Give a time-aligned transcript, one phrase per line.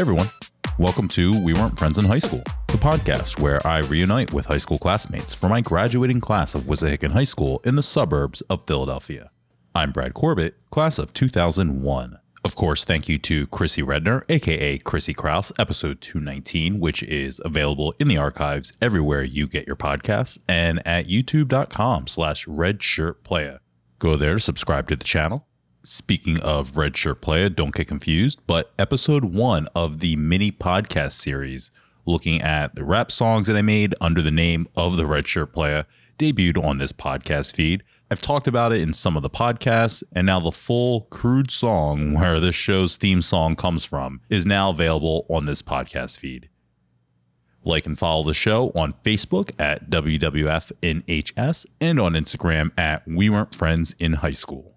[0.00, 0.30] Everyone,
[0.78, 4.56] welcome to We Weren't Friends in High School, the podcast where I reunite with high
[4.56, 9.30] school classmates from my graduating class of Wissahickon High School in the suburbs of Philadelphia.
[9.74, 12.18] I'm Brad Corbett, class of 2001.
[12.42, 17.94] Of course, thank you to Chrissy Redner, aka Chrissy Kraus, episode 219, which is available
[17.98, 23.58] in the archives everywhere you get your podcasts and at youtube.com slash redshirtplaya.
[23.98, 25.46] Go there to subscribe to the channel.
[25.82, 31.12] Speaking of Red Shirt Playa, don't get confused, but episode one of the mini podcast
[31.12, 31.70] series
[32.04, 35.54] looking at the rap songs that I made under the name of the Red Shirt
[35.54, 35.86] Playa
[36.18, 37.82] debuted on this podcast feed.
[38.10, 42.12] I've talked about it in some of the podcasts, and now the full crude song
[42.12, 46.50] where this show's theme song comes from is now available on this podcast feed.
[47.64, 53.54] Like and follow the show on Facebook at WWFNHS and on Instagram at We Weren't
[53.54, 54.76] Friends in High School.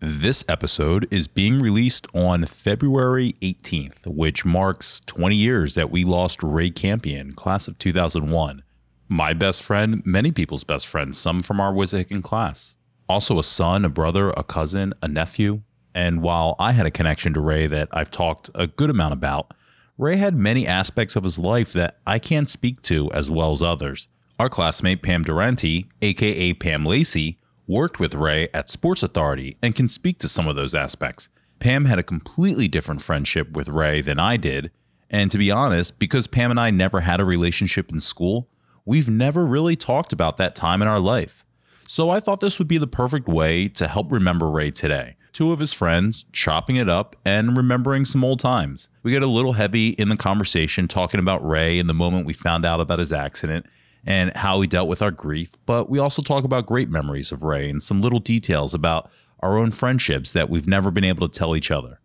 [0.00, 6.42] This episode is being released on February 18th, which marks 20 years that we lost
[6.42, 8.62] Ray Campion, class of 2001
[9.08, 12.76] my best friend, many people's best friend, some from our Wissahickon class.
[13.08, 15.62] Also, a son, a brother, a cousin, a nephew.
[15.94, 19.54] And while I had a connection to Ray that I've talked a good amount about,
[19.96, 23.62] Ray had many aspects of his life that I can't speak to as well as
[23.62, 24.08] others.
[24.38, 27.38] Our classmate Pam Durante, aka Pam Lacey,
[27.68, 31.28] worked with Ray at Sports Authority and can speak to some of those aspects.
[31.60, 34.70] Pam had a completely different friendship with Ray than I did.
[35.10, 38.48] And to be honest, because Pam and I never had a relationship in school,
[38.86, 41.44] we've never really talked about that time in our life.
[41.86, 45.16] So I thought this would be the perfect way to help remember Ray today.
[45.32, 48.88] Two of his friends chopping it up and remembering some old times.
[49.02, 52.32] We get a little heavy in the conversation talking about Ray and the moment we
[52.32, 53.66] found out about his accident
[54.08, 57.42] and how we dealt with our grief, but we also talk about great memories of
[57.42, 61.38] Ray and some little details about our own friendships that we've never been able to
[61.38, 62.00] tell each other.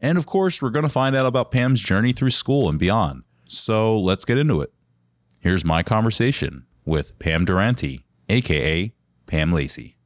[0.00, 3.22] And of course, we're going to find out about Pam's journey through school and beyond.
[3.46, 4.72] So let's get into it.
[5.38, 8.92] Here's my conversation with Pam Durante, aka
[9.26, 9.96] Pam Lacey.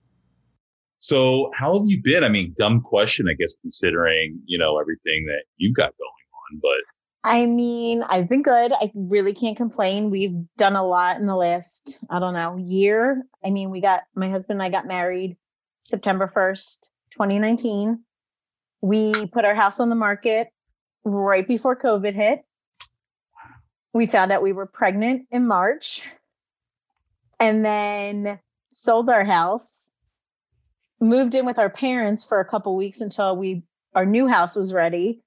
[0.98, 2.24] So, how have you been?
[2.24, 6.10] I mean, dumb question, I guess, considering you know everything that you've got going
[6.52, 6.60] on.
[6.60, 8.72] But I mean, I've been good.
[8.72, 10.10] I really can't complain.
[10.10, 13.24] We've done a lot in the last, I don't know, year.
[13.44, 15.36] I mean, we got my husband and I got married
[15.82, 18.04] September 1st, 2019.
[18.80, 20.48] We put our house on the market
[21.04, 22.44] right before COVID hit.
[23.92, 26.04] We found out we were pregnant in March
[27.40, 29.92] and then sold our house,
[31.00, 33.62] moved in with our parents for a couple weeks until we
[33.94, 35.22] our new house was ready.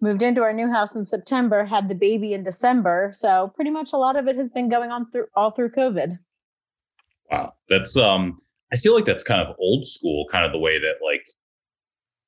[0.00, 3.10] Moved into our new house in September, had the baby in December.
[3.14, 6.18] So pretty much a lot of it has been going on through all through COVID.
[7.30, 7.54] Wow.
[7.68, 8.40] That's um
[8.72, 11.24] I feel like that's kind of old school, kind of the way that like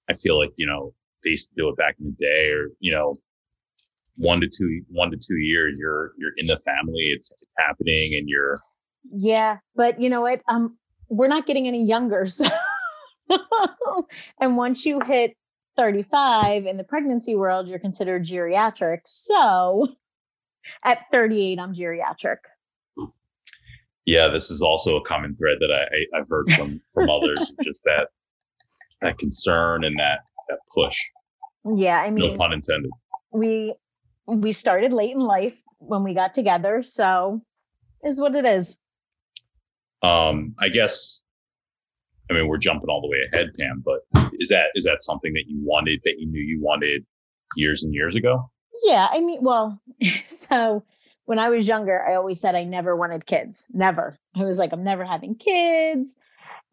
[0.08, 2.68] I feel like, you know, they used to do it back in the day or,
[2.80, 3.12] you know,
[4.18, 8.10] one to two one to two years you're you're in the family it's, it's happening
[8.18, 8.56] and you're
[9.12, 10.76] yeah but you know what um
[11.08, 12.46] we're not getting any younger so
[14.40, 15.36] and once you hit
[15.78, 19.88] 35 in the pregnancy world you're considered geriatric so
[20.84, 22.38] at 38 i'm geriatric
[24.04, 27.52] yeah this is also a common thread that i, I have heard from from others
[27.62, 28.08] just that
[29.00, 30.18] that concern and that
[30.48, 30.98] that push
[31.76, 32.90] yeah i mean no pun intended
[33.32, 33.74] we
[34.26, 36.82] we started late in life when we got together.
[36.82, 37.42] So
[38.02, 38.80] is what it is.
[40.02, 41.22] Um, I guess
[42.30, 45.32] I mean we're jumping all the way ahead, Pam, but is that is that something
[45.34, 47.04] that you wanted that you knew you wanted
[47.56, 48.50] years and years ago?
[48.84, 49.80] Yeah, I mean, well,
[50.28, 50.84] so
[51.24, 53.66] when I was younger, I always said I never wanted kids.
[53.72, 54.16] Never.
[54.34, 56.16] I was like, I'm never having kids.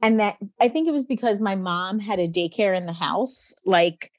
[0.02, 3.54] And that I think it was because my mom had a daycare in the house.
[3.66, 4.12] Like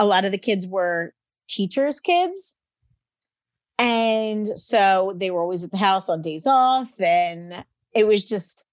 [0.00, 1.12] a lot of the kids were
[1.48, 2.56] teachers' kids.
[3.78, 7.00] And so they were always at the house on days off.
[7.00, 8.64] And it was just,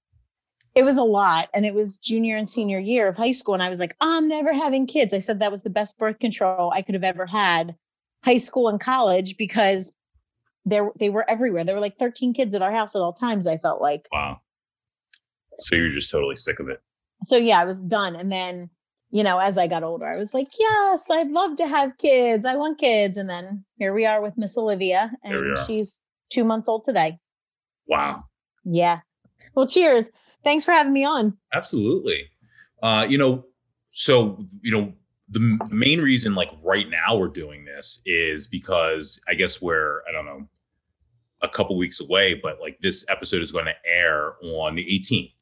[0.76, 1.50] it was a lot.
[1.54, 3.54] And it was junior and senior year of high school.
[3.54, 5.14] And I was like, I'm never having kids.
[5.14, 7.76] I said that was the best birth control I could have ever had,
[8.24, 9.96] high school and college, because
[10.66, 11.64] there they were everywhere.
[11.64, 14.08] There were like 13 kids at our house at all times, I felt like.
[14.12, 14.42] Wow.
[15.58, 16.82] So you're just totally sick of it.
[17.24, 18.16] So yeah, I was done.
[18.16, 18.70] And then
[19.12, 22.46] you know, as I got older, I was like, yes, I'd love to have kids.
[22.46, 23.18] I want kids.
[23.18, 27.20] And then here we are with Miss Olivia, and she's two months old today.
[27.88, 28.24] Wow.
[28.64, 29.02] Yeah.
[29.54, 30.12] Well, cheers.
[30.44, 31.38] Thanks for having me on.
[31.54, 32.30] Absolutely.
[32.82, 33.46] Uh, you know,
[33.90, 34.94] so, you know,
[35.30, 40.12] the main reason, like right now, we're doing this is because I guess we're, I
[40.12, 40.48] don't know,
[41.42, 45.34] a couple weeks away, but like this episode is going to air on the 18th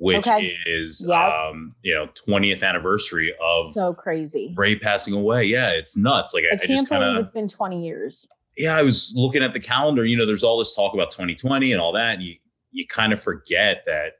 [0.00, 0.54] which Okay.
[0.64, 1.18] is Yep.
[1.32, 4.54] um, you know 20th anniversary of so crazy.
[4.56, 5.42] Ray passing away.
[5.46, 6.32] Yeah, it's nuts.
[6.32, 8.28] Like I, I I can't just kind believe of it's been 20 years.
[8.56, 10.04] yeah, I was looking at the calendar.
[10.04, 12.36] You know, there's all this talk about 2020 and all that, and you
[12.70, 14.12] you kind of forget that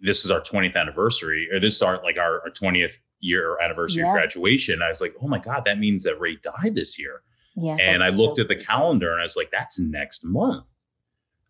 [0.00, 4.02] this is our 20th anniversary, or this is our like our, our 20th year anniversary
[4.02, 4.08] Yeah.
[4.08, 4.82] of graduation.
[4.82, 7.22] I was like, oh my god, that means that Ray died this year.
[7.56, 7.76] Yeah.
[7.80, 8.66] and I looked so at the crazy.
[8.66, 10.64] calendar and I was like, that's next month.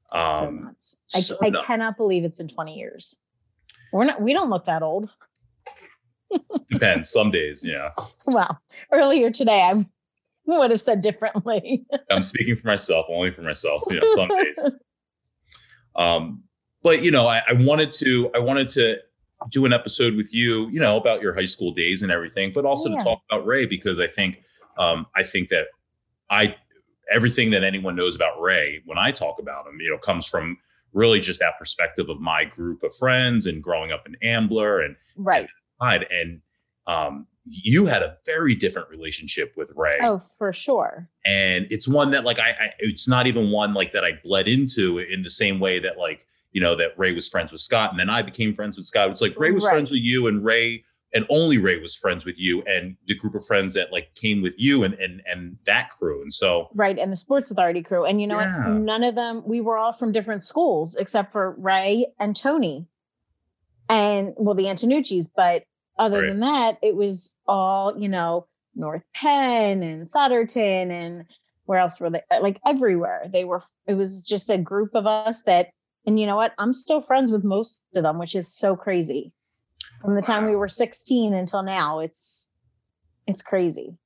[0.08, 1.00] so Um, nuts.
[1.14, 1.66] I, so I nuts.
[1.66, 3.20] cannot believe it's been 20 years.
[3.92, 5.10] We're not, we don't look that old.
[6.70, 7.10] Depends.
[7.10, 7.90] Some days, yeah.
[8.26, 8.60] Well,
[8.92, 9.84] earlier today, I
[10.46, 11.84] would have said differently.
[12.10, 13.82] I'm speaking for myself, only for myself.
[13.88, 14.56] You know, some days.
[15.96, 16.44] Um,
[16.82, 18.98] but you know, I, I wanted to, I wanted to
[19.50, 22.64] do an episode with you, you know, about your high school days and everything, but
[22.64, 22.98] also Yeah.
[22.98, 24.42] to talk about Ray because I think,
[24.78, 25.66] um, I think that
[26.28, 26.56] I,
[27.10, 30.58] everything that anyone knows about Ray when I talk about him, you know, comes from
[30.92, 34.96] really just that perspective of my group of friends and growing up in Ambler and
[35.16, 35.48] right.
[35.80, 36.06] side.
[36.10, 36.40] And
[36.86, 41.08] um, you had a very different relationship with Ray, Oh, for sure.
[41.24, 44.48] and it's one that like I, I, it's not even one like that I bled
[44.48, 47.90] into in the same way that like you know that Ray was friends with Scott,
[47.90, 49.10] and then I became friends with Scott.
[49.10, 49.72] It's like Ray was Right.
[49.72, 53.34] friends with you, and Ray and only Ray was friends with you, and the group
[53.34, 56.98] of friends that like came with you and and and that crew, and so Right.
[56.98, 58.04] And the Sports Authority crew.
[58.04, 58.68] And you know Yeah.
[58.68, 58.80] what?
[58.82, 62.86] None of them, we were all from different schools except for Ray and Tony
[63.88, 65.28] and well, the Antonucci's.
[65.28, 65.64] But
[65.98, 66.28] other Right.
[66.30, 71.24] than that, it was all, you know, North Penn and Souderton and
[71.64, 72.22] where else were they?
[72.40, 73.28] Like everywhere.
[73.32, 75.70] They were, it was just a group of us that,
[76.06, 76.54] and you know what?
[76.58, 79.32] I'm still friends with most of them, which is so crazy.
[80.02, 82.50] From the time we were 16 until now, it's,
[83.26, 83.96] it's crazy.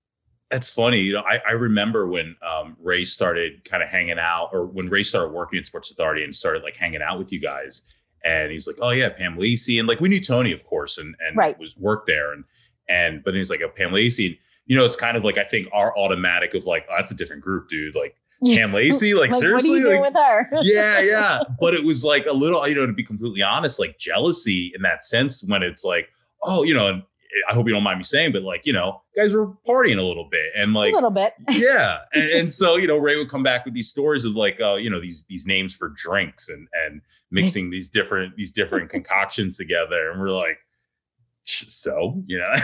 [0.50, 1.00] That's funny.
[1.00, 4.86] You know, I, I remember when um, Ray started kind of hanging out, or when
[4.86, 7.82] Ray started working at Sports Authority and started like hanging out with you guys.
[8.24, 11.14] And he's like, "Oh yeah, Pam Lacey," and like we knew Tony, of course, and
[11.26, 11.58] and Right.
[11.58, 12.44] was worked there, and
[12.88, 14.36] and but then he's like, "Oh, Pam Lacey." And,
[14.66, 17.16] you know, it's kind of like I think our automatic of like, oh, "That's a
[17.16, 20.22] different group, dude." Like Pam Lacey, like, Like, seriously, what are you doing like, with
[20.22, 20.48] her?
[20.62, 21.40] yeah, yeah.
[21.60, 24.82] But it was like a little, you know, to be completely honest, like jealousy in
[24.82, 26.08] that sense when it's like,
[26.42, 27.02] oh, you know,
[27.48, 30.02] I hope you don't mind me saying, but like, you know, guys were partying a
[30.02, 31.32] little bit and like, a little bit.
[31.50, 31.98] yeah.
[32.12, 34.74] And, and so, you know, Ray would come back with these stories of like, uh,
[34.74, 37.00] you know, these these names for drinks and and
[37.30, 40.10] mixing these different these different concoctions together.
[40.10, 40.58] And we're like,
[41.68, 42.54] so, you know,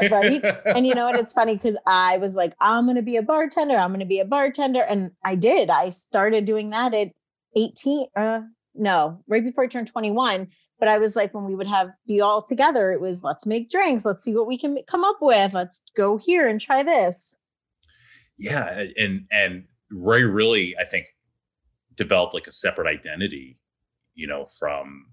[0.00, 0.44] Yeah, right?
[0.66, 1.18] And you know what?
[1.18, 3.76] It's funny because I was like, I'm going to be a bartender.
[3.76, 4.82] I'm going to be a bartender.
[4.82, 5.70] And I did.
[5.70, 7.08] I started doing that at
[7.56, 8.06] 18.
[8.16, 8.40] Uh,
[8.74, 10.48] no, right before I turned 21.
[10.78, 13.70] But I was like, when we would have be all together, it was let's make
[13.70, 14.04] drinks.
[14.04, 15.54] Let's see what we can come up with.
[15.54, 17.38] Let's go here and try this.
[18.38, 21.06] yeah and and ray really i think
[21.96, 23.58] developed like a separate identity
[24.14, 25.06] you know from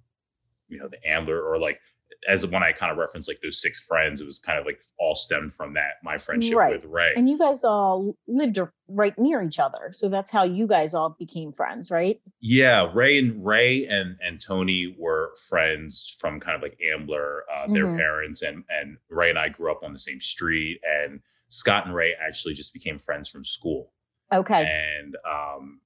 [0.68, 1.80] you know the ambler or like
[2.28, 4.82] as when i kind of referenced like those six friends it was kind of like
[5.00, 6.72] all stemmed from that my friendship Right.
[6.72, 8.60] with ray And you guys all lived
[8.92, 9.92] right near each other.
[9.92, 12.20] So that's how you guys all became friends, right?
[12.42, 17.68] yeah ray and ray and and tony were friends from kind of like ambler uh,
[17.72, 17.98] their Mhm.
[17.98, 21.20] parents and and ray and i grew up on the same street and
[21.50, 23.94] scott and ray actually just became friends from school
[24.34, 24.64] Okay.
[24.66, 25.82] and um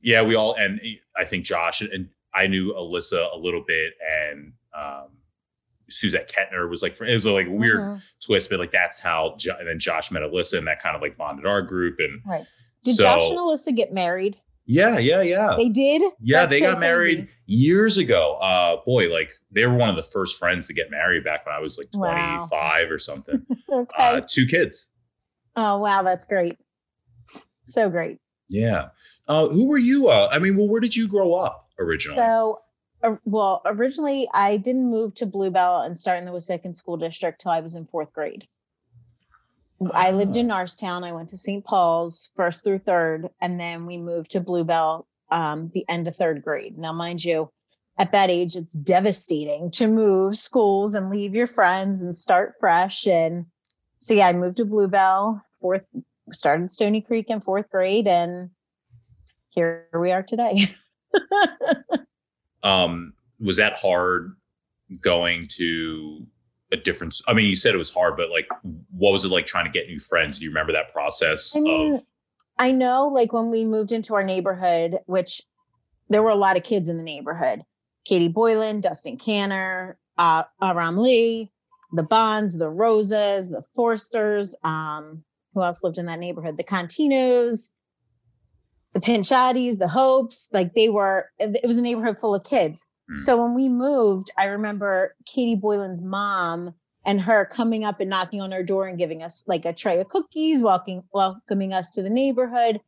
[0.00, 0.80] yeah we all and
[1.16, 5.08] i think josh and i knew alyssa a little bit and um
[5.90, 8.02] suzette kettner was like it was like a weird Mhm.
[8.24, 11.02] twist but like that's how jo- and then josh met alyssa and that kind of
[11.02, 12.46] like bonded our group and Right.
[12.82, 14.38] Did so Josh and Alyssa get married?
[14.66, 16.00] yeah yeah yeah They did?
[16.20, 17.30] yeah That's they so got married crazy.
[17.46, 21.24] years ago uh boy like they were one of the first friends to get married
[21.24, 22.46] back when i was like Wow.
[22.50, 23.94] 25 or something Okay.
[23.98, 24.90] uh two kids
[25.56, 26.56] Oh wow, that's great.
[27.64, 28.18] So great.
[28.48, 28.88] yeah
[29.28, 32.60] uh who were you uh i mean well where did you grow up originally So
[33.24, 37.50] well, originally I didn't move to Bluebell and start in the Wissahickon School District till
[37.50, 38.46] I was in fourth grade.
[39.94, 41.04] I lived in Norristown.
[41.04, 41.64] I went to St.
[41.64, 46.42] Paul's first through third, and then we moved to Bluebell um, the end of third
[46.42, 46.76] grade.
[46.76, 47.50] Now, mind you,
[47.96, 53.06] at that age, it's devastating to move schools and leave your friends and start fresh.
[53.06, 53.46] And
[53.98, 55.84] so, yeah, I moved to Bluebell, fourth,
[56.30, 58.50] started Stony Creek in fourth grade, and
[59.48, 60.66] here we are today.
[62.62, 64.34] um was that hard
[65.00, 66.26] going to
[66.72, 68.48] a different i mean you said it was hard but like
[68.90, 71.60] what was it like trying to get new friends do you remember that process I
[71.60, 72.02] mean, of
[72.60, 75.40] I know like when we moved into our neighborhood, which
[76.10, 77.62] there were a lot of kids in the neighborhood.
[78.04, 81.50] Katie Boylan, Dustin Canner, uh, Aram Lee,
[81.92, 84.54] the Bonds, the Rosas, the Forsters.
[84.62, 85.24] Um,
[85.54, 86.58] who else lived in that neighborhood?
[86.58, 87.70] The Continos,
[88.92, 90.48] the Pinchottis, the Hopes.
[90.52, 92.86] Like they were, it was a neighborhood full of kids.
[93.08, 93.18] Hmm.
[93.18, 98.40] So when we moved, I remember Katie Boylan's mom and her coming up and knocking
[98.40, 102.02] on our door and giving us like a tray of cookies, welcoming welcoming us to
[102.02, 102.80] the neighborhood.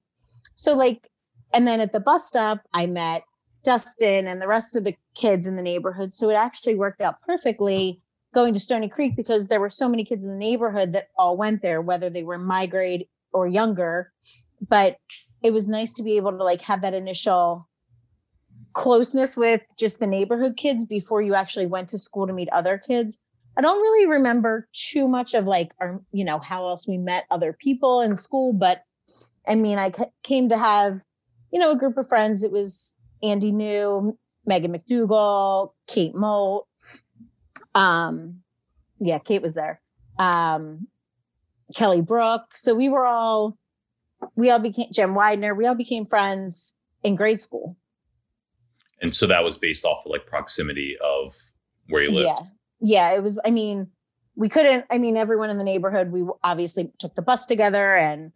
[0.54, 1.08] So like,
[1.54, 3.22] and then at the bus stop, I met
[3.64, 6.12] Dustin and the rest of the kids in the neighborhood.
[6.12, 8.00] So it actually worked out perfectly
[8.34, 11.36] going to Stony Creek because there were so many kids in the neighborhood that all
[11.36, 14.12] went there, whether they were my grade or younger.
[14.66, 14.96] But
[15.42, 17.68] it was nice to be able to like have that initial
[18.72, 22.78] closeness with just the neighborhood kids before you actually went to school to meet other
[22.78, 23.20] kids.
[23.56, 27.26] I don't really remember too much of like our, you know, how else we met
[27.30, 28.84] other people in school, but
[29.46, 31.04] I mean, I c- came to have,
[31.52, 32.42] you know, a group of friends.
[32.42, 36.66] It was Andy New, Megan McDougal, Kate Moult.
[37.74, 38.42] Um,
[39.00, 39.82] yeah, Kate was there.
[40.18, 40.88] Um,
[41.76, 42.56] Kelly Brook.
[42.56, 43.58] So we were all,
[44.36, 45.54] we all became Jim Widener.
[45.54, 47.76] We all became friends in grade school.
[49.00, 51.34] And so that was based off of like proximity of
[51.88, 52.28] where you lived.
[52.28, 52.46] Yeah.
[52.80, 53.14] Yeah.
[53.16, 53.88] It was, I mean,
[54.36, 58.32] we couldn't, I mean, everyone in the neighborhood, we obviously took the bus together and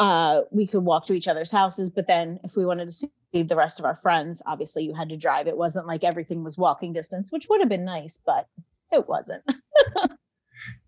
[0.00, 1.90] uh we could walk to each other's houses.
[1.90, 5.08] But then if we wanted to see the rest of our friends, obviously you had
[5.10, 5.46] to drive.
[5.46, 8.48] It wasn't like everything was walking distance, which would have been nice, but
[8.92, 9.44] it wasn't.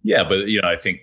[0.07, 1.01] Yeah, but you know, I think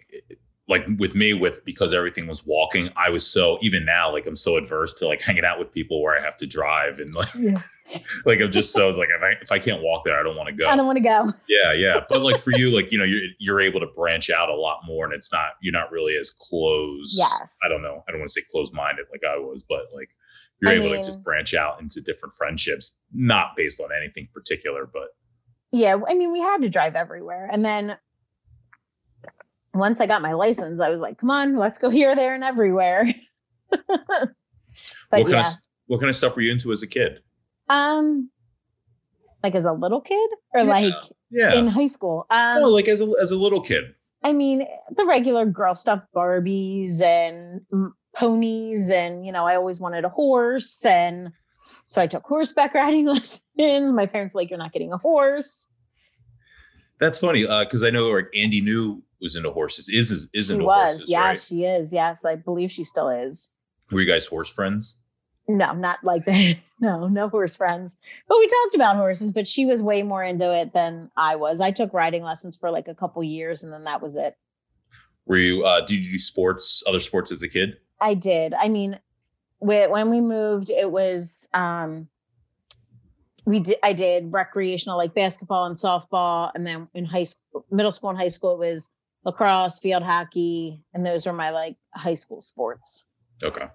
[0.68, 4.36] like with me, with because everything was walking, I was so even now, like I'm
[4.38, 7.30] so adverse to like hanging out with people where I have to drive and like
[7.38, 7.62] Yeah.
[8.26, 10.48] like I'm just so like if I if I can't walk there, I don't want
[10.48, 10.68] to go.
[10.70, 11.28] I don't want to go.
[11.50, 12.00] Yeah, yeah.
[12.08, 14.80] But like for you, like you know, you're you're able to branch out a lot
[14.86, 17.14] more, and it's not you're not really as close.
[17.18, 17.60] Yes.
[17.66, 18.04] I don't know.
[18.08, 20.10] I don't want to say closed minded like I was, but like
[20.62, 24.90] you're I able to just branch out into different friendships, not based on anything particular,
[24.92, 25.10] but
[25.74, 25.98] Yeah.
[26.08, 27.50] I mean, we had to drive everywhere.
[27.52, 27.98] And then
[29.74, 32.44] once I got my license, I was like, come on, let's go here, there, and
[32.44, 33.06] everywhere.
[33.70, 34.30] but
[35.10, 35.48] what kind yeah.
[35.48, 35.54] of
[35.88, 37.20] what kind of stuff were you into as a kid?
[37.70, 38.30] Um,
[39.44, 40.70] like as a little kid or Yeah.
[40.70, 40.94] like
[41.30, 41.54] Yeah.
[41.54, 42.26] in high school.
[42.30, 43.96] Um, oh, like as a as a little kid.
[44.24, 44.66] I mean,
[44.96, 47.62] the regular girl stuff, Barbies and
[48.16, 51.34] ponies, and you know, I always wanted a horse, and
[51.88, 53.92] so I took horseback riding lessons.
[53.92, 55.68] My parents were like, "You're not getting a horse."
[57.00, 59.90] That's funny because I know like Andy New was into horses.
[59.90, 61.38] Is is, is She into was, horses, yeah, right?
[61.38, 61.92] she is.
[61.94, 63.52] Yes, I believe she still is.
[63.92, 65.00] Were you guys horse friends?
[65.48, 66.58] No, not like that.
[66.80, 67.98] No, no horse friends.
[68.28, 71.62] But we talked about horses, but she was way more into it than I was.
[71.62, 74.36] I took riding lessons for like a couple years and then that was it.
[75.26, 75.64] Were you?
[75.64, 77.78] Uh, did you do sports, other sports as a kid?
[78.02, 78.54] I did.
[78.54, 79.00] I mean,
[79.60, 82.10] whe- when we moved, it was um
[83.46, 87.92] we did I did recreational like basketball and softball and then in high school, middle
[87.92, 88.92] school and high school it was
[89.26, 93.08] lacrosse, field hockey, and those were my like high school sports.
[93.44, 93.68] Okay.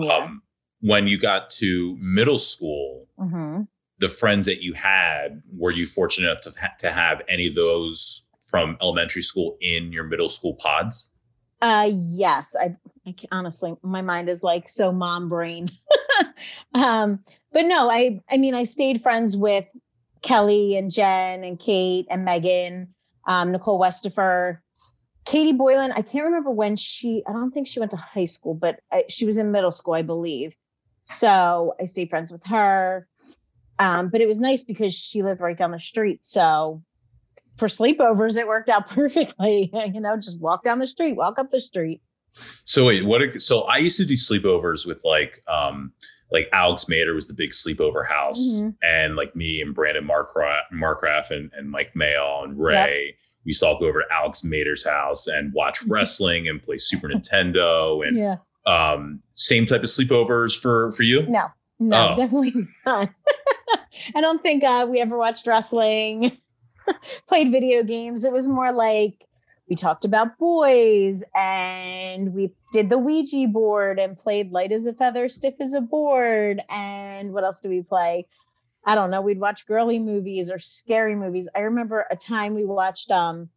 [0.00, 0.16] Yeah.
[0.16, 0.42] Um,
[0.80, 3.62] when you got to middle school, hmm
[4.00, 7.54] the friends that you had, were you fortunate enough to, ha- to have any of
[7.54, 11.10] those from elementary school in your middle school pods?
[11.60, 12.56] Uh, yes.
[12.58, 15.68] I, I honestly, my mind is like so mom brain.
[16.74, 17.20] um,
[17.52, 19.66] but no, I, I mean, I stayed friends with
[20.22, 22.94] Kelly and Jen and Kate and Megan,
[23.30, 24.58] um, Nicole Westifer,
[25.24, 25.92] Katie Boylan.
[25.92, 29.04] I can't remember when she, I don't think she went to high school, but I,
[29.08, 30.56] she was in middle school, I believe.
[31.04, 33.06] So I stayed friends with her.
[33.78, 36.24] Um, but it was nice because she lived right down the street.
[36.24, 36.82] So
[37.56, 39.70] for sleepovers, it worked out perfectly.
[39.94, 42.02] you know, just walk down the street, walk up the street.
[42.32, 43.40] So wait, what?
[43.40, 45.92] So I used to do sleepovers with like, um,
[46.32, 48.76] like Alex Mader was the big sleepover house, Mhm.
[48.82, 53.16] and like me and Brandon Markra- Markraff and, and Mike Mayo and Ray.
[53.44, 56.78] We used to all go over to Alex Mader's house and watch wrestling and play
[56.78, 58.36] Super Nintendo and Yeah.
[58.66, 61.22] um, same type of sleepovers for for you.
[61.26, 61.46] No,
[61.78, 62.16] no, Oh.
[62.16, 62.52] definitely
[62.86, 63.08] not.
[64.14, 66.32] I don't think uh, we ever watched wrestling,
[67.28, 68.24] played video games.
[68.24, 69.26] It was more like
[69.70, 74.92] we talked about boys and we did the Ouija board and played light as a
[74.92, 76.60] feather, stiff as a board.
[76.68, 78.26] And what else do we play?
[78.84, 79.20] I don't know.
[79.20, 81.48] We'd watch girly movies or scary movies.
[81.54, 83.50] I remember a time we watched um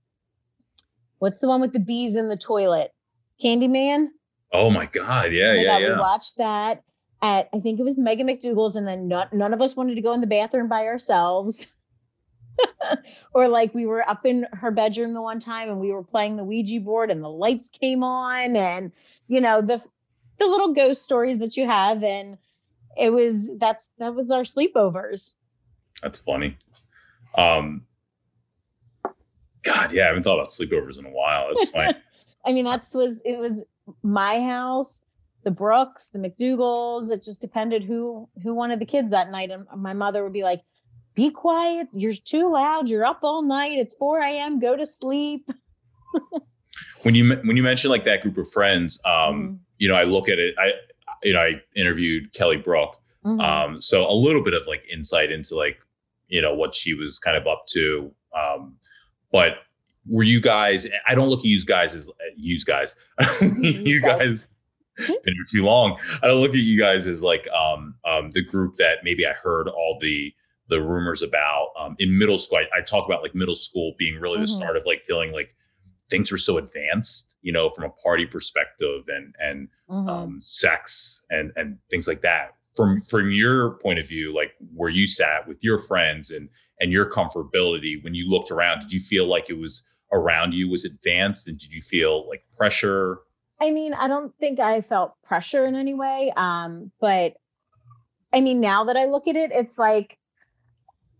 [1.17, 2.93] what's the one with the bees in the toilet?
[3.43, 4.09] Candyman?
[4.51, 5.93] Oh my god, yeah, Oh my yeah, God, yeah.
[5.95, 6.83] We watched that
[7.23, 10.01] at I think it was Megan McDougal's, and then none, none of us wanted to
[10.01, 11.73] go in the bathroom by ourselves.
[13.33, 16.37] or like we were up in her bedroom the one time and we were playing
[16.37, 18.91] the Ouija board and the lights came on and
[19.27, 19.83] you know the
[20.39, 22.37] the little ghost stories that you have and
[22.97, 25.33] it was that's that was our sleepovers.
[26.01, 26.57] That's funny.
[27.35, 27.85] Um,
[29.63, 31.47] God, yeah, I haven't thought about sleepovers in a while.
[31.53, 31.93] That's funny.
[32.45, 33.65] I mean that's was it was
[34.01, 35.03] my house,
[35.43, 37.09] the Brooks, the McDougal's.
[37.09, 39.51] It just depended who who wanted the kids that night.
[39.51, 40.61] And my mother would be like,
[41.15, 41.87] be quiet.
[41.91, 42.89] You're too loud.
[42.89, 43.77] You're up all night.
[43.77, 44.59] It's 4 a.m.
[44.59, 45.49] Go to sleep.
[47.03, 49.53] when you when you mention like that group of friends, um, mm-hmm.
[49.77, 50.55] you know, I look at it.
[50.57, 50.73] I
[51.23, 53.39] you know, I interviewed Kelly Brook, mm-hmm.
[53.39, 55.77] um, so a little bit of like insight into like
[56.27, 58.11] you know what she was kind of up to.
[58.35, 58.77] Um,
[59.31, 59.59] but
[60.07, 60.87] were you guys?
[61.07, 62.95] I don't look at you guys as use guys.
[63.41, 64.47] you guys.
[64.97, 65.97] been here too long.
[66.21, 69.31] I don't look at you guys as like um, um, the group that maybe I
[69.31, 70.31] heard all the
[70.69, 72.59] the rumors about um, in middle school.
[72.59, 74.43] I, I, talk about like middle school being really mm-hmm.
[74.43, 75.55] the start of like feeling like
[76.09, 80.09] things were so advanced, you know, from a party perspective and and mm-hmm.
[80.09, 82.55] um, sex and and things like that.
[82.75, 86.91] From from your point of view, like where you sat with your friends and and
[86.91, 90.85] your comfortability when you looked around, did you feel like it was around you was
[90.85, 93.19] advanced, and did you feel like pressure?
[93.61, 97.35] I mean, I don't think I felt pressure in any way, um, but
[98.33, 100.17] I mean, now that I look at it, it's like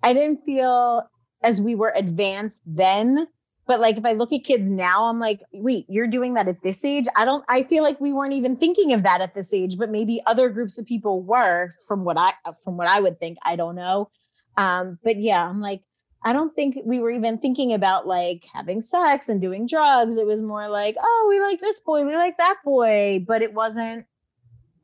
[0.03, 1.09] I didn't feel
[1.43, 3.27] as we were advanced then.
[3.65, 6.63] But like if I look at kids now, I'm like, wait, you're doing that at
[6.63, 7.05] this age?
[7.15, 9.89] I don't I feel like we weren't even thinking of that at this age, but
[9.89, 12.33] maybe other groups of people were from what I
[12.63, 13.37] from what I would think.
[13.43, 14.09] I don't know.
[14.57, 15.81] Um, but yeah, I'm like,
[16.25, 20.17] I don't think we were even thinking about like having sex and doing drugs.
[20.17, 23.53] It was more like, oh, we like this boy, we like that boy, but it
[23.53, 24.05] wasn't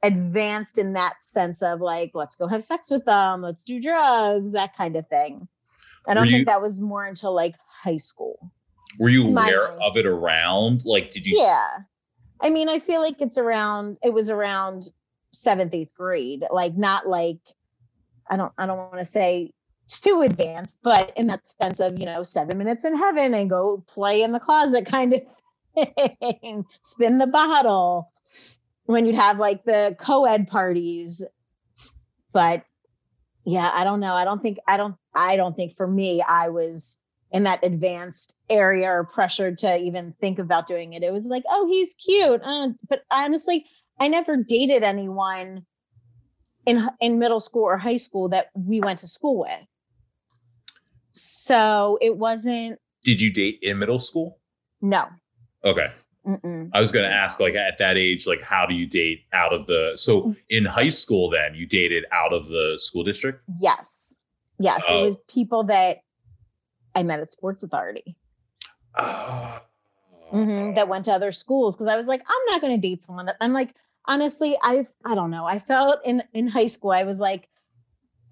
[0.03, 4.53] advanced in that sense of like, let's go have sex with them, let's do drugs,
[4.53, 5.47] that kind of thing.
[6.07, 8.51] I don't think that was more until like high school.
[8.97, 9.81] Were you aware mind.
[9.83, 10.83] of it around?
[10.85, 11.37] Like, did you?
[11.39, 11.79] Yeah.
[12.41, 14.89] I mean, I feel like it's around, it was around
[15.31, 17.39] seventh, eighth grade, like not like,
[18.29, 19.51] I don't, I don't want to say
[19.87, 23.83] too advanced, but in that sense of, you know, seven minutes in heaven and go
[23.87, 25.21] play in the closet kind of
[26.41, 28.11] thing, spin the bottle
[28.89, 31.23] when you'd have like the co-ed parties.
[32.33, 32.63] But
[33.45, 34.15] yeah, I don't know.
[34.15, 36.99] I don't think I don't I don't think for me I was
[37.31, 41.03] in that advanced area or pressured to even think about doing it.
[41.03, 42.41] It was like, oh, he's cute.
[42.43, 43.67] Uh, but honestly,
[43.99, 45.67] I never dated anyone
[46.65, 49.67] in in middle school or high school that we went to school with.
[51.11, 52.79] So it wasn't.
[53.03, 54.39] Did you date in middle school?
[54.81, 55.05] No.
[55.63, 55.85] Okay.
[56.29, 56.69] Mm-mm.
[56.73, 59.51] I was going to ask, like, at that age, like, how do you date out
[59.51, 59.93] of the?
[59.95, 60.35] So mm.
[60.49, 63.41] in high school, then you dated out of the school district.
[63.59, 64.21] Yes,
[64.59, 66.03] yes, it was people that
[66.95, 68.15] I met at Sports Authority.
[68.93, 69.59] Uh,
[70.31, 73.01] mm-hmm, that went to other schools because I was like, I'm not going to date
[73.01, 73.73] someone that I'm like.
[74.05, 75.45] Honestly, I've I don't know.
[75.45, 77.47] I felt in in high school, I was like,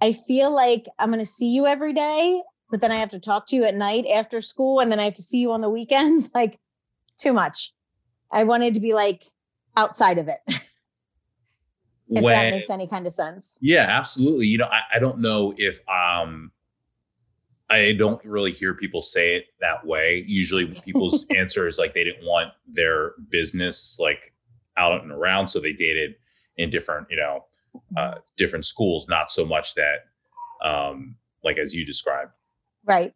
[0.02, 3.20] I feel like I'm going to see you every day, but then I have to
[3.20, 5.62] talk to you at night after school, and then I have to see you on
[5.62, 6.30] the weekends.
[6.38, 6.60] Like,
[7.20, 7.74] too much.
[8.32, 9.26] I wanted to be like
[9.76, 10.40] outside of it.
[12.10, 13.60] if when, that makes any kind of sense.
[13.62, 14.48] Yeah, absolutely.
[14.48, 16.52] You know, I, I don't know if um
[17.70, 20.24] I don't really hear people say it that way.
[20.26, 24.34] Usually people's answer is like they didn't want their business like
[24.78, 25.48] out and around.
[25.48, 26.16] So they dated
[26.56, 27.46] in different, you know,
[27.98, 28.20] uh, mm-hmm.
[28.38, 30.06] different schools, not so much that
[30.64, 32.32] um like as you described.
[32.86, 33.14] Right.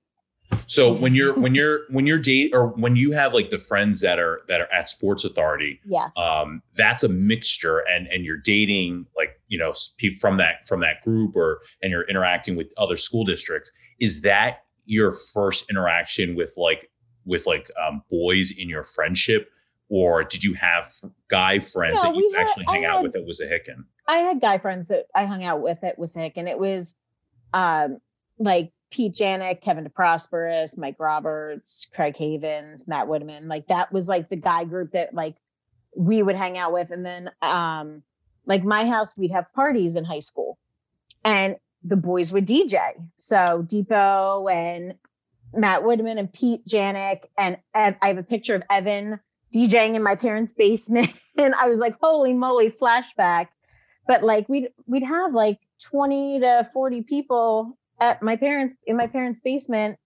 [0.68, 4.00] So when you're when you're when you're date or when you have like the friends
[4.02, 8.38] that are that are at Sports Authority, yeah, um, that's a mixture, and and you're
[8.38, 12.72] dating like you know people from that from that group, or and you're interacting with
[12.78, 13.70] other school districts.
[14.00, 16.90] Is that your first interaction with like
[17.26, 19.50] with like um, boys in your friendship,
[19.90, 20.94] or did you have
[21.28, 23.84] guy friends no, that you had, actually hang I out had, with at Wissahickon?
[24.08, 26.48] I had guy friends that I hung out with at Wissahickon.
[26.48, 26.96] It was
[27.54, 28.00] um
[28.40, 33.48] like Pete Janik, Kevin DeProsperous, Mike Roberts, Craig Havens, Matt Woodman.
[33.48, 35.36] Like that was like the guy group that like
[35.96, 36.92] we would hang out with.
[36.92, 38.04] And then um
[38.46, 40.58] like my house, we'd have parties in high school
[41.24, 42.80] and the boys would DJ.
[43.16, 44.96] So Depot and
[45.54, 47.22] Matt Woodman and Pete Janik.
[47.38, 49.20] And Ev- I have a picture of Evan
[49.54, 51.12] DJing in my parents' basement.
[51.38, 53.48] and I was like, holy moly, flashback.
[54.08, 59.08] But like we'd we'd have like 20 to 40 people at my parents in my
[59.08, 59.98] parents' basement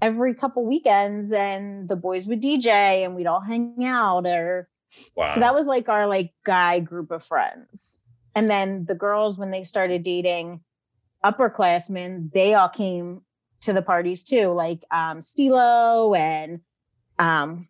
[0.00, 4.68] every couple weekends and the boys would DJ and we'd all hang out or
[5.16, 5.26] wow.
[5.26, 8.02] so that was like our like guy group of friends.
[8.34, 10.60] And then the girls when they started dating
[11.24, 13.22] upperclassmen, they all came
[13.62, 16.60] to the parties too, like um Stilo and
[17.18, 17.66] um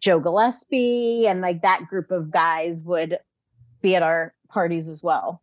[0.00, 3.18] Joe Gillespie and like that group of guys would
[3.80, 5.42] be at our parties as well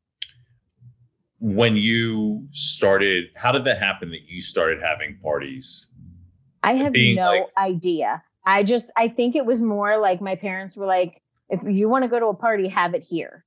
[1.41, 5.88] when you started, how did that happen that you started having parties?
[6.62, 8.23] I have no like, idea.
[8.45, 12.04] I just, I think it was more like my parents were like, if you want
[12.04, 13.43] to go to a party, have it here.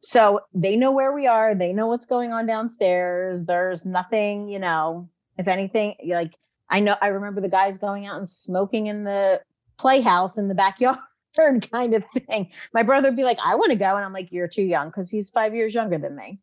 [0.00, 1.54] So they know where we are.
[1.54, 3.44] They know what's going on downstairs.
[3.44, 6.34] There's nothing, you know, if anything, like
[6.70, 9.42] I know, I remember the guys going out and smoking in the
[9.78, 10.98] playhouse in the backyard
[11.70, 12.50] kind of thing.
[12.72, 13.94] My brother would be like, I want to go.
[13.96, 16.40] And I'm like, you're too young because he's five years younger than me.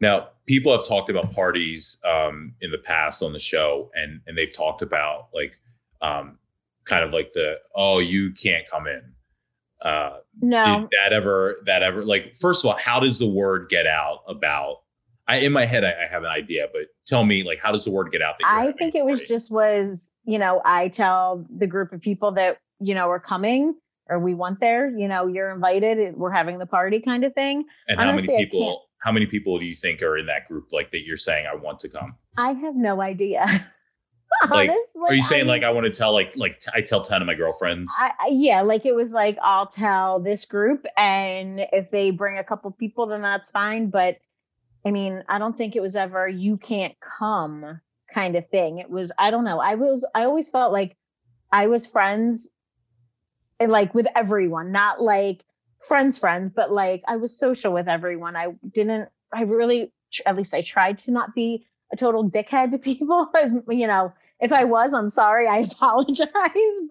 [0.00, 4.36] Now, people have talked about parties um, in the past on the show, and and
[4.36, 5.58] they've talked about like
[6.02, 6.38] um,
[6.84, 9.02] kind of like the oh, you can't come in.
[9.82, 13.68] Uh, no, did that ever that ever like first of all, how does the word
[13.68, 14.82] get out about?
[15.28, 17.84] I in my head I, I have an idea, but tell me like how does
[17.84, 18.36] the word get out?
[18.44, 22.58] I think it was just was you know I tell the group of people that
[22.80, 23.74] you know are coming
[24.08, 26.16] or we want there, you know, you're invited.
[26.16, 27.64] We're having the party kind of thing.
[27.88, 28.85] And Honestly, how many people?
[29.06, 30.72] How many people do you think are in that group?
[30.72, 32.16] Like that you're saying, I want to come.
[32.36, 33.46] I have no idea.
[34.50, 37.04] like, Honestly, are you saying I like I want to tell like like I tell
[37.04, 37.92] ten of my girlfriends?
[38.00, 42.42] I, yeah, like it was like I'll tell this group, and if they bring a
[42.42, 43.90] couple people, then that's fine.
[43.90, 44.18] But
[44.84, 47.80] I mean, I don't think it was ever you can't come
[48.12, 48.78] kind of thing.
[48.78, 49.60] It was I don't know.
[49.60, 50.96] I was I always felt like
[51.52, 52.50] I was friends
[53.60, 55.44] and like with everyone, not like
[55.78, 58.36] friends, friends, but like I was social with everyone.
[58.36, 59.92] I didn't, I really,
[60.24, 63.28] at least I tried to not be a total dickhead to people.
[63.36, 66.28] As you know, if I was, I'm sorry, I apologize.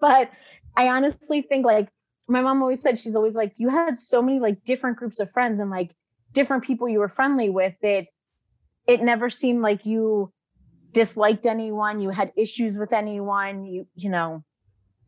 [0.00, 0.30] But
[0.76, 1.88] I honestly think like
[2.28, 5.30] my mom always said, she's always like, you had so many like different groups of
[5.30, 5.94] friends and like
[6.32, 8.06] different people you were friendly with that
[8.86, 10.32] it never seemed like you
[10.92, 14.44] disliked anyone, you had issues with anyone, you, you know,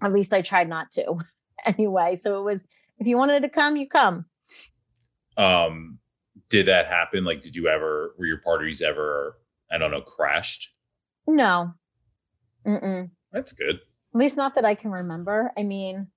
[0.02, 1.20] at least I tried not to.
[1.66, 2.14] anyway.
[2.14, 4.26] So it was if you wanted to come, you come.
[5.36, 5.98] Um,
[6.50, 7.24] did that happen?
[7.24, 9.38] Like, did you ever were your parties ever,
[9.70, 10.72] I don't know, crashed?
[11.26, 11.74] No.
[12.66, 13.10] Mm-mm.
[13.32, 13.76] That's good.
[13.76, 15.52] At least not that I can remember.
[15.56, 16.08] I mean,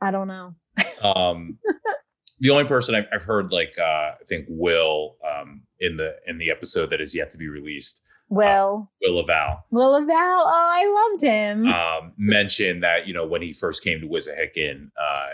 [0.00, 0.54] I don't know.
[1.02, 1.58] um
[2.40, 6.38] the only person I've, I've heard like uh I think Will um in the in
[6.38, 8.90] the episode that is yet to be released Will.
[8.90, 9.64] Uh, Will Laval.
[9.70, 10.10] Will Laval.
[10.10, 11.68] Oh, I loved him.
[11.68, 15.26] Um, mentioned that, you know, when he first came to Wissahickon, uh,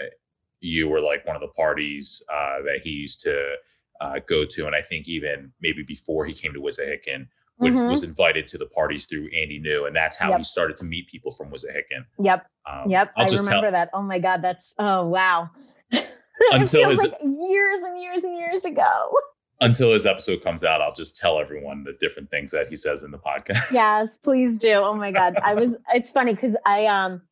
[0.63, 3.55] you were like one of the parties uh, that he used to
[4.01, 4.67] uh, go to.
[4.67, 7.27] And I think even maybe before he came to Wissahickon,
[7.61, 7.91] mm-hmm.
[7.91, 9.87] was invited to the parties through Andy New.
[9.87, 10.39] And that's how yep.
[10.39, 12.07] he started to meet people from Wissahickon.
[12.19, 12.47] Yep.
[12.71, 13.13] Um, yep.
[13.17, 13.91] i remember tell- that.
[13.93, 14.41] Oh my God.
[14.43, 15.51] That's, oh, wow.
[16.53, 19.13] Until his, like years and years and years ago
[19.63, 23.03] until his episode comes out, I'll just tell everyone the different things that he says
[23.05, 23.73] in the podcast.
[23.73, 24.75] Yes, please do.
[24.75, 25.37] Oh my God.
[25.43, 27.23] I was it's funny because I um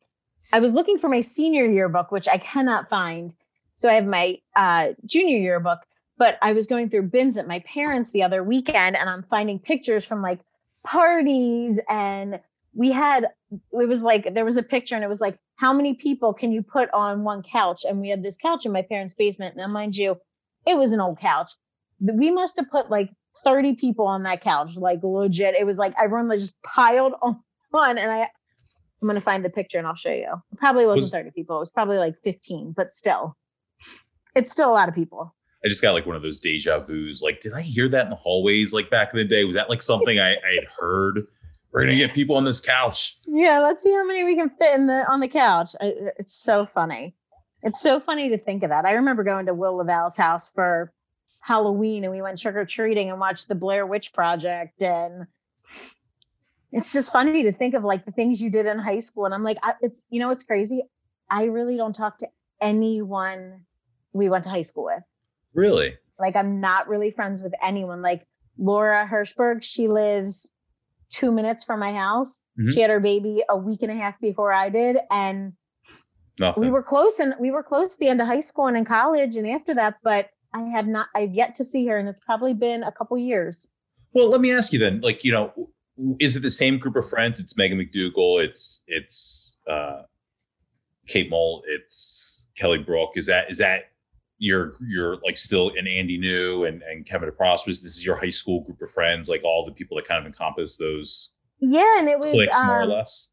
[0.51, 3.33] I was looking for my senior yearbook, which I cannot find.
[3.75, 5.79] So I have my uh junior yearbook,
[6.17, 9.59] but I was going through bins at my parents the other weekend and I'm finding
[9.59, 10.39] pictures from like
[10.83, 12.39] parties and
[12.73, 15.93] we had it was like there was a picture and it was like how many
[15.93, 19.13] people can you put on one couch and we had this couch in my parents
[19.13, 20.17] basement now mind you
[20.65, 21.51] it was an old couch
[22.01, 23.11] we must have put like
[23.43, 25.55] 30 people on that couch, like legit.
[25.55, 28.29] It was like everyone just piled on, and I
[29.01, 30.41] I'm gonna find the picture and I'll show you.
[30.51, 33.37] It probably wasn't was, 30 people, it was probably like 15, but still,
[34.35, 35.35] it's still a lot of people.
[35.63, 37.21] I just got like one of those deja vu's.
[37.21, 39.43] Like, did I hear that in the hallways like back in the day?
[39.43, 41.27] Was that like something I, I had heard?
[41.71, 43.17] We're gonna get people on this couch.
[43.25, 45.75] Yeah, let's see how many we can fit in the on the couch.
[45.79, 47.15] It's so funny.
[47.63, 48.85] It's so funny to think of that.
[48.85, 50.91] I remember going to Will Laval's house for
[51.41, 54.81] Halloween and we went trick or treating and watched the Blair Witch Project.
[54.81, 55.27] And
[56.71, 59.25] it's just funny to think of like the things you did in high school.
[59.25, 60.83] And I'm like, I, it's, you know, it's crazy.
[61.29, 62.27] I really don't talk to
[62.61, 63.65] anyone
[64.13, 65.03] we went to high school with.
[65.53, 65.95] Really?
[66.19, 68.01] Like, I'm not really friends with anyone.
[68.01, 70.53] Like, Laura Hirschberg, she lives
[71.09, 72.41] two minutes from my house.
[72.59, 72.69] Mm-hmm.
[72.69, 74.97] She had her baby a week and a half before I did.
[75.09, 75.53] And
[76.39, 76.63] Nothing.
[76.63, 78.85] we were close and we were close to the end of high school and in
[78.85, 79.95] college and after that.
[80.03, 83.17] But I have not, I've yet to see her, and it's probably been a couple
[83.17, 83.71] years.
[84.13, 85.53] Well, let me ask you then, like, you know,
[86.19, 87.39] is it the same group of friends?
[87.39, 90.03] It's Megan McDougal, it's it's uh
[91.07, 93.11] Kate Mole, it's Kelly Brook.
[93.15, 93.91] Is that is that
[94.37, 97.81] you're you're like still in Andy New and, and Kevin DeProsperous?
[97.81, 100.25] This is your high school group of friends, like all the people that kind of
[100.25, 103.29] encompass those yeah, and it was clicks, um, more or um, less.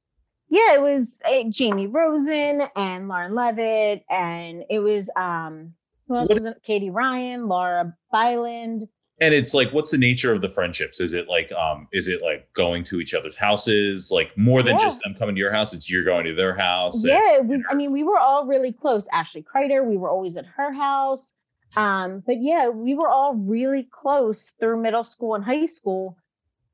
[0.50, 5.74] Yeah, it was uh, Jamie Rosen and Lauren Levitt, and it was um
[6.06, 6.62] who else what, was it?
[6.62, 8.88] Katie Ryan, Laura Byland.
[9.20, 11.00] And it's like, what's the nature of the friendships?
[11.00, 14.78] Is it like, um, is it like going to each other's houses, like more than
[14.78, 14.84] yeah.
[14.84, 15.74] just them coming to your house?
[15.74, 17.04] It's you're going to their house.
[17.04, 17.66] Yeah, and, it was.
[17.70, 19.08] I mean, we were all really close.
[19.12, 21.34] Ashley Kreider, we were always at her house.
[21.76, 26.16] Um, but yeah, we were all really close through middle school and high school.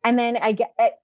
[0.05, 0.57] And then I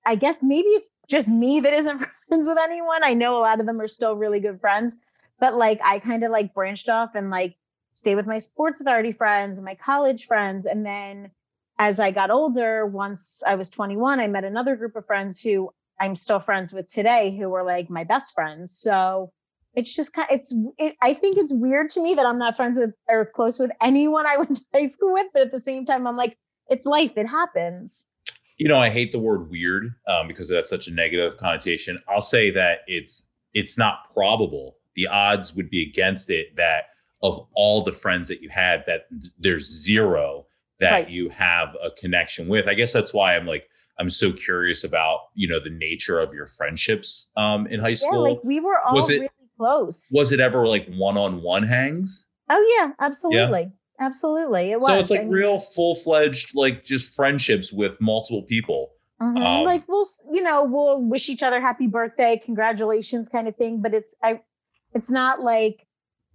[0.07, 1.99] I guess maybe it's just me that isn't
[2.29, 3.03] friends with anyone.
[3.03, 4.97] I know a lot of them are still really good friends,
[5.39, 7.57] but like I kind of like branched off and like
[7.95, 10.67] stay with my sports authority friends and my college friends.
[10.67, 11.31] And then
[11.79, 15.71] as I got older, once I was 21, I met another group of friends who
[15.99, 18.77] I'm still friends with today who were like my best friends.
[18.77, 19.33] So
[19.75, 22.57] it's just kind of, it's, it, I think it's weird to me that I'm not
[22.57, 25.27] friends with or close with anyone I went to high school with.
[25.33, 26.37] But at the same time, I'm like,
[26.69, 27.17] it's life.
[27.17, 28.07] It happens.
[28.57, 31.99] You know, I hate the word weird um, because that's such a negative connotation.
[32.09, 34.77] I'll say that it's, it's not probable.
[34.97, 36.85] The odds would be against it that
[37.23, 39.07] of all the friends that you had, that
[39.39, 40.47] there's zero
[40.81, 41.11] that right.
[41.11, 42.67] you have a connection with.
[42.67, 46.33] I guess that's why I'm like, I'm so curious about you know the nature of
[46.33, 48.27] your friendships um, in high school.
[48.27, 49.29] Yeah, like we were all was it, really
[49.59, 50.09] close.
[50.13, 52.27] Was it ever like one on one hangs?
[52.49, 54.07] Oh yeah, absolutely, yeah.
[54.07, 54.73] absolutely.
[54.73, 54.89] It was.
[54.89, 58.93] So it's like mean, real full fledged like just friendships with multiple people.
[59.21, 59.37] Mm-hmm.
[59.37, 63.83] Um, like we'll you know we'll wish each other happy birthday, congratulations, kind of thing.
[63.83, 64.41] But it's I,
[64.95, 65.87] it's not like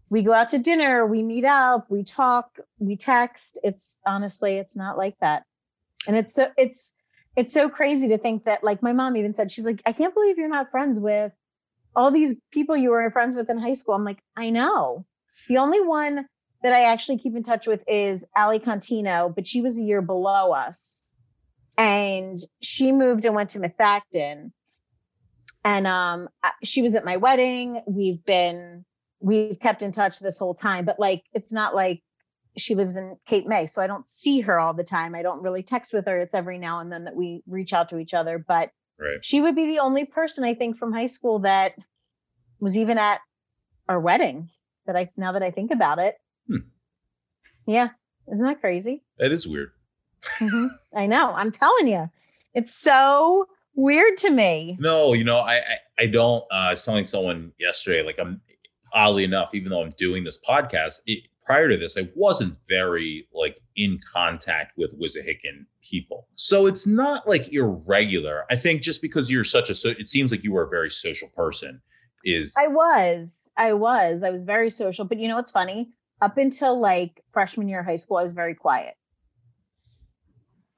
[0.09, 3.59] we go out to dinner, we meet up, we talk, we text.
[3.63, 5.43] It's honestly, it's not like that.
[6.07, 6.93] And it's so it's
[7.35, 10.13] it's so crazy to think that like my mom even said, she's like, I can't
[10.13, 11.33] believe you're not friends with
[11.95, 13.95] all these people you were friends with in high school.
[13.95, 15.05] I'm like, I know.
[15.47, 16.27] The only one
[16.63, 20.01] that I actually keep in touch with is Ali Contino, but she was a year
[20.01, 21.05] below us.
[21.77, 24.51] And she moved and went to Methacton.
[25.63, 26.29] And um,
[26.63, 27.81] she was at my wedding.
[27.87, 28.85] We've been
[29.25, 32.03] we've kept in touch this whole time, but like it's not like
[32.57, 35.15] she lives in Cape May, so I don't see her all the time.
[35.15, 36.19] I don't really text with her.
[36.19, 39.17] It's every now and then that we reach out to each other, but right.
[39.23, 41.73] she would be the only person I think from high school that
[42.59, 43.19] was even at
[43.89, 44.51] our wedding
[44.85, 46.17] that I now that I think about it.
[46.47, 46.67] Hmm.
[47.65, 47.89] Yeah,
[48.31, 49.03] isn't that crazy?
[49.17, 49.71] It is weird.
[50.39, 50.67] mm-hmm.
[50.95, 51.33] I know.
[51.33, 52.11] I'm telling you,
[52.53, 54.77] it's so weird to me.
[54.79, 56.43] No, you know, I I, I don't.
[56.51, 58.39] Uh, I was telling someone yesterday, like I'm
[58.95, 63.27] oddly enough, even though I'm doing this podcast, it, prior to this, I wasn't very
[63.33, 66.27] like in contact with Wissahickon people.
[66.35, 68.45] So it's not like irregular.
[68.49, 70.89] I think just because you're such a, so it seems like you were a very
[70.89, 71.81] social person.
[72.23, 75.05] Is I was, I was, I was very social.
[75.05, 75.89] But you know what's funny?
[76.21, 78.95] Up until like freshman year of high school, I was very quiet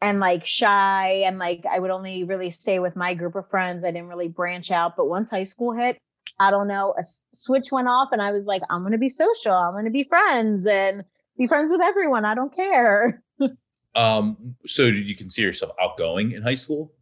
[0.01, 3.83] and like shy and like I would only really stay with my group of friends.
[3.83, 4.95] I didn't really branch out.
[4.95, 5.97] But once high school hit,
[6.39, 9.09] I don't know, a switch went off and I was like, I'm going to be
[9.09, 9.53] social.
[9.53, 11.03] I'm going to be friends and
[11.37, 12.25] be friends with everyone.
[12.25, 13.23] I don't care.
[13.95, 16.93] um, so did you consider yourself outgoing in high school?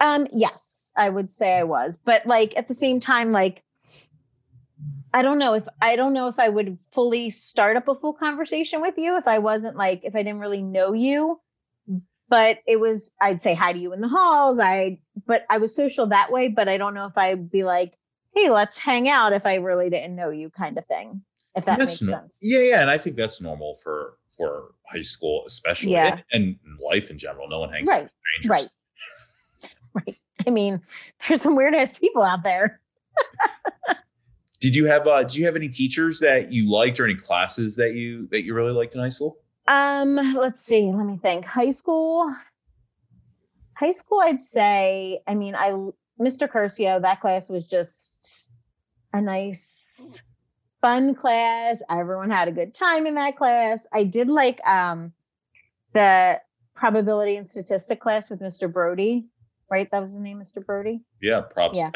[0.00, 3.62] Um, yes, I would say I was, but like at the same time, like,
[5.14, 8.14] I don't know if I don't know if I would fully start up a full
[8.14, 11.40] conversation with you if I wasn't like if I didn't really know you.
[12.28, 14.58] But it was I'd say hi to you in the halls.
[14.58, 17.98] I but I was social that way, but I don't know if I'd be like,
[18.34, 21.22] hey, let's hang out if I really didn't know you kind of thing.
[21.54, 22.40] If that that's makes no- sense.
[22.42, 22.80] Yeah, yeah.
[22.80, 26.20] And I think that's normal for for high school, especially yeah.
[26.32, 27.48] and, and life in general.
[27.48, 28.04] No one hangs right.
[28.04, 28.70] with strangers.
[29.94, 30.04] Right.
[30.06, 30.16] right.
[30.46, 30.80] I mean,
[31.26, 32.80] there's some weird ass people out there.
[34.60, 37.76] did you have uh did you have any teachers that you liked or any classes
[37.76, 39.36] that you that you really liked in high school?
[39.68, 40.90] Um, let's see.
[40.92, 41.44] Let me think.
[41.44, 42.34] High school.
[43.74, 45.74] High school, I'd say, I mean, I
[46.22, 46.48] Mr.
[46.48, 48.50] Curcio, that class was just
[49.12, 50.20] a nice,
[50.80, 51.82] fun class.
[51.90, 53.86] Everyone had a good time in that class.
[53.92, 55.12] I did like um,
[55.94, 56.40] the
[56.74, 58.72] probability and statistic class with Mr.
[58.72, 59.26] Brody,
[59.70, 59.90] right?
[59.90, 60.64] That was his name, Mr.
[60.64, 61.00] Brody.
[61.20, 61.76] Yeah, props.
[61.76, 61.90] Yeah,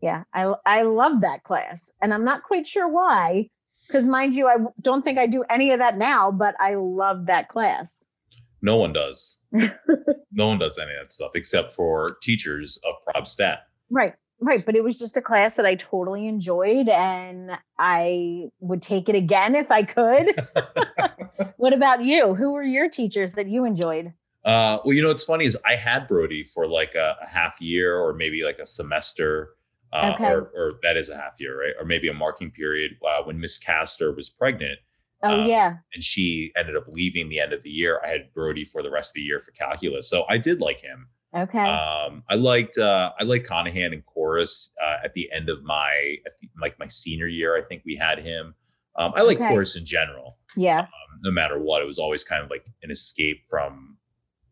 [0.00, 0.24] yeah.
[0.32, 3.50] I I love that class, and I'm not quite sure why,
[3.86, 7.26] because mind you, I don't think I do any of that now, but I love
[7.26, 8.08] that class.
[8.62, 9.38] No one does.
[10.32, 13.60] no one does any of that stuff except for teachers of prob stat.
[13.90, 14.14] Right.
[14.40, 14.64] Right.
[14.64, 19.16] But it was just a class that I totally enjoyed and I would take it
[19.16, 20.28] again if I could.
[21.56, 22.34] what about you?
[22.34, 24.12] Who were your teachers that you enjoyed?
[24.44, 27.60] Uh, well, you know, what's funny is I had Brody for like a, a half
[27.60, 29.50] year or maybe like a semester.
[29.92, 30.30] Uh, okay.
[30.30, 31.72] or, or that is a half year, right?
[31.78, 34.78] Or maybe a marking period uh, when Miss Castor was pregnant.
[35.22, 35.76] Oh um, yeah.
[35.94, 38.00] And she ended up leaving the end of the year.
[38.04, 40.80] I had Brody for the rest of the year for calculus, so I did like
[40.80, 41.08] him.
[41.34, 41.58] Okay.
[41.58, 46.16] Um, I liked uh, I liked Conahan and chorus uh, at the end of my
[46.40, 47.56] the, like my senior year.
[47.56, 48.54] I think we had him.
[48.96, 49.48] Um, I like okay.
[49.48, 50.38] chorus in general.
[50.56, 50.80] Yeah.
[50.80, 50.88] Um,
[51.22, 53.96] no matter what, it was always kind of like an escape from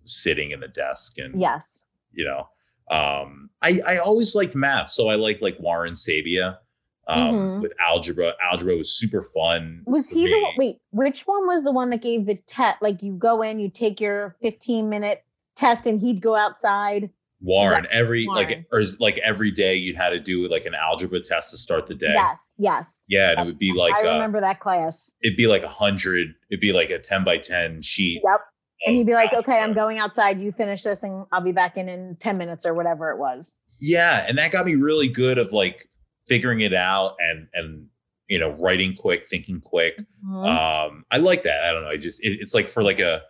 [0.04, 2.48] sitting in the desk and yes, you know.
[2.88, 6.58] Um, I I always liked math, so I like like Warren Sabia
[7.06, 7.60] um, mm-hmm.
[7.60, 8.34] with algebra.
[8.42, 9.82] Algebra was super fun.
[9.86, 10.30] Was he me.
[10.30, 10.76] the one, wait?
[10.90, 12.82] Which one was the one that gave the test?
[12.82, 17.82] Like you go in, you take your 15 minute test, and he'd go outside Warren,
[17.82, 18.48] that every Warren?
[18.48, 21.58] like or is like every day you'd had to do like an algebra test to
[21.58, 22.12] start the day.
[22.14, 23.06] Yes, yes.
[23.08, 25.16] Yeah, and it would be like I uh, remember that class.
[25.22, 26.34] it'd be like a hundred.
[26.50, 28.22] It'd be like a ten by ten sheet.
[28.24, 28.40] Yep.
[28.84, 30.38] And he'd be like, okay, I'm going outside.
[30.38, 33.56] You finish this and I'll be back in in 10 minutes or whatever it was.
[33.80, 35.88] Yeah, and that got me really good of like
[36.26, 37.86] figuring it out and and
[38.28, 39.98] you know writing quick, thinking quick.
[40.24, 40.46] Mhm.
[40.88, 41.62] Um, I like that.
[41.64, 41.90] I don't know.
[41.90, 43.22] I just it, it's like for like a.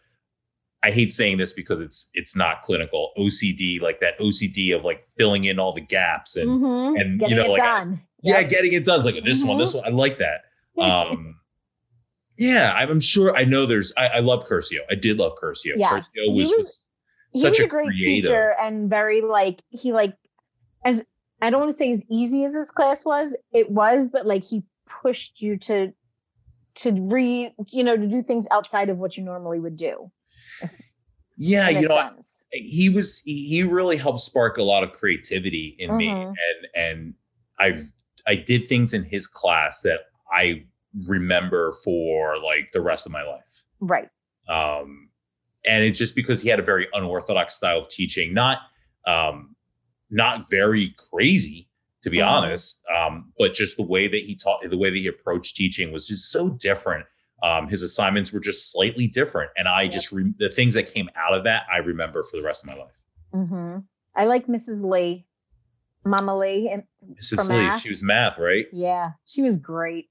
[0.82, 5.08] I hate saying this because it's it's not clinical OCD like that OCD of like
[5.16, 7.00] filling in all the gaps and Mhm.
[7.00, 8.00] and, you know, it like, done.
[8.22, 8.96] yeah, getting it done.
[8.96, 9.84] It's like this one, this one.
[9.84, 10.42] I like that.
[10.80, 11.40] Um,
[12.38, 13.34] yeah, I'm sure.
[13.36, 13.92] I know there's.
[13.96, 14.80] I, I love Curcio.
[14.90, 15.72] I did love Curcio.
[15.76, 16.82] Yes, Curcio he was, was-
[17.32, 18.04] he such was a, a great creative.
[18.30, 20.14] teacher and very like he like
[20.84, 21.04] as
[21.42, 24.44] I don't want to say as easy as his class was, it was, but like
[24.44, 25.92] he pushed you to
[26.76, 30.10] to re you know, to do things outside of what you normally would do.
[31.38, 32.48] Yeah, you know, sense.
[32.52, 33.20] he was.
[33.24, 36.28] He, really helped spark a lot of creativity in me, Mhm.
[36.28, 37.14] and and
[37.58, 37.82] I
[38.26, 40.00] I did things in his class that
[40.32, 40.64] I
[41.06, 43.64] remember for like the rest of my life.
[43.80, 44.08] Right.
[44.48, 45.10] um,
[45.66, 48.60] and it's just because he had a very unorthodox style of teaching, not
[49.06, 49.55] um,
[50.10, 51.68] not very crazy
[52.02, 52.26] to be Mhm.
[52.28, 55.90] honest, um, but just the way that he taught, the way that he approached teaching
[55.92, 57.04] was just so different.
[57.42, 61.10] Um, his assignments were just slightly different, and I just re- the things that came
[61.16, 63.02] out of that I remember for the rest of my life.
[63.32, 63.78] hmm
[64.14, 64.84] I like Mrs.
[64.84, 65.26] Lee,
[66.04, 66.84] Mama Lee, and
[67.20, 67.48] Mrs.
[67.48, 67.80] Lee, math?
[67.80, 68.66] she was math, right?
[68.72, 70.08] yeah, she was great.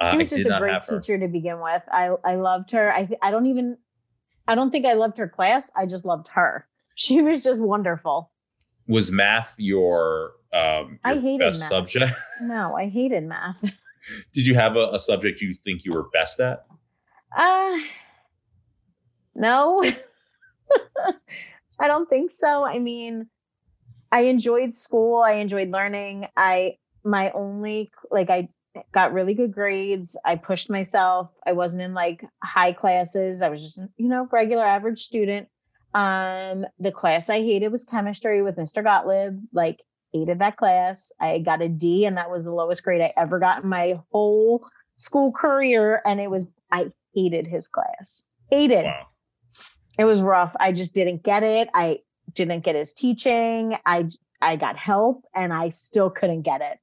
[0.00, 1.82] Uh, She was did just a great teacher to begin with.
[1.92, 2.90] I I loved her.
[2.92, 3.78] I th- I don't even
[4.48, 5.70] I don't think I loved her class.
[5.76, 6.66] I just loved her.
[6.96, 8.32] She was just wonderful.
[8.86, 11.68] Was math your um I hated best math.
[11.68, 12.16] subject?
[12.42, 13.62] No, I hated math.
[14.32, 16.66] did you have a, a subject you think you were best at?
[17.36, 17.78] Uh
[19.34, 19.82] no.
[21.80, 22.64] I don't think so.
[22.64, 23.28] I mean,
[24.10, 25.22] I enjoyed school.
[25.22, 26.26] I enjoyed learning.
[26.36, 28.48] I my only like I
[28.92, 30.18] got really good grades.
[30.24, 31.30] I pushed myself.
[31.46, 33.42] I wasn't in like high classes.
[33.42, 35.48] I was just, you know, regular average student.
[35.94, 38.82] Um the class I hated was chemistry with Mr.
[38.82, 39.40] Gottlieb.
[39.52, 41.12] Like hated that class.
[41.20, 44.00] I got a D and that was the lowest grade I ever got in my
[44.10, 48.24] whole school career and it was I hated his class.
[48.50, 48.84] Hated.
[48.84, 49.06] Wow.
[49.98, 50.56] It was rough.
[50.58, 51.68] I just didn't get it.
[51.74, 52.00] I
[52.32, 53.76] didn't get his teaching.
[53.84, 54.08] I
[54.40, 56.78] I got help and I still couldn't get it.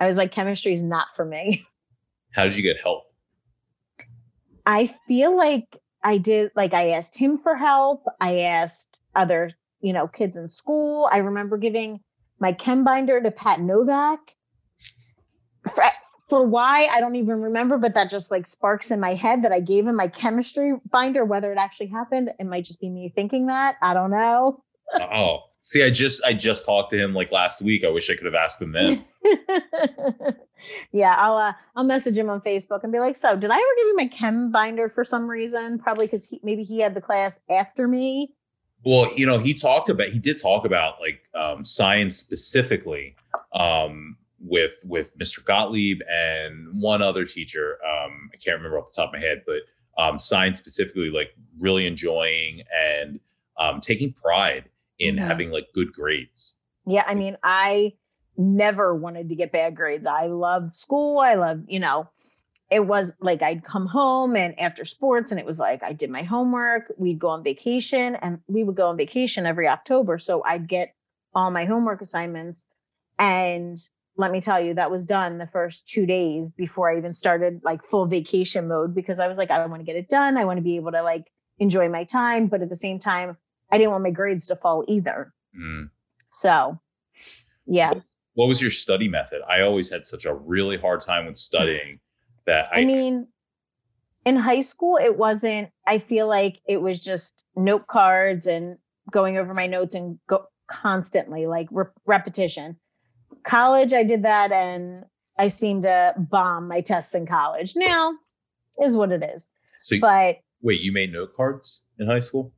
[0.00, 1.66] I was like chemistry is not for me.
[2.32, 3.04] How did you get help?
[4.66, 8.04] I feel like I did like I asked him for help.
[8.20, 11.08] I asked other, you know, kids in school.
[11.10, 12.00] I remember giving
[12.38, 14.36] my chem binder to Pat Novak.
[15.66, 15.82] For,
[16.28, 19.52] for why I don't even remember, but that just like sparks in my head that
[19.52, 21.24] I gave him my chemistry binder.
[21.24, 23.76] Whether it actually happened, it might just be me thinking that.
[23.80, 24.62] I don't know.
[24.94, 27.84] Oh, see, I just I just talked to him like last week.
[27.84, 29.04] I wish I could have asked him then.
[30.92, 33.62] yeah, I'll uh, I'll message him on Facebook and be like, "So, did I ever
[33.76, 35.80] give you my chem binder for some reason?
[35.80, 38.34] Probably because he maybe he had the class after me."
[38.84, 43.16] well, you know, he talked about he did talk about like um, science specifically
[43.54, 45.42] um, with with Mr.
[45.42, 47.78] Gottlieb and one other teacher.
[47.84, 49.62] Um, I can't remember off the top of my head, but
[49.96, 53.20] um, science specifically, like really enjoying and
[53.58, 55.26] um, taking pride in Mhm.
[55.26, 56.56] having like good grades.
[56.86, 57.94] Yeah, I mean, I
[58.36, 60.06] never wanted to get bad grades.
[60.06, 61.18] I loved school.
[61.18, 62.08] I loved, you know,
[62.70, 66.10] it was like I'd come home and after sports, and it was like I did
[66.10, 66.92] my homework.
[66.96, 70.18] We'd go on vacation, and we would go on vacation every October.
[70.18, 70.94] So I'd get
[71.34, 72.66] all my homework assignments.
[73.18, 73.78] And
[74.16, 77.60] let me tell you, that was done the first two days before I even started
[77.64, 80.36] like full vacation mode because I was like, I want to get it done.
[80.36, 82.46] I want to be able to like enjoy my time.
[82.46, 83.36] But at the same time,
[83.72, 85.32] I didn't want my grades to fall either.
[85.58, 85.90] Mm.
[86.30, 86.80] So,
[87.66, 87.92] yeah.
[88.34, 89.42] What was your study method?
[89.48, 92.00] I always had such a really hard time with studying
[92.46, 93.28] that I, I mean,
[94.24, 98.76] in high school, it wasn't, I feel like it was just note cards and
[99.10, 102.78] going over my notes and go constantly like re- repetition.
[103.44, 105.04] College, I did that and
[105.38, 107.74] I seemed to bomb my tests in college.
[107.76, 108.14] Now
[108.80, 109.50] is what it is.
[109.84, 112.52] so But wait, you made note cards in high school?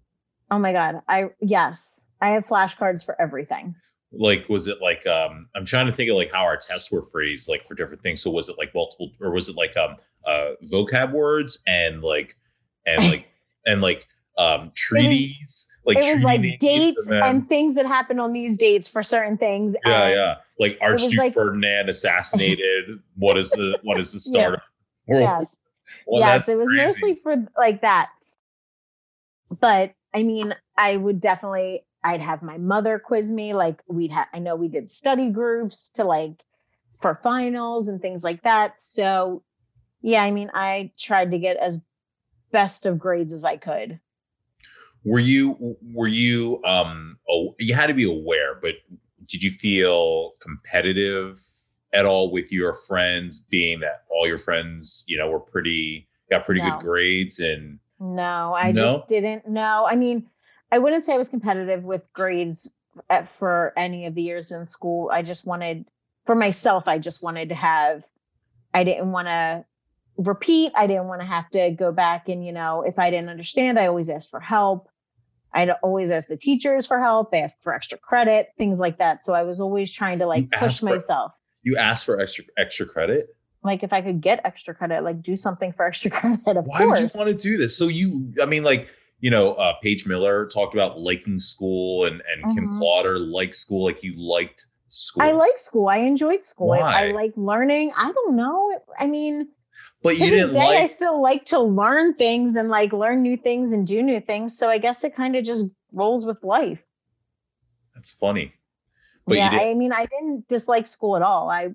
[0.51, 3.75] Oh my God, I, yes, I have flashcards for everything.
[4.13, 7.03] like was it like um i'm trying to think of like how our tests were
[7.03, 9.97] phrased like for different things so was it like multiple or was it like um
[10.25, 12.35] uh vocab words and like
[12.87, 13.27] and like
[13.67, 14.07] and like
[14.39, 19.03] um treaties like it was like dates and things that happened on these dates for
[19.03, 19.75] certain things.
[19.85, 22.85] yeah and yeah like archduke like- ferdinand assassinated
[23.17, 24.61] what is the what is the start of
[25.09, 25.59] world Yes.
[26.07, 26.85] Well, yes, it was crazy.
[26.87, 28.11] mostly for like that.
[29.61, 33.53] But I mean, I would definitely I'd have my mother quiz me.
[33.53, 36.45] Like we'd have, I know we did study groups to like
[37.01, 38.79] for finals and things like that.
[38.79, 39.43] So
[40.03, 41.81] yeah, I mean, I tried to get as
[42.53, 44.01] best of grades as I could.
[45.05, 48.75] Were you were you um oh you had to be aware, but
[49.27, 51.41] did you feel competitive
[51.93, 56.45] at all with your friends being that all your friends, you know, were pretty got
[56.45, 56.71] pretty No.
[56.71, 58.83] good grades and No, I No?
[58.83, 59.87] just didn't know.
[59.89, 60.27] I mean,
[60.73, 62.71] I wouldn't say I was competitive with grades
[63.09, 65.11] at, for any of the years in school.
[65.13, 65.87] I just wanted,
[66.25, 68.05] for myself, I just wanted to have,
[68.75, 69.65] I didn't want to
[70.19, 70.73] repeat.
[70.75, 73.79] I didn't want to have to go back and, you know, if I didn't understand,
[73.79, 74.89] I always asked for help.
[75.53, 79.23] I'd always ask the teachers for help, ask for extra credit, things like that.
[79.23, 81.33] So I was always trying to like You push for- myself.
[81.63, 83.29] you asked for extra extra credit?
[83.63, 86.79] Like if I could get extra credit, like do something for extra credit, of Why
[86.79, 87.01] course.
[87.01, 87.77] would you want to do this?
[87.77, 88.89] So you I mean like
[89.21, 92.79] you know, uh, Paige Miller talked about liking school, and and Kim Mhm.
[92.79, 95.23] Plauder liked school, like you liked school.
[95.23, 95.89] I like school.
[95.89, 96.73] I enjoyed school.
[96.73, 97.93] I, I like learning.
[97.97, 98.79] I don't know.
[98.99, 99.49] I mean,
[100.03, 103.23] but to you this didn't day, I still like to learn things and like learn
[103.23, 104.57] new things and do new things.
[104.57, 106.85] So I guess it kind of just rolls with life.
[107.95, 108.53] That's funny.
[109.27, 111.51] But yeah, I mean, I didn't dislike school at all.
[111.51, 111.75] I,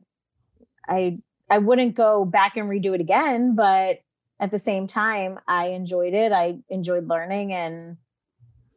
[0.88, 1.18] I,
[1.52, 4.00] I wouldn't go back and redo it again, but
[4.40, 6.32] at the same time, I enjoyed it.
[6.32, 7.98] I enjoyed learning, and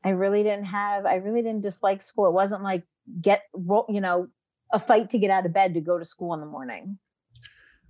[0.03, 1.07] I really didn't have.
[1.07, 2.27] I really didn't dislike school.
[2.27, 2.83] It wasn't like
[3.23, 3.45] get,
[3.89, 4.29] you know,
[4.73, 6.99] a fight to get out of bed to go to school in the morning.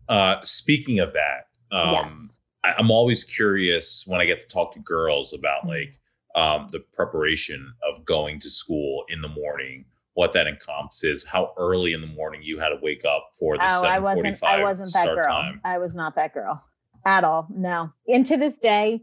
[0.09, 2.39] uh, speaking of that, um, yes.
[2.63, 5.69] I, I'm always curious when I get to talk to girls about Mhm.
[5.69, 6.01] like
[6.35, 11.93] um, the preparation of going to school in the morning, what that encompasses, how early
[11.93, 14.43] in the morning you had to wake up for the Oh, I wasn't.
[14.43, 15.33] I 7:45 wasn't that start girl.
[15.33, 15.61] time.
[15.65, 16.63] I was not that girl
[17.05, 17.47] at all.
[17.51, 17.93] No.
[18.09, 19.03] And to this day,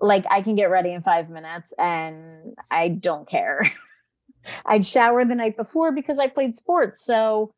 [0.00, 3.62] like I can get ready in five minutes, and I don't care.
[4.66, 7.50] I'd shower the night before because I played sports, so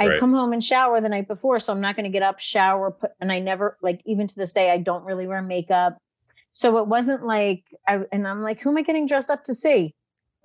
[0.00, 0.20] I'd Right.
[0.20, 1.58] come home and shower the night before.
[1.60, 4.34] So I'm not going to get up, shower, put, and I never like even to
[4.36, 5.96] this day I don't really wear makeup.
[6.52, 9.54] So it wasn't like I and I'm like, who am I getting dressed up to
[9.54, 9.94] see?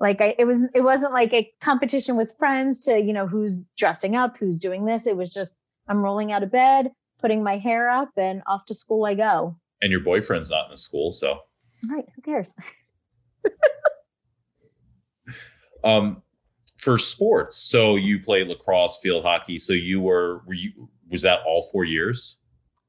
[0.04, 3.64] Like I, it was, it wasn't like a competition with friends to, you know, who's
[3.78, 5.08] dressing up, who's doing this.
[5.08, 5.56] It was just,
[5.88, 6.92] I'm rolling out of bed,
[7.22, 9.56] putting my hair up and off to school I go.
[9.82, 11.40] And your boyfriend's not in the school, so
[11.90, 12.04] Right.
[12.16, 12.54] Who cares?
[15.86, 16.22] um
[16.76, 17.58] for sports.
[17.58, 19.58] So you played lacrosse, field hockey.
[19.58, 22.40] So you were were you was that all four years?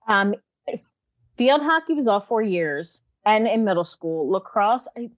[0.09, 0.35] Um,
[1.37, 4.29] field hockey was all four years and in middle school.
[4.29, 5.11] Lacrosse, I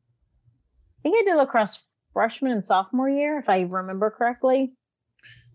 [1.02, 1.85] think I did lacrosse
[2.16, 4.72] freshman and sophomore year, if I remember correctly.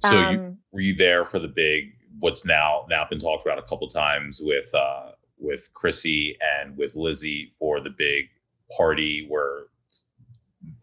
[0.06, 3.58] So you um, were you there for the big what's now now been talked about
[3.58, 8.26] a couple times with uh with Chrissy and with Lizzie for the big
[8.78, 9.64] party where a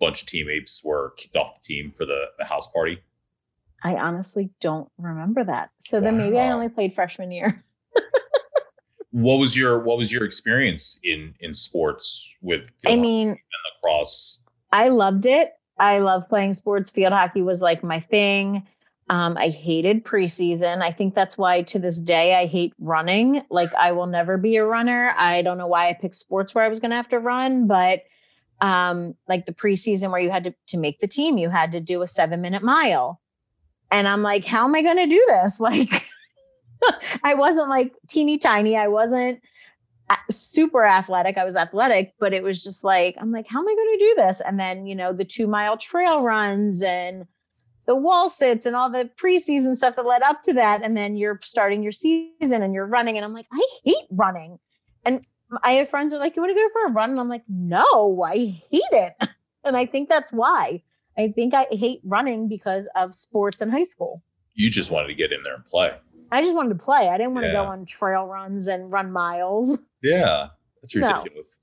[0.01, 2.99] bunch of teammates were kicked off the team for the, the house party.
[3.85, 5.70] I honestly don't remember that.
[5.79, 7.62] So then maybe I only played freshman year.
[9.11, 13.39] What was your what was your experience in in sports with I mean, and
[13.83, 14.41] lacrosse?
[14.70, 15.53] I loved it.
[15.79, 16.91] I love playing sports.
[16.91, 18.66] Field hockey was like my thing.
[19.11, 20.83] Um, I hated preseason.
[20.83, 23.43] I think that's why to this day I hate running.
[23.49, 25.14] Like I will never be a runner.
[25.16, 27.66] I don't know why I picked sports where I was going to have to run,
[27.66, 28.03] but
[28.61, 31.81] um, like the preseason where you had to to make the team, you had to
[31.81, 33.20] do a seven minute mile,
[33.91, 35.61] and I'm like, how am I going to do this?
[35.68, 36.07] Like,
[37.24, 38.76] I wasn't like teeny tiny.
[38.76, 39.41] I wasn't
[40.31, 41.39] super athletic.
[41.39, 44.05] I was athletic, but it was just like, I'm like, how am I going to
[44.05, 44.41] do this?
[44.41, 47.27] And then, you know, the two mile trail runs and
[47.87, 50.85] the wall sits and all the preseason stuff that led up to that.
[50.85, 53.17] And then you're starting your season and you're running.
[53.17, 54.59] And I'm like, I hate running.
[55.05, 55.25] And
[55.63, 57.11] I have friends are like, you want to go for a run?
[57.11, 58.37] And I'm like, no, I
[58.71, 59.15] hate it.
[59.65, 60.83] And I think that's why.
[61.19, 64.23] I think I hate running because of sports in high school.
[64.55, 65.95] You just wanted to get in there and play.
[66.31, 67.09] I just wanted to play.
[67.09, 69.77] I didn't want to go on trail runs and run miles.
[70.03, 70.49] Yeah,
[70.82, 71.07] that's No.
[71.09, 71.59] ridiculous.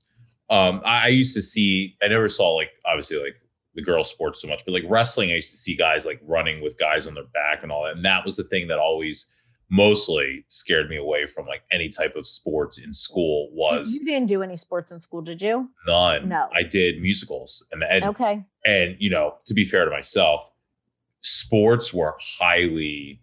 [0.50, 1.96] Um, I, I used to see.
[2.02, 3.34] I never saw like obviously like
[3.74, 6.62] the girl sports so much, but like wrestling, I used to see guys like running
[6.62, 9.32] with guys on their back and all that, and that was the thing that always
[9.68, 13.48] mostly scared me away from like any type of sports in school.
[13.52, 15.68] Was You didn't do any sports in school, did you?
[15.88, 16.28] none.
[16.28, 16.48] No.
[16.54, 18.44] I did musicals, and and Okay.
[18.64, 20.48] and you know to be fair to myself,
[21.22, 23.20] sports were highly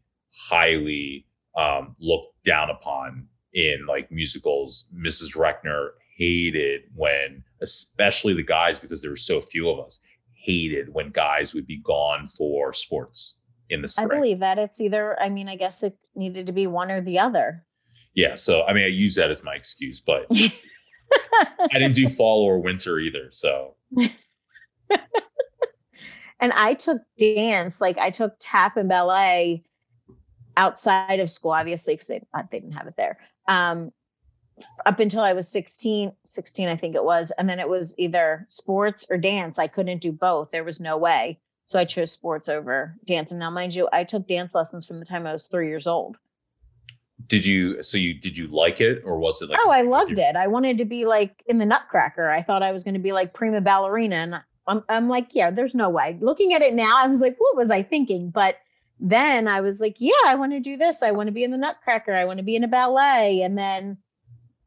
[0.50, 4.88] highly um, looked down upon in like musicals.
[4.96, 5.36] Mrs.
[5.36, 10.00] Reckner hated when, especially the guys, because there were so few of us,
[10.34, 13.38] hated when guys would be gone for sports
[13.70, 14.12] in the spring.
[14.12, 17.02] I believe that it's either, I mean, I guess it needed to be one or
[17.02, 17.66] the other.
[18.14, 22.44] yeah, so I mean, I use that as my excuse, but I didn't do fall
[22.44, 23.28] or winter either.
[23.32, 23.76] So
[26.44, 29.64] And I took dance, like I took tap and ballet
[30.58, 33.18] outside of school, obviously, because they, uh, they didn't have it there.
[33.48, 33.92] Um,
[34.86, 37.32] up until I was 16, 16, I think it was.
[37.38, 39.58] And then it was either sports or dance.
[39.58, 40.52] I couldn't do both.
[40.52, 41.40] There was no way.
[41.66, 43.32] So I chose sports over dance.
[43.32, 45.88] And now, mind you, I took dance lessons from the time I was three years
[45.88, 46.18] old.
[47.28, 50.20] Did you, so you, did you like it or was it like, oh, I loved
[50.20, 50.36] it.
[50.36, 52.30] I wanted to be like in the Nutcracker.
[52.30, 54.16] I thought I was going to be like prima ballerina.
[54.16, 56.18] And I'm, I'm like, yeah, there's no way.
[56.20, 58.30] Looking at it now, I was like, what was I thinking?
[58.30, 58.58] But
[59.00, 61.04] then I was like, yeah, I want to do this.
[61.04, 62.14] I want to be in the Nutcracker.
[62.14, 63.42] I want to be in a ballet.
[63.42, 63.98] And then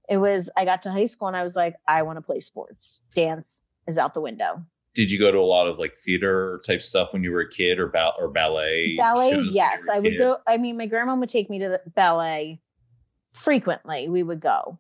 [0.09, 2.41] it was, I got to high school and I was like, I want to play
[2.41, 3.03] sports.
[3.15, 4.65] Dance is out the window.
[4.95, 7.49] Did you go to a lot of like theater type stuff when you were a
[7.49, 8.97] kid or, ba- or ballet?
[8.97, 9.89] Ballets, yes.
[9.89, 10.19] I would kid?
[10.19, 10.39] go.
[10.47, 12.61] I mean, my grandma would take me to the ballet
[13.33, 14.09] frequently.
[14.09, 14.79] We would go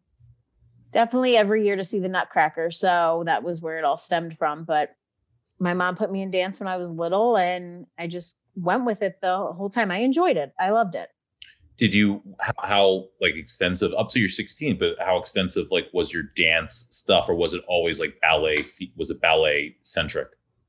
[0.92, 2.70] definitely every year to see the Nutcracker.
[2.70, 4.64] So that was where it all stemmed from.
[4.64, 4.96] But
[5.58, 9.02] my mom put me in dance when I was little and I just went with
[9.02, 9.90] it the whole time.
[9.90, 10.52] I enjoyed it.
[10.58, 11.08] I loved it.
[11.78, 12.22] Did you
[12.58, 17.28] how like extensive up to your 16, but how extensive like was your dance stuff
[17.28, 18.64] or was it always like ballet
[18.96, 20.28] was it ballet centric?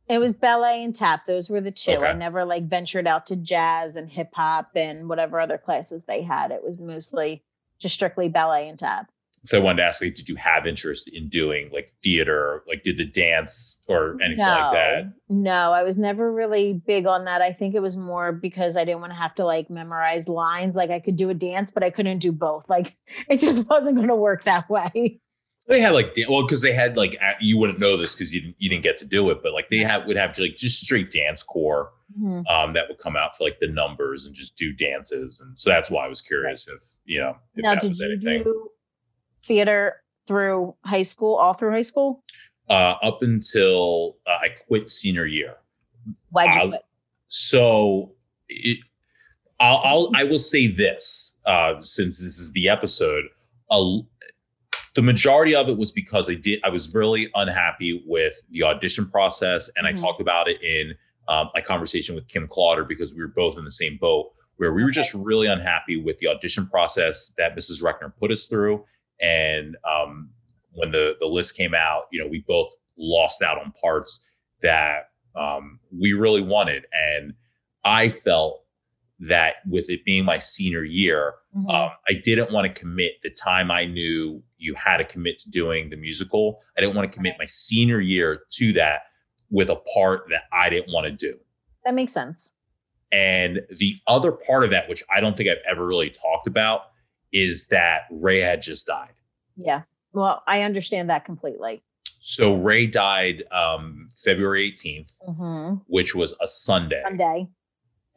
[0.09, 1.25] It was ballet and tap.
[1.25, 1.91] Those were the two.
[1.91, 2.07] Okay.
[2.07, 6.21] I never like ventured out to jazz and hip hop and whatever other classes they
[6.21, 6.51] had.
[6.51, 7.43] It was mostly
[7.77, 9.11] just strictly ballet and tap
[9.47, 12.63] so I wanted to ask, like, did you have interest in doing like theater?
[12.67, 15.13] Like, did the dance or anything no, like that?
[15.29, 17.41] No, I was never really big on that.
[17.41, 20.75] I think it was more because I didn't want to have to like memorize lines.
[20.75, 22.65] Like, I could do a dance, but I couldn't do both.
[22.77, 22.95] Like,
[23.27, 25.21] it just wasn't going to work that way.
[25.67, 28.55] They had like well, because they had like you wouldn't know this because you didn't
[28.59, 31.11] you didn't get to do it, but like they had would have like just straight
[31.11, 32.45] dance corps mm-hmm.
[32.47, 35.69] um, that would come out for like the numbers and just do dances, and so
[35.69, 36.77] that's why I was curious right.
[36.77, 38.43] if you know if now, did you anything.
[38.43, 38.69] do
[39.45, 42.23] theater through high school, all through high school?
[42.69, 45.55] Uh, up until uh, I quit senior year.
[46.31, 46.81] Why'd you uh, quit?
[47.29, 48.11] So
[48.49, 48.79] it,
[49.59, 53.25] I'll, I'll I will say this uh, since this is the episode.
[53.69, 59.09] the majority of it was because I did I was really unhappy with the audition
[59.09, 59.97] process, and mm-hmm.
[59.97, 60.93] I talked about it in
[61.27, 64.73] um, my conversation with Kim Clauder because we were both in the same boat where
[64.73, 67.81] we were just really unhappy with the audition process that Mrs.
[67.81, 68.83] Reckner put us through
[69.21, 70.29] and um,
[70.71, 74.27] when the the list came out, you know, we both lost out on parts
[74.61, 77.33] that um, we really wanted, and
[77.83, 78.63] I felt
[79.19, 81.69] that with it being my senior year, mm-hmm.
[81.69, 85.49] um, I didn't want to commit the time I knew you had to commit to
[85.49, 86.61] doing the musical.
[86.77, 89.01] I didn't want to commit my senior year to that
[89.49, 91.37] with a part that I didn't want to do.
[91.85, 92.53] That makes sense.
[93.11, 96.81] And the other part of that, which I don't think I've ever really talked about,
[97.31, 99.13] is that Ray had just died.
[99.55, 99.83] Yeah.
[100.13, 101.83] Well, I understand that completely.
[102.19, 105.75] So Ray died um, February 18th, mm-hmm.
[105.87, 107.01] which was a Sunday.
[107.03, 107.47] Sunday.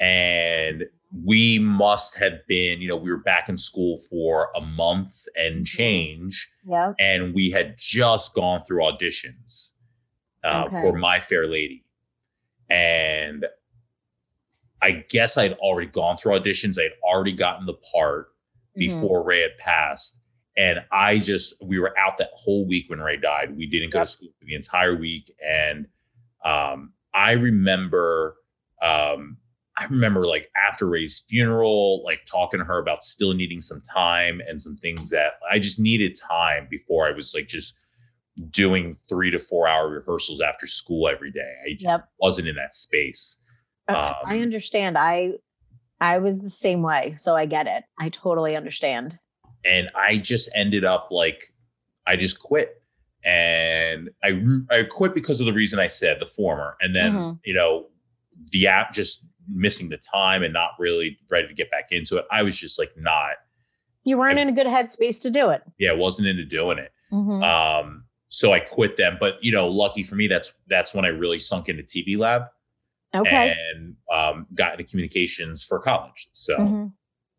[0.01, 0.87] And
[1.25, 5.57] we must have been, you know, we were back in school for a month and
[5.57, 5.65] mm-hmm.
[5.65, 6.51] change.
[6.67, 6.95] Yeah.
[6.99, 9.73] And we had just gone through auditions
[10.45, 10.81] uh, okay.
[10.81, 11.85] for My Fair Lady.
[12.69, 13.47] And
[14.83, 16.79] I guess I'd already gone through auditions.
[16.79, 18.29] I'd already gotten the part.
[18.75, 19.29] Before mm-hmm.
[19.29, 20.21] Ray had passed.
[20.57, 23.57] And I just, we were out that whole week when Ray died.
[23.57, 25.31] We didn't go to school for the entire week.
[25.47, 25.87] And
[26.45, 28.37] um, I remember,
[28.83, 29.39] um,
[29.79, 34.41] I remember like after Ray's funeral, like talking to her about still needing some time
[34.47, 37.79] and some things that I just needed time before I was like just
[38.51, 41.55] doing three to four hour rehearsals after school every day.
[41.67, 42.09] I yep.
[42.21, 43.39] wasn't in that space.
[43.89, 44.97] Um, I understand.
[44.97, 45.33] I
[46.01, 47.15] I was the same way.
[47.19, 47.85] So I get it.
[47.99, 49.19] I totally understand.
[49.65, 51.45] And I just ended up like,
[52.07, 52.83] I just quit.
[53.25, 56.77] And I, I quit because of the reason I said, the former.
[56.81, 57.37] And then, mm-hmm.
[57.45, 57.87] you know,
[58.51, 62.25] the app just missing the time and not really ready to get back into it.
[62.31, 63.33] I was just like, not.
[64.05, 65.63] You weren't I, in a good headspace to do it.
[65.79, 66.93] Yeah, wasn't into doing it.
[67.13, 67.43] Mm-hmm.
[67.43, 69.19] Um, so I quit them.
[69.21, 72.45] But you know, lucky for me, that's that's when I really sunk into TV Lab
[73.15, 73.55] okay.
[73.75, 76.29] and um, got into communications for college.
[76.33, 76.87] So mm-hmm.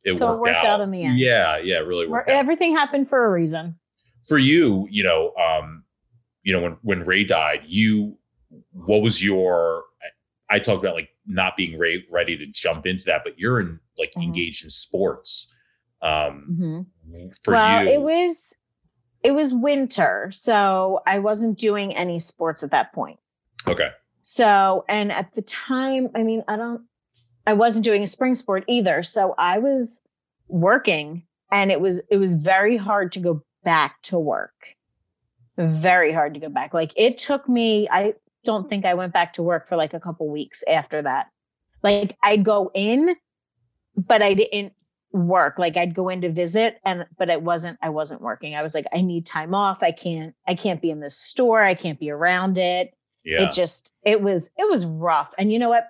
[0.04, 0.66] it, so worked, it worked out.
[0.66, 0.82] out.
[0.82, 1.20] in the end.
[1.20, 2.30] Yeah, yeah, really worked.
[2.30, 3.78] Everything happened for a reason.
[4.28, 5.84] For you, you know, um,
[6.44, 8.18] you know, when when Ray died, you,
[8.72, 9.84] what was your?
[10.50, 13.80] I talked about like not being Ray, ready to jump into that, but you're in
[13.98, 14.24] like mm-hmm.
[14.24, 15.54] engaged in sports.
[16.02, 17.28] Um, mm-hmm.
[17.44, 18.58] For well, you, it was
[19.24, 23.20] it was winter, so I wasn't doing any sports at that point.
[23.68, 23.90] Okay.
[24.22, 26.84] So, and at the time, I mean, I don't,
[27.48, 29.04] I wasn't doing a spring sport either.
[29.04, 30.04] So I was
[30.48, 34.54] working and it was, it was very hard to go back to work.
[35.58, 36.74] Very hard to go back.
[36.74, 38.14] Like it took me, I,
[38.44, 41.28] don't think I went back to work for like a couple weeks after that.
[41.84, 43.16] Like I'd go in,
[43.96, 44.74] but I didn't
[45.14, 45.60] work.
[45.60, 48.56] Like I'd go in to visit and but it wasn't I wasn't working.
[48.56, 49.84] I was like I need time off.
[49.84, 51.64] I can't I can't be in this store.
[51.64, 52.94] I can't be around it.
[53.24, 53.44] Yeah.
[53.44, 55.34] It just it was it was rough.
[55.38, 55.88] And you know what?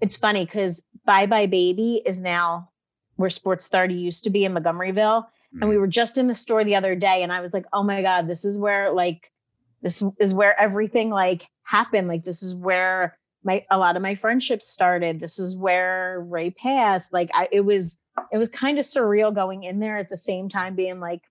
[0.00, 2.70] It's funny cuz Bye Bye Baby is now
[3.16, 5.26] where Sports Authority used to be in Montgomeryville.
[5.52, 5.68] And Mm.
[5.70, 8.02] we were just in the store the other day and I was like, "Oh my
[8.02, 9.30] god, this is where like
[9.82, 12.08] this is where everything like happened.
[12.08, 15.20] Like this is where my a lot of my friendships started.
[15.20, 17.12] This is where Ray passed.
[17.12, 17.98] Like I it was
[18.32, 21.22] it was kind of surreal going in there at the same time being like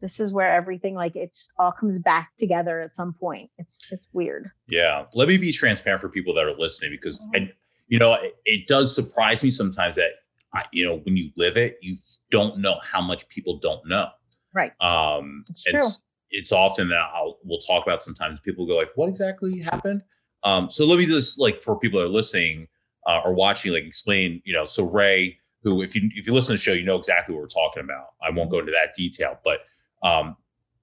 [0.00, 3.50] this is where everything like it just all comes back together at some point.
[3.58, 4.50] It's it's weird.
[4.68, 5.04] Yeah.
[5.14, 7.52] Let me be transparent for people that are listening because, I,
[7.88, 10.10] you know, it, it does surprise me sometimes that,
[10.54, 11.96] I, you know, when you live it, you
[12.30, 14.08] don't know how much people don't know.
[14.52, 14.72] Right.
[14.80, 15.88] Um, It's true.
[16.30, 18.02] It's often that I'll we'll talk about.
[18.02, 20.04] Sometimes people go like, "What exactly happened?"
[20.44, 22.68] Um, so let me just like for people that are listening
[23.06, 24.40] uh, or watching, like explain.
[24.44, 26.96] You know, so Ray, who if you if you listen to the show, you know
[26.96, 28.10] exactly what we're talking about.
[28.22, 29.60] I won't go into that detail, but
[30.02, 30.36] um,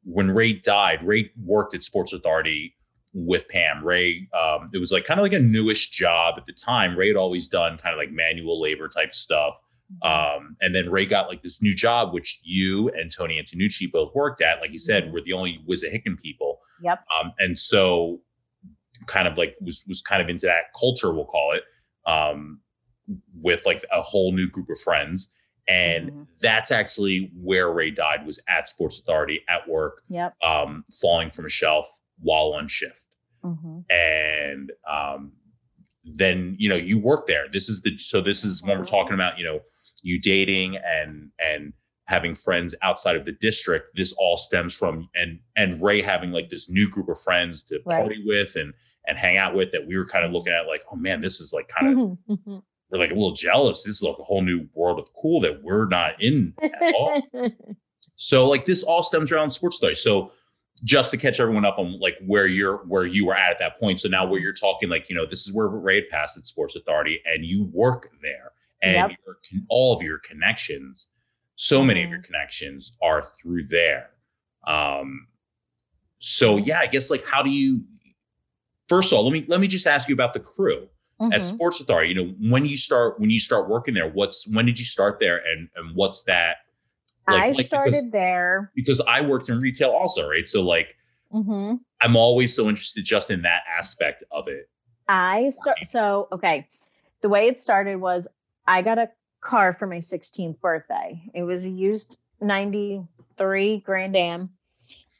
[0.04, 2.74] when Ray died, Ray worked at Sports Authority
[3.14, 3.84] with Pam.
[3.84, 6.98] Ray, um, it was like kind of like a newish job at the time.
[6.98, 9.58] Ray had always done kind of like manual labor type stuff.
[10.02, 14.14] Um, and then Ray got like this new job, which you and Tony Antonucci both
[14.14, 14.60] worked at.
[14.60, 16.60] Like you said, we're the only Wissahickon people.
[16.84, 17.00] Yep.
[17.20, 18.22] Um, and so
[19.08, 21.64] kind of like was was kind of into that culture, we'll call it,
[22.06, 22.60] um,
[23.42, 25.32] with like a whole new group of friends.
[25.68, 26.28] And Mhm.
[26.42, 30.36] that's actually where Ray died was at Sports Authority at work, Yep.
[30.44, 31.88] um, falling from a shelf
[32.20, 33.04] while on shift
[33.44, 35.32] hmm and um,
[36.04, 39.14] then you know you work there this is the so this is when we're talking
[39.14, 39.60] about you know
[40.02, 41.74] you dating and and
[42.08, 46.50] having friends outside of the district this all stems from and and ray having like
[46.50, 48.00] this new group of friends to Right.
[48.00, 48.74] party with and
[49.06, 51.40] and hang out with that we were kind of looking at like oh man this
[51.40, 52.58] is like kind of Mm-hmm.
[52.90, 55.62] We're like a little jealous this is like a whole new world of cool that
[55.64, 57.22] we're not in at all
[58.16, 59.96] so like this all stems around sports authority.
[60.00, 60.32] So
[60.84, 63.80] just to catch everyone up on like where you're where you were at at that
[63.80, 64.00] point.
[64.00, 66.46] So now where you're talking like you know this is where Ray had passed at
[66.46, 69.20] Sports Authority and you work there and Yep.
[69.50, 71.08] con- all of your connections,
[71.56, 72.24] so many of your Mhm.
[72.26, 74.12] connections are through there.
[74.68, 75.28] Um,
[76.20, 77.84] so yeah, I guess like how do you?
[78.88, 80.90] First of all, let me let me just ask you about the crew
[81.20, 81.44] at Mhm.
[81.46, 82.10] Sports Authority.
[82.14, 84.10] You know when you start when you start working there.
[84.10, 86.58] What's when did you start there and and what's that?
[87.28, 88.72] like- I like, because- started there.
[88.76, 90.48] because I worked in retail also, right?
[90.48, 90.96] So like
[91.32, 94.70] hmm I'm always so interested just in that aspect of it.
[95.10, 96.68] I start so okay.
[97.22, 98.28] The way it started was
[98.68, 99.10] I got a
[99.42, 101.22] car for my 16th birthday.
[101.34, 104.50] It was a used 93 Grand Am.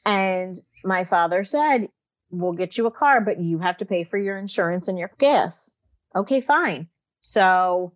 [0.06, 1.88] And my father said,
[2.30, 5.10] We'll get you a car, but you have to pay for your insurance and your
[5.18, 5.74] gas.
[6.16, 6.88] Okay, fine.
[7.20, 7.92] So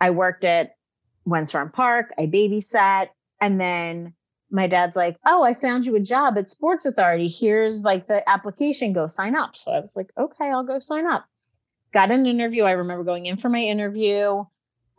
[0.00, 0.76] I worked at
[1.26, 3.08] Wensfarm Park, I babysat,
[3.40, 4.14] and then
[4.50, 7.28] my dad's like, Oh, I found you a job at Sports Authority.
[7.28, 9.56] Here's like the application, go sign up.
[9.56, 11.26] So I was like, Okay, I'll go sign up.
[11.92, 12.64] Got an interview.
[12.64, 14.44] I remember going in for my interview.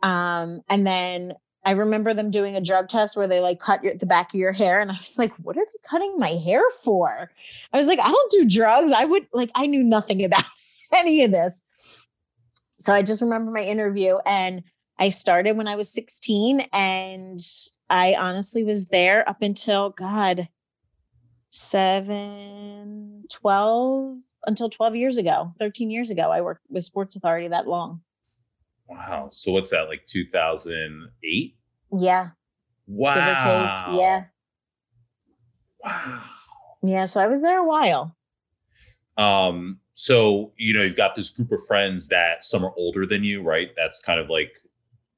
[0.02, 1.34] Um, and then
[1.64, 4.40] I remember them doing a drug test where they like cut your, the back of
[4.40, 4.80] your hair.
[4.80, 7.30] And I was like, what are they cutting my hair for?
[7.72, 8.92] I was like, I don't do drugs.
[8.92, 10.44] I would like, I knew nothing about
[10.94, 11.62] any of this.
[12.84, 14.62] So I just remember my interview and
[14.98, 17.40] I started when I was 16 and
[17.88, 20.48] I honestly was there up until God,
[21.48, 26.30] seven, 12, until 12 years ago, 13 years ago.
[26.30, 28.02] I worked with Sports Authority that long.
[28.86, 29.30] Wow.
[29.32, 31.56] So what's that like 2008?
[31.90, 32.28] Yeah.
[32.86, 33.14] Wow.
[33.14, 33.98] Give or take.
[33.98, 34.24] Yeah.
[35.82, 36.24] Wow.
[36.82, 37.04] Yeah.
[37.06, 38.14] So I was there a while.
[39.16, 43.24] Um so you know you've got this group of friends that some are older than
[43.24, 43.70] you, right?
[43.76, 44.58] That's kind of like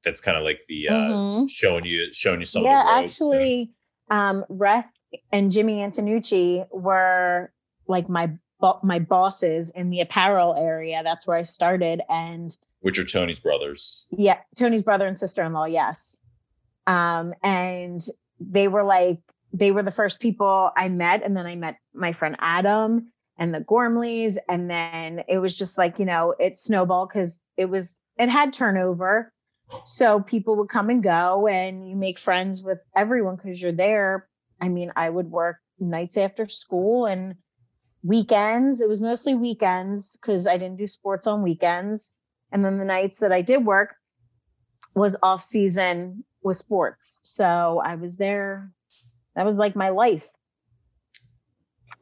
[0.03, 1.49] that's kind of like the uh Mhm.
[1.49, 2.81] showing you showing you some yeah.
[2.81, 2.91] of the.
[3.03, 3.71] Actually,
[4.09, 4.89] um, Reth
[5.31, 7.51] and Jimmy Antonucci were
[7.87, 11.01] like my bo- my bosses in the apparel area.
[11.03, 12.01] That's where I started.
[12.09, 14.05] And which are Tony's brothers.
[14.11, 15.65] yeah, Tony's brother and sister in law.
[15.65, 16.21] Yes.
[16.85, 17.99] Um, and
[18.39, 19.19] they were like,
[19.51, 21.23] they were the first people I met.
[21.23, 24.37] And then I met my friend Adam and the Gormleys.
[24.49, 28.53] And then it was just like, you know, it snowballed because it was, it had
[28.53, 29.31] turnover.
[29.83, 34.27] So people would come and go and you make friends with everyone because you're there.
[34.61, 37.35] I mean, I would work nights after school and
[38.03, 38.81] weekends.
[38.81, 42.15] It was mostly weekends because I didn't do sports on weekends.
[42.51, 43.95] And then the nights that I did work
[44.95, 47.19] was off season with sports.
[47.23, 48.71] So I was there.
[49.35, 50.29] That was like my life.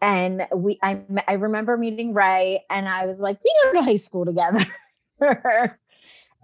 [0.06, 3.96] And we I I remember meeting Ray and I was like, we go to high
[3.96, 4.64] school together.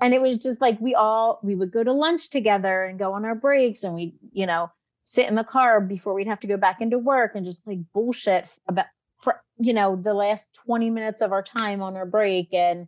[0.01, 3.13] and it was just like we all we would go to lunch together and go
[3.13, 4.71] on our breaks and we, you know,
[5.03, 7.77] sit in the car before we'd have to go back into work and just like
[7.93, 8.87] bullshit about
[9.17, 12.87] for you know the last 20 minutes of our time on our break and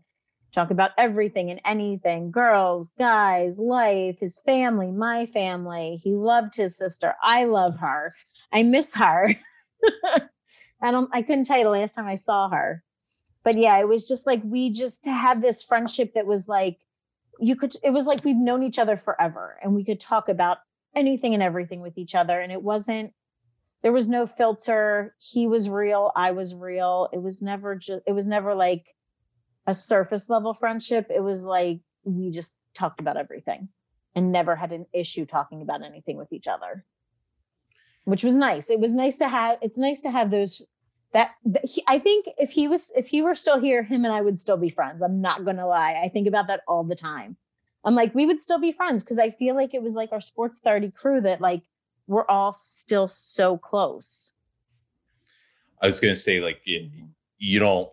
[0.53, 2.31] talk about everything and anything.
[2.31, 5.99] Girls guys life his family my family.
[6.03, 7.13] He loved his sister.
[7.21, 8.11] I love her.
[8.51, 9.35] I miss her
[10.83, 12.83] i don't i couldn't tell you the last time i saw her
[13.43, 16.77] but yeah it was just like we just had this friendship that was like
[17.39, 20.59] you could it was like we've known each other forever and we could talk about
[20.95, 23.13] anything and everything with each other and it wasn't
[23.81, 28.11] there was no filter he was real i was real it was never just it
[28.11, 28.95] was never like
[29.65, 31.07] a surface level friendship.
[31.09, 33.69] It was like we just talked about everything
[34.15, 36.85] and never had an issue talking about anything with each other,
[38.03, 38.69] which was nice.
[38.69, 40.61] It was nice to have, it's nice to have those.
[41.13, 44.13] That, that he, I think if he was, if he were still here, him and
[44.13, 45.01] I would still be friends.
[45.01, 46.01] I'm not going to lie.
[46.03, 47.37] I think about that all the time.
[47.85, 50.21] I'm like, we would still be friends because I feel like it was like our
[50.21, 51.63] sports authority crew that like
[52.07, 54.33] we're all still so close.
[55.81, 56.89] I was going to say, like, you,
[57.37, 57.89] you don't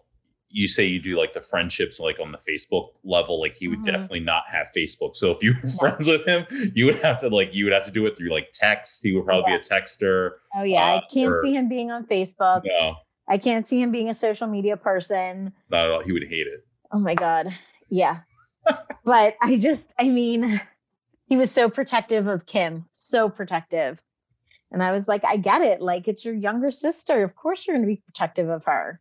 [0.50, 3.78] you say you do like the friendships like on the Facebook level, like he would
[3.78, 3.86] mm-hmm.
[3.86, 5.14] definitely not have Facebook.
[5.14, 6.44] So if you were friends with him,
[6.74, 9.02] you would have to like you would have to do it through like text.
[9.02, 9.58] He would probably yeah.
[9.58, 10.30] be a texter.
[10.54, 12.62] Oh yeah, uh, I can't or, see him being on Facebook.
[12.64, 12.96] No,
[13.30, 15.52] I can't see him being a social media person.
[15.70, 16.02] Not at all.
[16.02, 16.66] He would hate it.
[16.92, 17.46] Oh my god,
[17.88, 18.20] yeah.
[19.04, 20.60] but I just, I mean,
[21.26, 24.02] he was so protective of Kim, so protective.
[24.72, 25.80] And I was like, I get it.
[25.80, 27.22] Like, it's your younger sister.
[27.22, 29.00] Of course, you're going to be protective of her.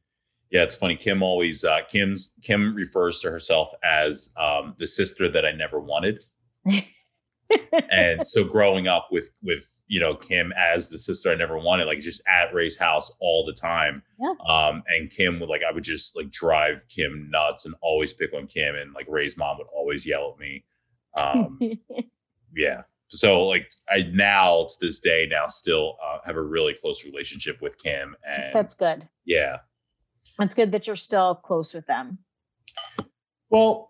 [0.52, 0.96] Yeah, it's funny.
[0.96, 5.80] Kim always uh, Kim's Kim refers to herself as um, the sister that I never
[5.80, 6.24] wanted.
[7.92, 11.86] and so growing up with with you know Kim as the sister I never wanted,
[11.86, 14.04] like just at Ray's house all the time.
[14.20, 14.34] Yeah.
[14.48, 18.34] Um, and Kim would like I would just like drive Kim nuts and always pick
[18.34, 20.64] on Kim, and like Ray's mom would always yell at me.
[21.16, 21.60] Um,
[22.56, 22.84] yeah.
[23.08, 27.62] So like I now to this day now still uh, have a really close relationship
[27.62, 29.10] with Kim, and that's good.
[29.26, 29.58] Yeah,
[30.40, 32.20] it's good that you're still close with them.
[33.50, 33.89] Well,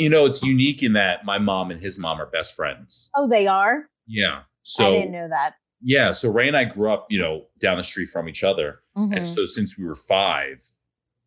[0.00, 3.10] you know, it's unique in that my mom and his mom are best friends.
[3.16, 3.86] Oh, they are?
[4.06, 4.42] Yeah.
[4.62, 5.54] So I didn't know that.
[5.82, 6.12] Yeah.
[6.12, 8.80] So Ray and I grew up, you know, down the street from each other.
[8.96, 9.14] Mm-hmm.
[9.14, 10.58] And so since we were five,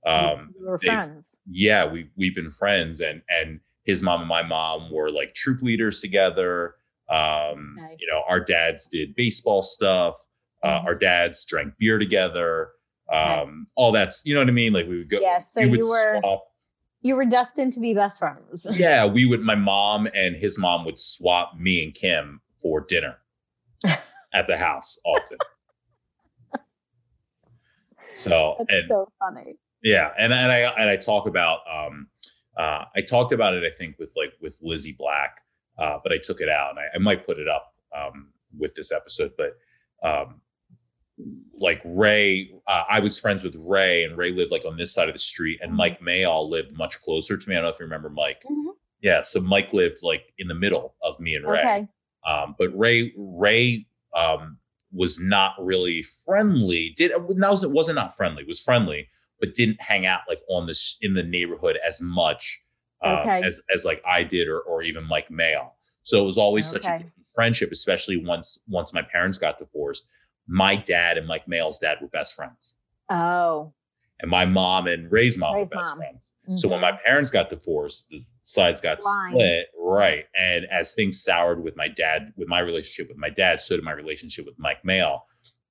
[0.05, 1.41] um we were friends.
[1.49, 5.61] Yeah, we we've been friends and and his mom and my mom were like troop
[5.61, 6.75] leaders together.
[7.09, 7.97] Um, okay.
[7.99, 10.15] you know, our dads did baseball stuff.
[10.63, 12.69] Uh, our dads drank beer together.
[13.11, 14.73] Um, all that's you know what I mean.
[14.73, 15.19] Like we would go.
[15.19, 16.45] Yes, so we you were swap.
[17.03, 18.65] You were destined to be best friends.
[18.73, 19.41] yeah, we would.
[19.41, 23.17] My mom and his mom would swap me and Kim for dinner
[24.33, 25.37] at the house often.
[28.15, 29.55] So that's and, so funny.
[29.83, 32.07] Yeah, and and I and I talk about um,
[32.57, 35.41] uh, I talked about it I think with like with Lizzie Black,
[35.77, 38.75] uh, but I took it out and I, I might put it up um, with
[38.75, 39.57] this episode, but
[40.07, 40.41] um,
[41.57, 45.07] like Ray, uh, I was friends with Ray, and Ray lived like on this side
[45.07, 45.77] of the street, and mm-hmm.
[45.77, 47.55] Mike Mayall lived much closer to me.
[47.55, 48.43] I don't know if you remember Mike.
[48.43, 48.69] Mm-hmm.
[49.01, 51.59] Yeah, so Mike lived like in the middle of me and Ray.
[51.59, 51.87] Okay.
[52.25, 53.85] Um, but Ray, Ray
[54.15, 54.57] um,
[54.91, 56.93] was not really friendly.
[56.95, 58.43] Did it wasn't not friendly.
[58.45, 59.09] Was friendly,
[59.39, 62.61] but didn't hang out like on this in the neighborhood as much
[63.03, 63.41] um, okay.
[63.43, 65.71] as as like I did, or or even Mike Mayall.
[66.01, 66.81] So it was always okay.
[66.81, 67.05] such a
[67.35, 70.07] friendship, especially once once my parents got divorced
[70.47, 72.75] my dad and Mike Mayall's dad were best friends.
[73.09, 73.73] Oh.
[74.19, 75.97] And my mom and Ray's mom Ray's were best mom.
[75.97, 76.33] friends.
[76.47, 76.57] Mm-hmm.
[76.57, 77.05] So when my mm-hmm.
[77.05, 79.31] parents got divorced, the sides got Line.
[79.31, 79.67] split.
[79.77, 80.25] Right.
[80.39, 83.83] And as things soured with my dad, with my relationship with my dad, so did
[83.83, 85.21] my relationship with Mike Mayall.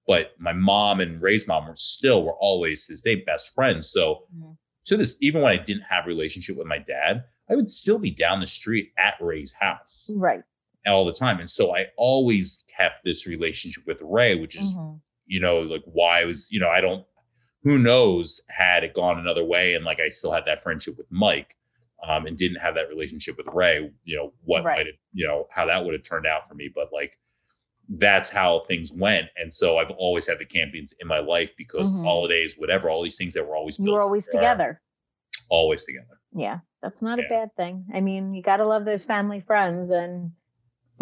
[0.06, 3.90] But my mom and Ray's mom were still were always his day best friends.
[3.90, 4.52] So mm-hmm.
[4.86, 7.98] to this, even when I didn't have a relationship with my dad, I would still
[7.98, 10.10] be down the street at Ray's house.
[10.14, 10.42] Right
[10.86, 11.38] all the time.
[11.38, 14.96] And so I always kept this relationship with Ray, which is, mm-hmm.
[15.26, 17.04] you know, like why I was, you know, I don't,
[17.62, 21.06] who knows, had it gone another way and like I still had that friendship with
[21.10, 21.56] Mike
[22.06, 24.78] um, and didn't have that relationship with Ray, you know, what right.
[24.78, 26.68] might have, you know, how that would have turned out for me.
[26.74, 27.16] But like,
[27.88, 29.26] that's how things went.
[29.36, 32.04] And so I've always had the Campions in my life because mm-hmm.
[32.04, 34.80] holidays, whatever, all these things that were always, you were always together.
[35.48, 36.20] Always together.
[36.34, 36.58] Yeah.
[36.82, 37.26] That's not yeah.
[37.26, 37.86] a bad thing.
[37.94, 40.32] I mean, you got to love those family friends and,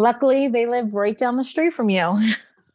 [0.01, 2.19] luckily they live right down the street from you.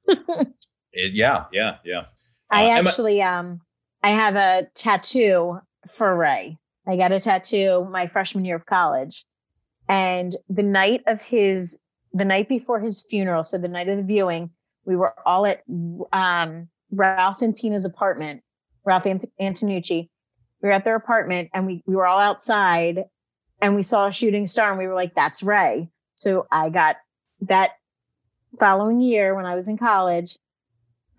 [0.09, 2.05] it, yeah, yeah, yeah.
[2.51, 3.61] I uh, actually I- um
[4.03, 5.59] I have a tattoo
[5.89, 6.59] for Ray.
[6.87, 9.24] I got a tattoo my freshman year of college.
[9.89, 11.79] And the night of his
[12.12, 14.51] the night before his funeral, so the night of the viewing,
[14.85, 15.62] We were all at
[16.12, 18.43] um, Ralph and Tina's apartment,
[18.85, 20.09] Ralph Ant- Antonucci.
[20.62, 23.05] We were at their apartment and we, we were all outside
[23.61, 25.91] and we saw a shooting star and we were like, that's Ray.
[26.14, 26.97] So I got
[27.41, 27.72] that
[28.59, 30.39] following year when I was in college,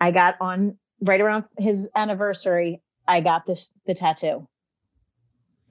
[0.01, 4.47] I got on right around his anniversary, I got this the tattoo.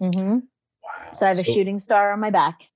[0.00, 0.30] Mm-hmm.
[0.30, 1.12] Wow.
[1.12, 2.70] So I have a So shooting star on my back.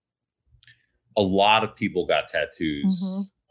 [1.16, 3.02] a lot of people got tattoos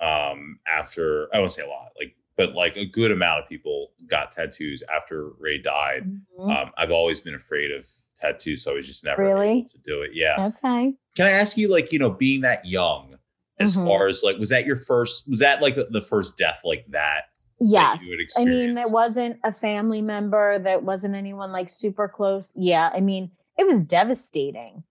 [0.02, 0.08] Mm-hmm.
[0.08, 3.92] um, after, I won't say a lot, like, but like a good amount of people
[4.08, 6.04] got tattoos after Ray died.
[6.40, 6.50] Mhm.
[6.64, 7.86] Um, I've always been afraid of
[8.20, 9.60] tattoos, so I was just never Really?
[9.60, 10.12] able to do it.
[10.14, 10.48] Yeah.
[10.48, 10.94] Okay.
[11.18, 13.19] Can I ask you, like, you know, being that young,
[13.60, 13.86] as Mhm.
[13.86, 15.28] far as like, was that your first?
[15.30, 17.24] Was that like the first death like that?
[17.60, 18.06] Yes.
[18.36, 22.54] had I mean, that wasn't a family member, that wasn't anyone like super close.
[22.56, 22.90] Yeah.
[22.94, 24.84] I mean, it was devastating.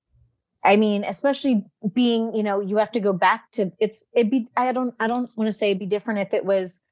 [0.65, 1.65] I mean, especially
[1.95, 5.07] being, you know, you have to go back to it's it'd be I don't I
[5.07, 6.83] don't want to say it'd be different if it was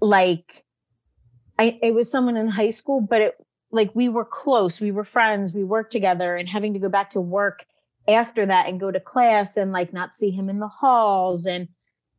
[0.00, 0.64] like
[1.58, 3.34] I it was someone in high school, but it
[3.72, 7.10] like we were close, we were friends, we worked together, and having to go back
[7.10, 7.66] to work
[8.08, 11.68] after that and go to class and like not see him in the halls and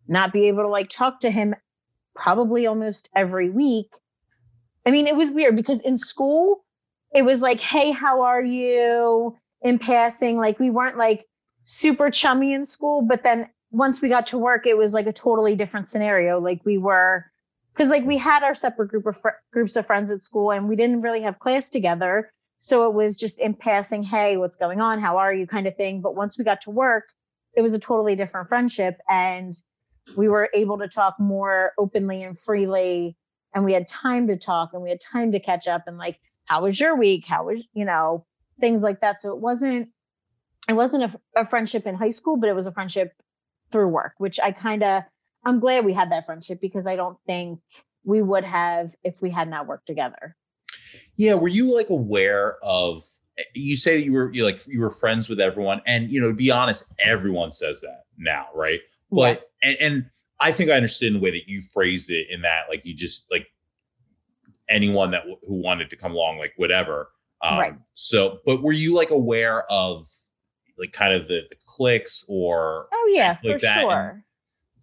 [0.08, 1.56] not be able to like talk to him
[2.16, 3.94] probably almost every week.
[4.86, 6.64] I mean, it was weird because in school,
[7.14, 9.38] it was like, hey, how are you?
[9.62, 11.26] In passing, like we weren't like
[11.64, 15.14] super chummy in school, but then once we got to work, it was like a
[15.14, 16.40] totally different scenario.
[16.40, 17.26] Like we were,
[17.74, 20.70] because like we had our separate group of fr- groups of friends at school, and
[20.70, 22.32] we didn't really have class together.
[22.58, 25.00] So it was just in passing, hey, what's going on?
[25.00, 25.46] How are you?
[25.46, 26.02] kind of thing.
[26.02, 27.14] But once we got to work,
[27.56, 29.00] it was a totally different friendship.
[29.10, 29.54] And
[30.16, 33.18] we were able to talk more openly and freely.
[33.54, 36.20] And we had time to talk and we had time to catch up and like,
[36.46, 37.26] how was your week?
[37.26, 38.26] How was, you know,
[38.60, 39.20] things like that.
[39.20, 39.90] So it wasn't,
[40.70, 43.14] it wasn't a, a friendship in high school, but it was a friendship
[43.72, 45.04] through work, which I kind of,
[45.46, 47.60] I'm glad we had that friendship because I don't think
[48.04, 50.36] we would have if we had not worked together.
[51.16, 51.34] Yeah.
[51.36, 53.04] Were you like aware of?
[53.54, 56.36] You say you were you like you were friends with everyone, and you know, to
[56.36, 58.80] be honest, everyone says that now, right?
[59.12, 60.06] But and, and
[60.40, 63.26] I think I understand the way that you phrased it in that, like you just
[63.32, 63.48] like
[64.70, 67.10] anyone that w- who wanted to come along, like whatever.
[67.42, 67.74] Um, Right.
[67.94, 70.08] So, but were you like aware of
[70.78, 74.24] like kind of the, the clicks or Oh yeah, like for that, and- sure.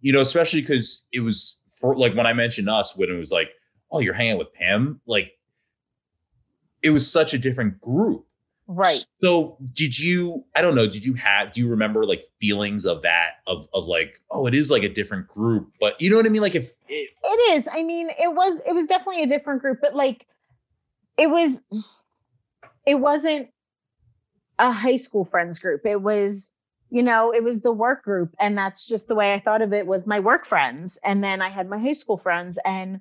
[0.01, 3.31] you know, especially because it was for like when I mentioned us when it was
[3.33, 3.51] like,
[3.93, 5.33] oh, you're hanging with Pam, like
[6.85, 8.27] it was such a different group.
[8.67, 9.05] Right.
[9.23, 13.03] So did you, I don't know, did you have, do you remember like feelings of
[13.03, 16.27] that, of, of like, oh, it is like a different group, but you know what
[16.27, 16.43] I mean?
[16.43, 17.69] Like if it, It is.
[17.71, 20.27] I mean, it was it was definitely a different group, but like
[21.19, 21.63] it was
[22.87, 23.49] it wasn't
[24.59, 25.85] a high school friends group.
[25.85, 26.55] It was,
[26.91, 29.73] you know, it was the work group and that's just the way I thought of
[29.73, 33.01] it was my work friends and then I had my high school friends and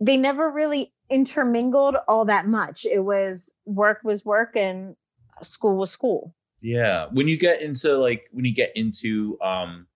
[0.00, 2.84] they never really intermingled all that much.
[2.84, 4.96] It was work was work and
[5.42, 6.34] school was school.
[6.60, 9.86] yeah, when you get into like, when you get into, um,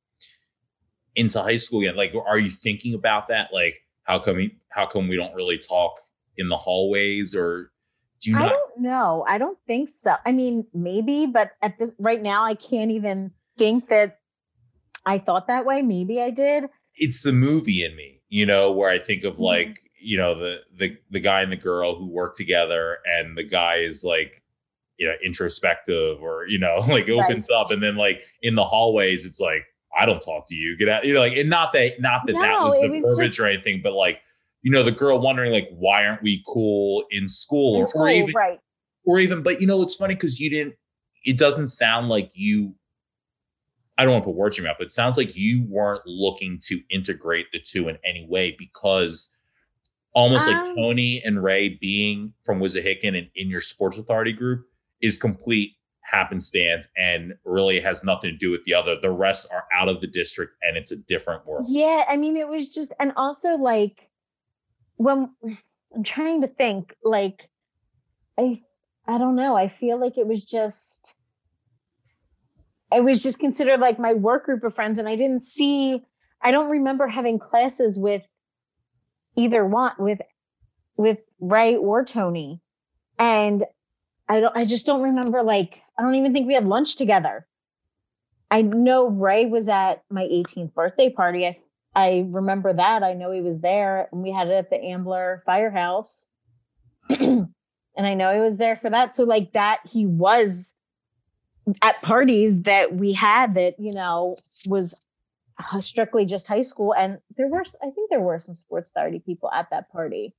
[1.17, 3.53] into high school again, like, are you thinking about that?
[3.53, 6.01] Like, how come, we, how come we don't really talk
[6.37, 7.71] in the hallways or
[8.21, 9.25] do you I don't know.
[9.29, 10.17] I don't think so.
[10.27, 14.19] I mean, maybe, but at this right now, I can't even think that
[15.07, 15.83] I thought that way.
[15.83, 16.65] Maybe I did.
[16.97, 19.41] it's the movie in me, you know, where I think of Mhm.
[19.41, 23.45] like, you know, the the the guy and the girl who work together and the
[23.45, 24.43] guy is like,
[24.99, 29.25] you know, introspective or, you know, like opens up and then like in the hallways,
[29.25, 29.65] it's like,
[29.97, 30.77] I don't talk to you.
[30.77, 31.05] Get out.
[31.05, 33.47] You know, like and not that not that that was the was verbiage just- or
[33.47, 34.21] anything, but like,
[34.63, 37.77] you know, the girl wondering like, why aren't we cool in school?
[37.77, 38.61] In or, school, or even right?
[39.05, 40.75] or even, but you know, it's funny because you didn't,
[41.25, 42.75] it doesn't sound like you,
[43.97, 46.03] I don't want to put words in your mouth, but it sounds like you weren't
[46.07, 49.31] looking to integrate the two in any way because
[50.15, 54.67] almost like Um, Tony and Ray being from Wissahickon and in your sports authority group
[55.01, 58.99] is complete happenstance and really has nothing to do with the other.
[59.01, 61.67] The rest are out of the district and it's a different world.
[61.69, 64.09] Yeah, I mean, it was just, and also like
[64.97, 65.31] when
[65.95, 67.49] I'm trying to think, like
[68.39, 68.63] I,
[69.07, 69.57] I don't know.
[69.57, 71.15] I feel like it was just,
[72.93, 76.03] it was just considered like my work group of friends, and I didn't see.
[76.41, 78.27] I don't remember having classes with
[79.37, 80.21] either one with
[80.97, 82.61] with Ray or Tony,
[83.19, 83.65] and
[84.29, 84.57] I don't.
[84.57, 85.43] I just don't remember.
[85.43, 87.47] Like, I don't even think we had lunch together.
[88.51, 91.47] I know Ray was at my 18th birthday party.
[91.47, 91.57] I
[91.95, 93.03] I remember that.
[93.03, 96.29] I know he was there, and we had it at the Ambler Firehouse.
[97.09, 97.49] and
[97.97, 99.15] I know he was there for that.
[99.15, 100.75] So like that, he was
[101.83, 104.35] at parties that we had that you know
[104.67, 105.01] was
[105.57, 106.93] Uh, strictly just high school.
[106.95, 110.35] And there were, I think there were some sports authority people at that party,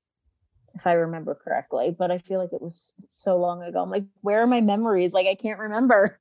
[0.74, 1.95] if I remember correctly.
[1.97, 3.82] But I feel like it was so long ago.
[3.82, 5.13] I'm like, where are my memories?
[5.13, 6.20] Like, I can't remember.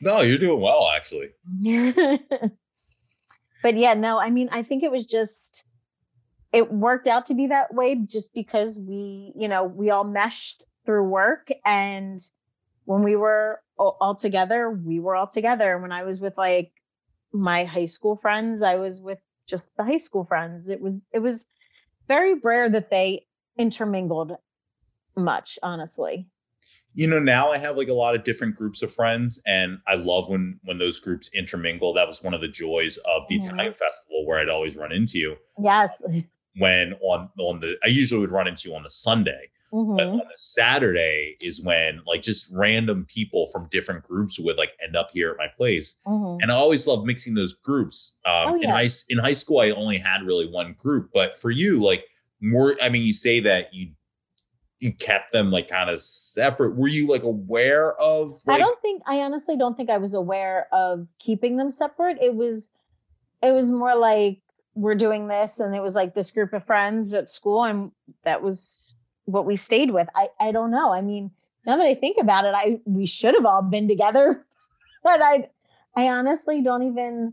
[0.00, 1.28] no, you're doing well, actually.
[3.62, 5.64] but yeah, no, I mean, I think it was just,
[6.52, 10.64] it worked out to be that way just because we, you know, we all meshed
[10.84, 11.48] through work.
[11.64, 12.18] And
[12.86, 15.78] when we were all together, we were all together.
[15.78, 16.72] When I was with like
[17.34, 20.70] my high school friends, I was with just the high school friends.
[20.70, 21.46] It was, it was
[22.08, 23.26] very rare that they
[23.58, 24.32] intermingled
[25.16, 26.26] much, honestly
[26.94, 29.94] you know now i have like a lot of different groups of friends and i
[29.94, 33.50] love when when those groups intermingle that was one of the joys of the mm-hmm.
[33.54, 36.04] italian festival where i'd always run into you yes
[36.56, 39.96] when on on the i usually would run into you on the sunday mm-hmm.
[39.96, 44.70] but on the saturday is when like just random people from different groups would like
[44.82, 45.96] end up here at my place.
[46.06, 46.42] Mm-hmm.
[46.42, 48.18] and i always love mixing those groups.
[48.24, 51.50] Um oh, in high in high school i only had really one group but for
[51.50, 52.04] you like
[52.40, 53.90] more i mean you say that you
[54.80, 56.76] you kept them like kind of separate.
[56.76, 60.12] Were you like aware of like- i don't think i honestly don't think i was
[60.12, 62.18] aware of keeping them separate.
[62.20, 62.70] It was
[63.42, 64.40] it was more like
[64.74, 67.92] we're doing this and it was like this group of friends at school and
[68.24, 68.94] that was
[69.24, 70.08] what we stayed with.
[70.14, 70.92] I i don't know.
[70.92, 71.30] I mean
[71.66, 74.44] now that i think about it i we should have all been together
[75.04, 75.48] but i
[75.96, 77.32] i honestly don't even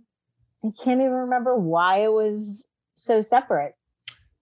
[0.64, 3.74] i can't even remember why it was so separate.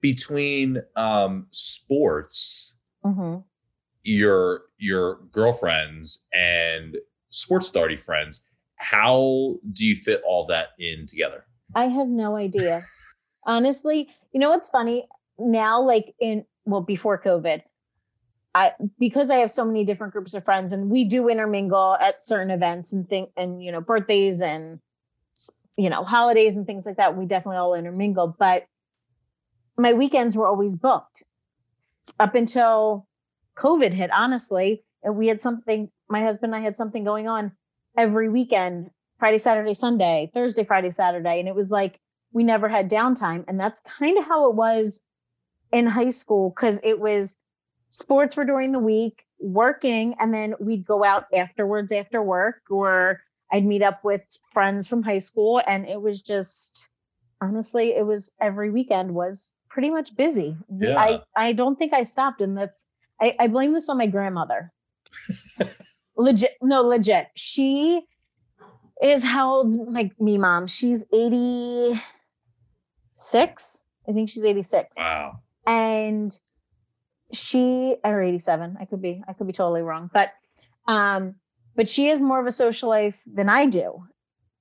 [0.02, 2.74] Between um sports
[3.06, 3.40] mm-hmm.
[4.04, 6.98] your your girlfriends and
[7.30, 8.42] sports authority friends
[8.76, 11.46] how do you fit all that in together?
[11.76, 12.82] I have no idea.
[13.46, 15.08] Honestly you know what's funny?
[15.38, 17.62] Now like in well before covid
[18.56, 22.24] I because I have so many different groups of friends and we do intermingle at
[22.24, 24.80] certain events and think and you know birthdays and
[25.78, 28.66] you know holidays and things like that we definitely all intermingle but
[29.78, 31.24] my weekends were always booked
[32.20, 33.08] up until
[33.60, 34.84] COVID hit, honestly.
[35.04, 37.54] And we had something, my husband and I had something going on
[37.98, 41.40] every weekend Friday, Saturday, Sunday, Thursday, Friday, Saturday.
[41.40, 42.00] And it was like
[42.32, 43.44] we never had downtime.
[43.48, 45.04] And that's kind of how it was
[45.72, 47.40] in high school because it was
[47.90, 53.22] sports were during the week, working, and then we'd go out afterwards after work, or
[53.52, 55.62] I'd meet up with friends from high school.
[55.68, 56.90] And it was just,
[57.42, 60.56] honestly, it was every weekend was pretty much busy.
[60.70, 60.98] Yeah.
[60.98, 62.42] I, I don't think I stopped.
[62.42, 62.88] And that's,
[63.20, 64.72] I, I blame this on my grandmother.
[66.18, 67.28] legit, no, legit.
[67.36, 68.02] She
[69.02, 70.68] is how old my me mom?
[70.68, 73.86] She's 86.
[74.08, 74.98] I think she's 86.
[74.98, 75.40] Wow.
[75.70, 76.38] And
[77.32, 78.76] she or 87.
[78.80, 80.10] I could be, I could be totally wrong.
[80.14, 80.34] But
[80.88, 81.36] um,
[81.76, 84.04] but she has more of a social life than I do.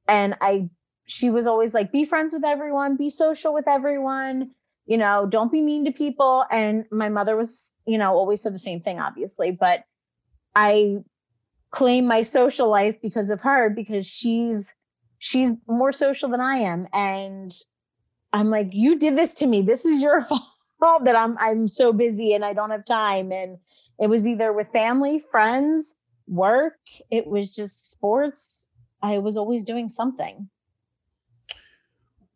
[0.07, 0.69] And I
[1.07, 4.51] she was always like, be friends with everyone, be social with everyone
[4.89, 6.47] you know, don't be mean to people.
[6.51, 9.85] And my mother was, you know, always said the same thing, obviously, but
[10.57, 10.97] I
[11.71, 14.75] claim my social life because of her, because she's,
[15.19, 16.89] she's more social than I am.
[16.95, 17.53] And
[18.33, 19.61] I'm like, you did this to me.
[19.61, 20.43] This is your fault
[20.81, 23.33] that I'm, I'm so busy and I don't have time.
[23.33, 23.59] And
[23.99, 26.79] it was either with family, friends, work.
[27.11, 28.69] It was just sports.
[29.03, 30.49] I was always doing something.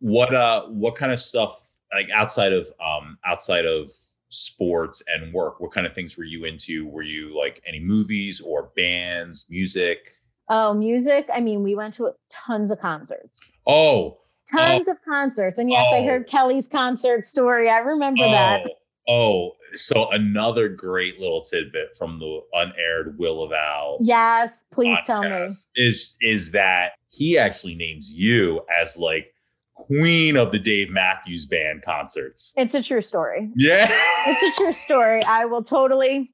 [0.01, 1.63] What, uh, what kind of stuff
[1.93, 3.91] like outside of um outside of
[4.29, 8.41] sports and work what kind of things were you into were you like any movies
[8.41, 10.09] or bands music
[10.49, 14.19] oh music i mean we went to tons of concerts oh
[14.53, 14.59] Oh.
[14.59, 18.31] tons oh, of concerts and yes oh, i heard kelly's concert story i remember oh,
[18.31, 18.65] that
[19.09, 25.23] oh so another great little tidbit from the unaired will of al yes please tell
[25.23, 29.33] me is is that he actually names you as like
[29.75, 32.53] queen of the Dave Matthews Band concerts.
[32.57, 33.51] It's a true story.
[33.57, 33.87] Yeah.
[34.27, 35.23] it's a true story.
[35.25, 36.33] I will totally,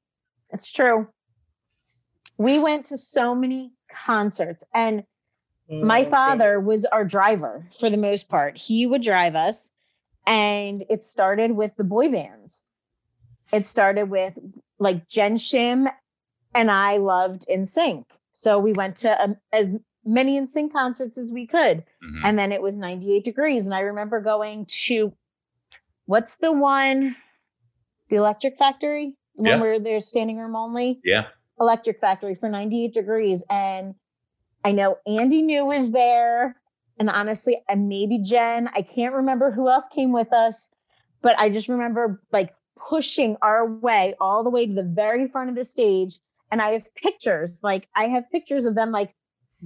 [0.49, 1.07] it's true.
[2.37, 5.05] We went to so many concerts and oh,
[5.69, 8.57] my father was our driver for the most part.
[8.57, 9.73] He would drive us
[10.25, 12.65] and it started with the boy bands.
[13.51, 14.37] It started with
[14.79, 15.91] like Jen Shim
[16.53, 19.69] and I loved NSYNC, So we went to um, as
[20.03, 21.79] many NSYNC concerts as we could.
[22.03, 22.25] Mm-hmm.
[22.25, 23.65] And then it was 98 degrees.
[23.65, 25.13] And I remember going to
[26.05, 27.15] what's the one?
[28.09, 29.15] The Electric Factory?
[29.35, 29.51] The yeah.
[29.51, 30.99] one where there's standing room only?
[31.03, 31.27] Yeah.
[31.59, 33.43] Electric Factory for 98 degrees.
[33.49, 33.95] And
[34.63, 36.55] I know Andy New was there.
[36.99, 40.69] And honestly, and maybe Jen, I can't remember who else came with us,
[41.21, 45.49] but I just remember like pushing our way all the way to the very front
[45.49, 46.19] of the stage.
[46.51, 49.15] And I have pictures, like I have pictures of them like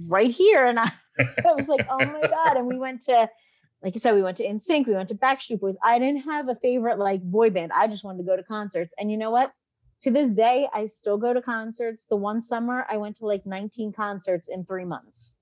[0.06, 0.64] right here.
[0.64, 2.56] And I, I was like, oh my God.
[2.56, 3.28] And we went to,
[3.82, 5.76] like I said, we went to NSYNC, we went to Backstreet Boys.
[5.82, 7.72] I didn't have a favorite like boy band.
[7.74, 8.94] I just wanted to go to concerts.
[8.98, 9.52] And you know what?
[10.04, 12.04] To this day, I still go to concerts.
[12.04, 15.38] The one summer I went to like 19 concerts in three months.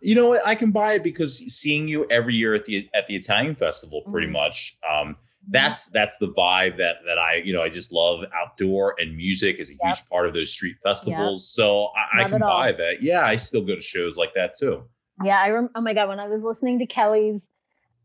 [0.00, 0.40] You know what?
[0.46, 4.00] I can buy it because seeing you every year at the at the Italian festival,
[4.10, 4.32] pretty Mhm.
[4.32, 4.78] much.
[4.90, 5.14] Um,
[5.50, 9.58] that's that's the vibe that that I you know I just love outdoor and music
[9.58, 9.96] is a Yep.
[9.96, 11.46] huge part of those street festivals.
[11.52, 13.02] So I, I can buy that.
[13.02, 14.84] Yeah, I still go to shows like that too.
[15.22, 17.50] Yeah, I rem- oh my god, when I was listening to Kelly's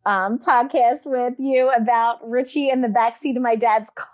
[0.06, 4.08] um, podcast with you about Richie in the backseat of my dad's car,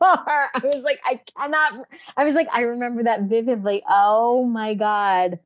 [0.00, 1.86] I was like, I cannot.
[2.16, 3.82] I was like, I remember that vividly.
[3.88, 5.38] Oh my god.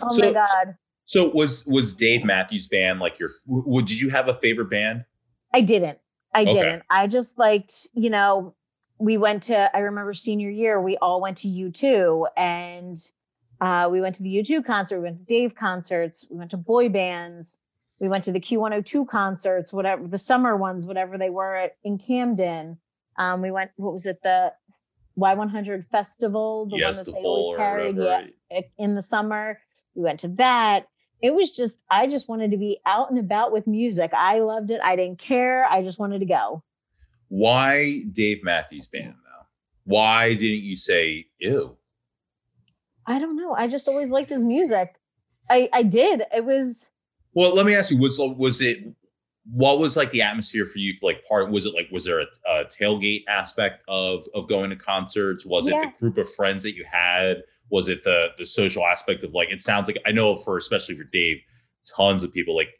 [0.00, 0.76] Oh my god.
[1.06, 3.30] So was was Dave Matthews Band like your?
[3.48, 5.04] w- did you have a favorite band?
[5.54, 5.98] I didn't.
[6.34, 6.52] I Okay.
[6.52, 6.82] didn't.
[6.90, 8.54] I just liked, you know,
[8.98, 12.98] we went to, I remember senior year, we all went to U2 and
[13.60, 16.56] uh, we went to the U2 concert, we went to Dave concerts, we went to
[16.56, 17.60] boy bands,
[18.00, 21.96] we went to the Q102 concerts, whatever the summer ones, whatever they were at, in
[21.96, 22.78] Camden.
[23.18, 24.52] Um, we went, what was it, the
[25.18, 29.58] Y100 festival, the yes, one that the they always carried yeah, in the summer.
[29.94, 30.88] We went to that.
[31.22, 34.12] It was just, I just wanted to be out and about with music.
[34.14, 34.80] I loved it.
[34.84, 35.64] I didn't care.
[35.64, 36.62] I just wanted to go.
[37.28, 39.46] Why Dave Matthews Band though?
[39.84, 41.76] Why didn't you say ew?
[43.06, 43.54] I don't know.
[43.54, 44.94] I just always liked his music.
[45.50, 46.22] I I did.
[46.34, 46.90] It was
[47.34, 48.84] Well, let me ask you: was was it
[49.52, 50.94] what was like the atmosphere for you?
[50.98, 54.70] For like part was it like was there a, a tailgate aspect of of going
[54.70, 55.46] to concerts?
[55.46, 57.42] Was it the group of friends that you had?
[57.70, 59.50] Was it the the social aspect of like?
[59.50, 61.38] It sounds like I know for especially for Dave,
[61.96, 62.70] tons of people like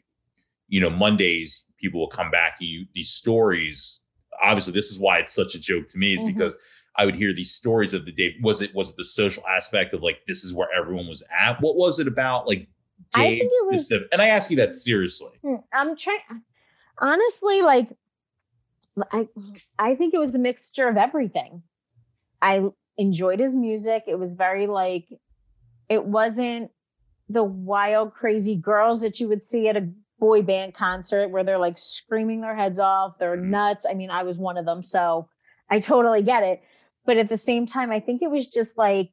[0.67, 4.03] you know Mondays people will come back you these stories.
[4.43, 6.27] Obviously, this is why it's such a joke to me is Mhm.
[6.33, 6.57] because
[6.97, 8.35] I would hear these stories of the day.
[8.41, 11.61] Was it was it the social aspect of like this is where everyone was at?
[11.61, 12.67] What was it about like
[13.15, 14.09] I Dave think it was- specific?
[14.11, 15.31] And I ask you that seriously.
[15.41, 16.19] hmm, I'm trying
[16.99, 17.89] honestly like
[19.11, 19.27] I
[19.77, 21.63] I think it was a mixture of everything.
[22.41, 24.03] I enjoyed his music.
[24.07, 25.05] It was very like
[25.89, 26.71] it wasn't
[27.29, 29.89] the wild crazy girls that you would see at a
[30.19, 33.49] boy band concert where they're like screaming their heads off, they're Mhm.
[33.49, 33.85] nuts.
[33.89, 35.29] I mean, I was one of them, so
[35.69, 36.61] I totally get it.
[37.05, 39.11] But at the same time, I think it was just like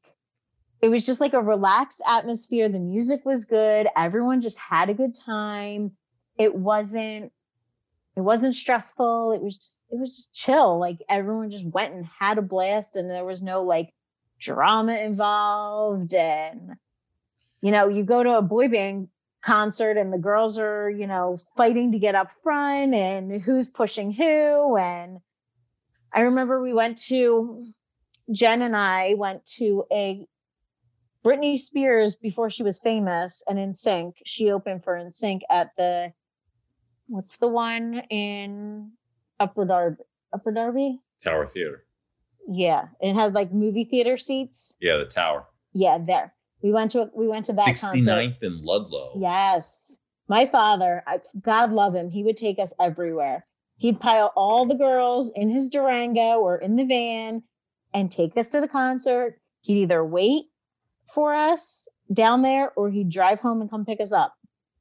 [0.80, 2.68] it was just like a relaxed atmosphere.
[2.68, 3.89] The music was good.
[3.97, 5.93] Everyone just had a good time.
[6.39, 7.32] It wasn't
[8.16, 9.32] it wasn't stressful.
[9.32, 10.78] It was just it was just chill.
[10.78, 13.92] Like everyone just went and had a blast and there was no like
[14.40, 16.76] drama involved and
[17.60, 19.08] you know, you go to a boy band
[19.42, 24.12] concert and the girls are, you know, fighting to get up front and who's pushing
[24.12, 25.18] who and
[26.12, 27.66] I remember we went to
[28.30, 30.26] Jen and I went to a
[31.24, 34.14] Britney Spears before she was famous and NSYNC.
[34.24, 36.12] She opened for NSYNC at the
[37.07, 38.92] what's the one in
[39.40, 40.02] Upper Darby?
[40.32, 41.00] Upper Darby?
[41.22, 41.84] Tower Theater.
[42.48, 44.76] Yeah, it had like movie theater seats.
[44.80, 45.46] Yeah, the Tower.
[45.72, 46.34] Yeah, there.
[46.62, 48.34] We went to we went to that 69th concert.
[48.42, 49.18] and Ludlow.
[49.18, 49.98] Yes,
[50.28, 52.11] my father, I, God love him.
[52.11, 53.46] He would take us everywhere.
[53.76, 57.42] He'd pile all the girls in his Durango or in the van
[57.92, 59.40] and take us to the concert.
[59.62, 60.44] He'd either wait
[61.12, 64.34] for us down there or he'd drive home and come pick us up.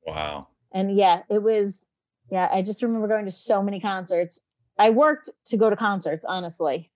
[0.06, 0.48] Wow.
[0.72, 1.90] And yeah, it was,
[2.34, 4.42] yeah, I just remember going to so many concerts.
[4.80, 6.90] I worked to go to concerts, honestly,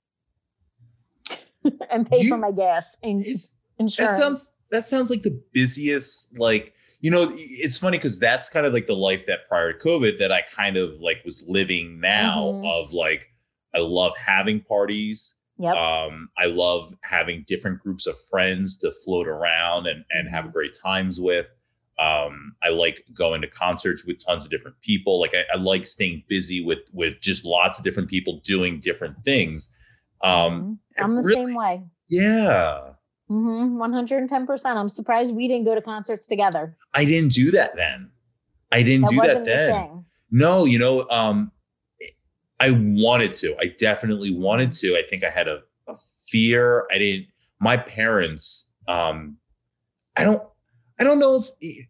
[1.91, 3.51] and pay for my gas and It's,
[3.97, 8.65] that sounds that sounds like the busiest like you know it's funny because that's kind
[8.65, 11.99] of like the life that prior to covid that i kind of like was living
[11.99, 12.65] now Mhm.
[12.65, 13.27] of like
[13.75, 15.75] i love having parties yep.
[15.75, 20.35] um i love having different groups of friends to float around and and Mm-hmm.
[20.35, 21.47] have great times with
[21.99, 25.87] um i like going to concerts with tons of different people like i, I like
[25.87, 29.71] staying busy with with just lots of different people doing different things
[30.23, 31.03] um Mhm.
[31.03, 31.83] I'm the really- same way.
[32.09, 32.81] yeah
[33.29, 33.75] Mm-hmm.
[33.81, 34.77] 110%.
[34.77, 36.77] I'm surprised we didn't go to concerts together.
[36.93, 38.09] I didn't do that then.
[38.71, 40.05] I didn't That do that then.
[40.31, 41.51] No, you know, um,
[42.61, 43.53] I wanted to.
[43.59, 44.95] I definitely wanted to.
[44.95, 45.95] I think I had a, a
[46.29, 46.87] fear.
[46.89, 47.27] I didn't.
[47.59, 48.71] My parents.
[48.87, 49.37] Um,
[50.15, 50.41] I don't.
[50.99, 51.85] I don't know if.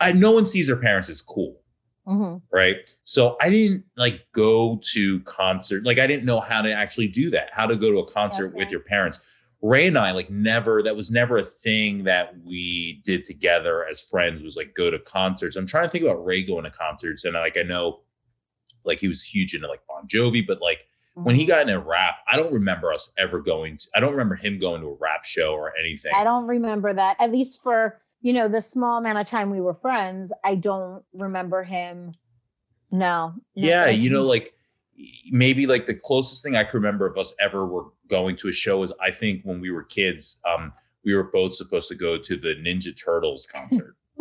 [0.00, 1.62] I no one sees their parents as cool,
[2.06, 2.42] Mhm.
[2.52, 2.94] right?
[3.04, 5.84] So I didn't like go to concert.
[5.84, 7.48] Like I didn't know how to actually do that.
[7.52, 9.20] How to go to a concert with your parents.
[9.62, 10.82] Ray and I like never.
[10.82, 14.42] That was never a thing that we did together as friends.
[14.42, 15.56] Was like go to concerts.
[15.56, 18.02] I'm trying to think about Ray going to concerts, and like I know,
[18.84, 20.86] like he was huge into like Bon Jovi, but like
[21.24, 23.86] when he got in a rap, I don't remember us ever going to.
[23.94, 26.12] I don't remember him going to a rap show or anything.
[26.14, 27.16] I don't remember that.
[27.18, 31.02] At least for, you know, the small amount of time we were friends, I don't
[31.14, 32.12] remember him.
[32.92, 33.34] No.
[33.54, 34.52] yeah, you know, like
[35.30, 38.52] maybe like the closest thing I can remember of us ever were going to a
[38.52, 40.72] show is I think when we were kids, um,
[41.02, 43.96] we were both supposed to go to the Ninja Turtles concert.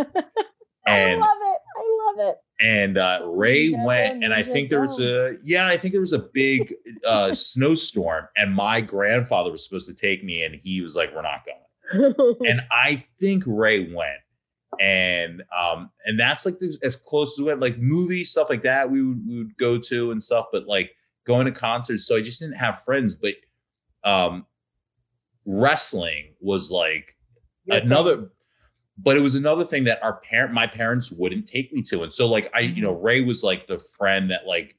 [0.87, 1.59] I love it.
[1.77, 2.37] I love it.
[2.61, 6.13] And uh, Ray went, and I think there was a yeah, I think there was
[6.13, 6.73] a big
[7.07, 11.21] uh, snowstorm, and my grandfather was supposed to take me, and he was like, "We're
[11.21, 11.57] not going."
[12.47, 14.19] And I think Ray went,
[14.79, 18.63] and um, and that's like the, as close as we went, like movies stuff like
[18.63, 18.89] that.
[18.89, 20.91] We would we would go to and stuff, but like
[21.25, 22.07] going to concerts.
[22.07, 23.33] So I just didn't have friends, but
[24.03, 24.45] um,
[25.45, 27.17] wrestling was like
[27.65, 28.29] Your another
[28.97, 32.03] but it was another thing that our parent my parents wouldn't take me to.
[32.03, 34.75] And so like i you know ray was like the friend that like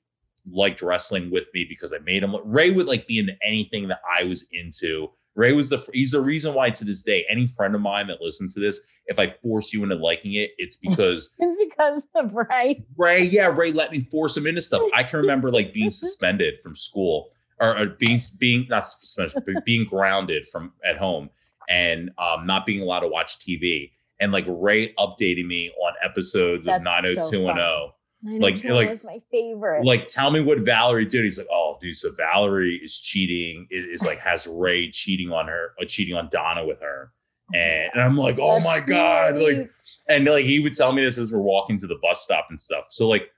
[0.51, 4.01] liked wrestling with me because i made him ray would like be into anything that
[4.11, 5.11] i was into.
[5.35, 8.23] Ray was the he's the reason why to this day any friend of mine that
[8.23, 12.33] listens to this if i force you into liking it it's because It's because of
[12.33, 12.87] Ray.
[12.97, 14.83] ray yeah ray let me force him into stuff.
[14.95, 19.63] I can remember like being suspended from school or, or being being not suspended but
[19.67, 21.29] being grounded from at home
[21.69, 23.91] and um not being allowed to watch tv
[24.21, 27.93] and like ray updating me on episodes of That's so 90210
[28.29, 29.85] I Like- like- was my favorite.
[29.85, 33.85] like tell me what valerie did he's like oh dude so valerie is cheating is,
[33.87, 37.13] is like has ray cheating on her or cheating on donna with her
[37.55, 39.71] and, and i'm like oh That's my god like
[40.09, 42.61] and like he would tell me this as we're walking to the bus stop and
[42.61, 42.85] stuff.
[42.91, 43.31] So like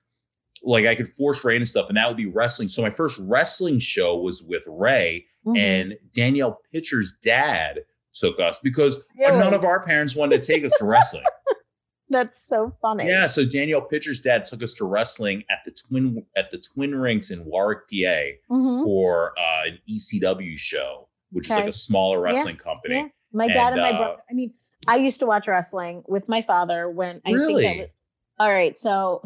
[0.62, 2.68] like I could force Ray and stuff, and that would be wrestling.
[2.68, 5.56] So my first wrestling show was with Ray Mhm.
[5.58, 7.80] and Danielle Pitcher's dad
[8.18, 9.38] took us because Really?
[9.38, 11.24] none of our parents wanted to take us to wrestling.
[12.10, 13.06] That's so funny.
[13.06, 16.94] yeah, so Danielle Pitcher's dad took us to wrestling at the twin at the Twin
[16.94, 18.82] Rinks in Warwick, PA, Mhm.
[18.82, 22.94] for uh, an ECW show, which is like a smaller wrestling company.
[22.96, 23.08] Yeah.
[23.32, 24.22] My dad And, and, my uh, brother.
[24.30, 24.54] I mean,
[24.86, 27.62] I used to watch wrestling with my father when I Really?
[27.64, 27.90] think I was,
[28.38, 28.74] all right.
[28.76, 29.22] So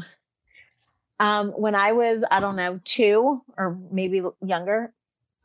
[1.21, 4.93] um when I was, I don't know, two or maybe younger,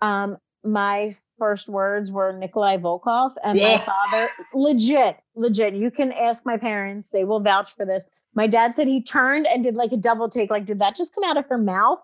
[0.01, 0.37] um,
[0.67, 5.73] my first words were Nikolai Volkov and my father legit, legit.
[5.73, 8.09] You can ask my parents, they will vouch for this.
[8.33, 10.51] My dad said he turned and did like a double take.
[10.51, 11.99] Like, did that just come out of her mouth?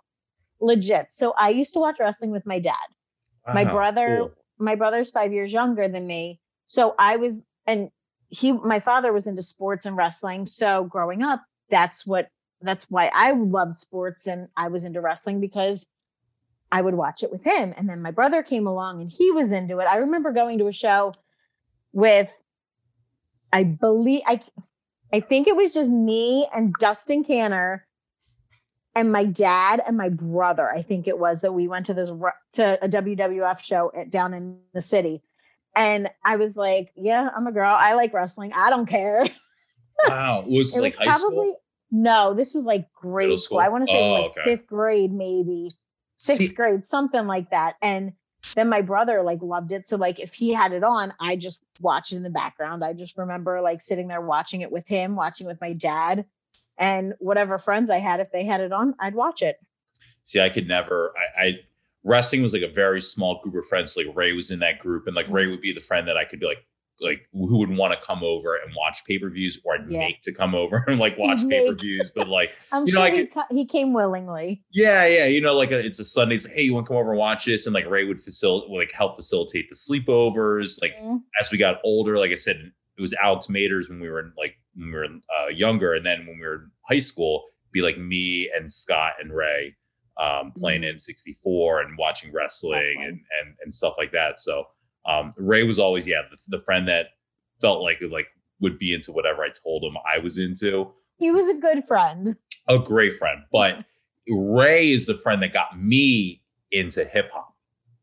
[0.60, 1.12] Legit.
[1.12, 2.76] So I used to watch wrestling with my dad
[3.54, 4.32] my brother cool.
[4.60, 7.90] my brother's five years younger than me so i was and
[8.30, 12.30] he my father was into sports and wrestling so growing up that's what
[12.62, 15.88] that's why i loved sports and i was into wrestling because
[16.74, 19.54] i would watch it with him and then my brother came along and he was
[19.54, 21.14] into it i remember going to a show
[21.94, 22.30] with
[23.54, 24.42] i believe i
[25.14, 27.86] i think it was just me and dustin canner
[28.96, 32.12] and my dad and my brother, I think it was that we went to this
[32.54, 35.24] to a WWF show at, down in the city.
[35.76, 37.76] And I was like, yeah, I'm a girl.
[37.76, 38.54] I like wrestling.
[38.54, 39.26] I don't care.
[40.06, 41.62] It Wow, was it like was high probably school?
[41.92, 43.38] no, this was like grade school.
[43.38, 43.60] school?
[43.60, 44.42] I want to say Oh, like okay.
[44.44, 45.70] fifth grade, maybe
[46.24, 47.76] sixth See- grade, something like that.
[47.82, 48.14] And
[48.56, 49.88] then my brother like loved it.
[49.88, 52.84] So like if he had it on, I just watched it in the background.
[52.84, 56.26] I just remember like sitting there watching it with him, watching with my dad,
[56.78, 59.58] and whatever friends I had, if they had it on, I'd watch it.
[60.24, 61.14] See, I could never.
[61.38, 61.60] I, I
[62.04, 63.96] wrestling was like a very small group of friends.
[63.96, 65.34] Like Ray was in that group, and like mm.
[65.34, 66.66] Ray would be the friend that I could be like,
[67.02, 70.00] like who would want to come over and watch pay per views, or I'd Yeah.
[70.00, 72.12] make to come over and like watch pay per views.
[72.16, 74.64] But like, I'm You know, sure I he, co- he came willingly.
[74.72, 76.36] yeah, yeah, you know, like a, it's a Sunday.
[76.36, 77.66] It's like, hey, you want to come over and watch this?
[77.66, 80.82] And like Ray would facilitate, like help facilitate the sleepovers.
[80.82, 81.22] Like Mhm.
[81.42, 84.32] as we got older, like I said, it was Alex Maters when we were in,
[84.38, 87.82] like when we were uh, younger, and then when we were in high school, be
[87.82, 89.76] like me and Scott and Ray
[90.22, 93.04] um, playing N64 and watching wrestling, Wrestling.
[93.04, 94.40] And, and and stuff like that.
[94.40, 94.66] So
[95.06, 97.08] um, Ray was always yeah the, the friend that
[97.62, 98.28] felt like like
[98.60, 100.92] would be into whatever I told him I was into.
[101.18, 102.36] He was a good friend.
[102.68, 103.84] A great friend, but
[104.30, 107.54] Ray is the friend that got me into hip hop.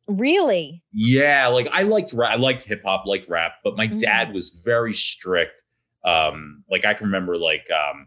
[0.06, 0.82] Really?
[0.92, 4.00] Yeah, like I liked rap, I liked hip hop, like rap, but my Mhm.
[4.00, 5.62] dad was very strict.
[6.04, 8.06] Um, like I can remember like um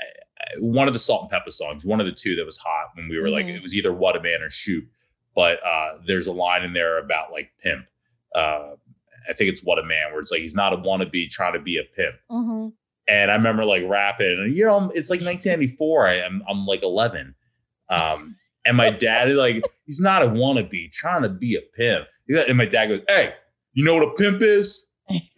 [0.00, 3.18] uh, one of the Salt-N-Pepa songs, one of the two that was hot when we
[3.18, 3.56] were like Mhm.
[3.56, 4.88] it was either Whatta Man or Shoop.
[5.34, 7.86] But uh there's a line in there about like pimp.
[8.34, 8.72] Uh
[9.28, 11.76] I think it's Whatta Man, where it's like he's not a wannabe trying to be
[11.76, 12.16] a pimp.
[12.30, 12.72] Mhm.
[13.08, 16.06] And I remember like rapping, and you know, it's like 1994.
[16.06, 17.34] I am I'm like 11.
[17.90, 18.36] Um,
[18.66, 22.06] and my dad is like, he's not a wannabe trying to be a pimp.
[22.48, 23.34] And my dad goes, Hey,
[23.72, 24.88] you know what a pimp is?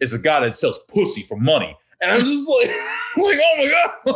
[0.01, 1.77] It's a guy that sells pussy for money.
[2.01, 2.67] And I'm just like,
[3.17, 4.11] like, oh my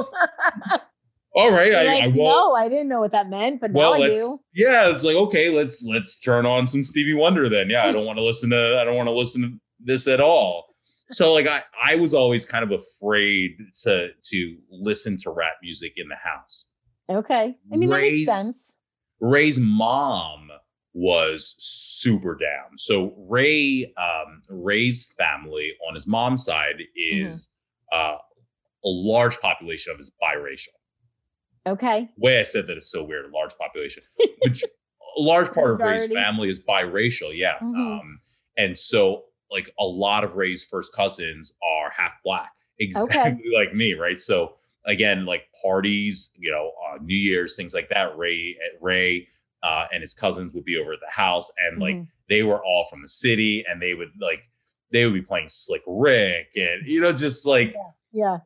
[0.72, 0.82] God.
[1.36, 1.74] All right.
[1.74, 2.18] I, like, I won't.
[2.18, 4.38] no, I didn't know what that meant, but well, now I do.
[4.54, 7.70] yeah, it's like okay, let's let's turn on some Stevie Wonder then.
[7.70, 9.50] Yeah, I don't want to listen to I don't want to listen to
[9.80, 10.76] this at all.
[11.12, 15.94] so like I, I was always kind of afraid to to listen to rap music
[15.98, 16.70] in the house.
[17.10, 17.56] Okay.
[17.72, 18.80] I mean, that makes sense.
[19.20, 20.50] Ray's mom
[20.94, 22.78] was super down.
[22.78, 27.50] So Ray, um, Ray's family on his mom's side is
[27.92, 30.70] uh, a large population of is biracial.
[31.68, 32.10] Okay.
[32.16, 33.26] The way I said that is so weird.
[33.26, 34.04] A large population,
[34.44, 37.36] Which- a large part of Ray's family is biracial.
[37.36, 38.00] Yeah, Mhm.
[38.02, 38.20] um,
[38.58, 43.94] and so like a lot of Ray's first cousins are half black, exactly like me,
[43.94, 44.20] right?
[44.20, 48.18] So again, like parties, you know, uh, New Year's, things like that.
[48.18, 49.28] Ray, Ray,
[49.64, 52.08] uh, and his cousins would be over at the house, and like Mhm.
[52.30, 54.50] they were all from the city, and they would like
[54.92, 57.92] they would be playing Slick Rick, and you know, just like Yeah.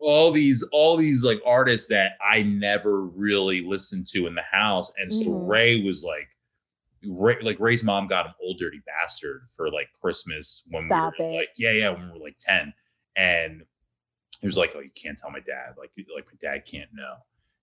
[0.02, 4.92] All these all these like artists that I never really listened to in the house,
[4.98, 5.48] and so Mhm.
[5.48, 6.28] Ray was like,
[7.06, 11.26] Ray, like Ray's mom got an "Ol' Dirty Bastard" for like Christmas when Stop we
[11.26, 11.36] were it.
[11.36, 12.74] like, yeah, yeah, when we were like ten,
[13.16, 13.64] and
[14.42, 17.16] he was like, oh, you can't tell my dad, like, like my dad can't know,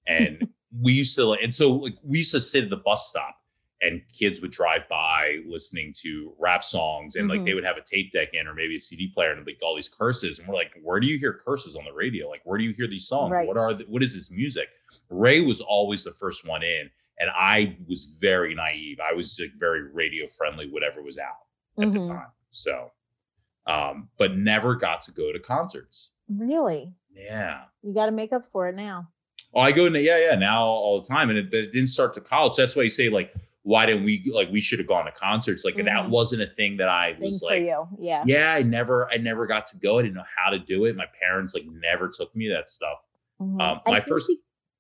[0.07, 0.47] and
[0.81, 3.37] we used to like, and so like we used to sit at the bus stop.
[3.83, 7.45] And kids would drive by listening to rap songs, and like Mhm.
[7.45, 9.75] they would have a tape deck in or maybe a CD player, and like all
[9.75, 10.39] these curses.
[10.39, 12.27] And we're like, where do you hear curses on the radio?
[12.29, 13.33] Like, where do you hear these songs?
[13.33, 13.47] Right.
[13.47, 14.69] What are the, what is this music?
[15.11, 18.99] Ray was always the first one in, and I was very naive.
[18.99, 21.35] I was like very radio friendly, whatever was out
[21.79, 22.09] at the Mhm.
[22.09, 22.29] time.
[22.53, 22.93] So,
[23.67, 26.13] um, but never got to go to concerts.
[26.31, 26.95] Really?
[27.13, 27.65] Yeah.
[27.83, 29.13] You got to make up for it now.
[29.53, 31.89] Oh, I go into yeah, yeah, now all the time, and it, but it didn't
[31.89, 32.57] start to college.
[32.57, 33.35] That's why you say like,
[33.67, 35.65] why didn't we like we should have gone to concerts?
[35.65, 36.09] Like that Mhm.
[36.11, 37.63] wasn't a thing that I Thing was for like.
[37.63, 37.89] you.
[37.99, 38.23] Yeah.
[38.25, 39.99] Yeah, I never, I never got to go.
[39.99, 40.95] I didn't know how to do it.
[40.95, 42.99] My parents like never took me to that stuff.
[43.43, 43.61] Mhm.
[43.61, 44.39] Um, my first- we-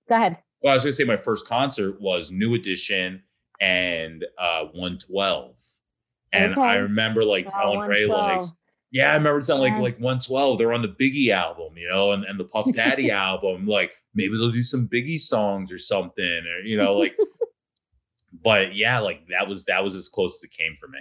[0.09, 0.39] Go ahead.
[0.63, 3.25] Well, I was gonna say my first concert was New Edition
[3.61, 5.55] and uh 112.
[6.33, 8.47] And I remember like Wow, telling Ray like
[8.93, 12.25] yeah, I remember telling like like 112, they're on the Biggie album, you know, and,
[12.25, 13.67] and the Puff Daddy album.
[13.67, 17.17] Like maybe they'll do some Biggie songs or something, or you know, like
[18.47, 21.01] but yeah, like that was that was as close as it came for me.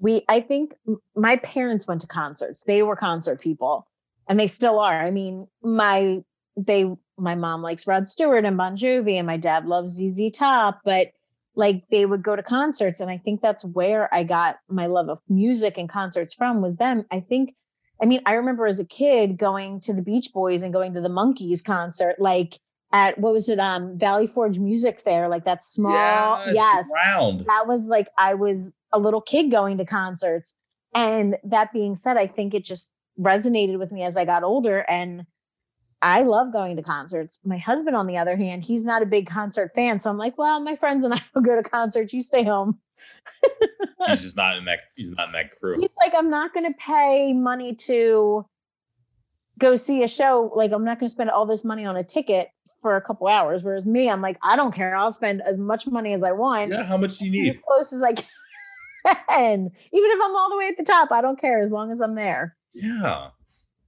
[0.00, 0.74] we i think
[1.14, 2.64] my parents went to concerts.
[2.64, 3.86] They were concert people
[4.26, 5.00] and they still are.
[5.00, 6.24] I mean my
[6.56, 10.80] they my mom likes rod stewart and bon jovi and my dad loves zz top
[10.82, 11.08] but
[11.56, 15.08] like they would go to concerts and i think that's where i got my love
[15.08, 17.04] of music and concerts from was them.
[17.10, 17.54] I think
[18.02, 21.00] i mean i remember as a kid going to the beach boys and going to
[21.02, 22.58] the Monkees concert like
[22.94, 27.40] at what was it on valley forge music fair like that small it's yes round.
[27.40, 30.54] that was like I was a little kid going to concerts.
[30.94, 34.78] And that being said, I think it just resonated with me as I got older.
[34.88, 35.26] And
[36.00, 37.38] I love going to concerts.
[37.44, 39.98] My husband, on the other hand, he's not a big concert fan.
[39.98, 42.12] So I'm like, well, my friends and I will go to concerts.
[42.12, 42.78] You stay home.
[44.06, 45.74] He's just not in that he's not in that crew.
[45.80, 48.46] He's like, I'm not going to pay money to
[49.58, 50.52] go see a show.
[50.54, 52.48] Like, I'm not going to spend all this money on a ticket
[52.80, 53.62] for a couple hours.
[53.64, 54.96] Whereas me, I'm like, I don't care.
[54.96, 56.70] I'll spend as much money as I want.
[56.70, 57.48] Yeah, how much do you need?
[57.48, 58.24] as close as I can.
[59.92, 62.00] Even if I'm all the way at the top, I don't care as long as
[62.00, 62.56] I'm there.
[62.72, 63.28] Yeah.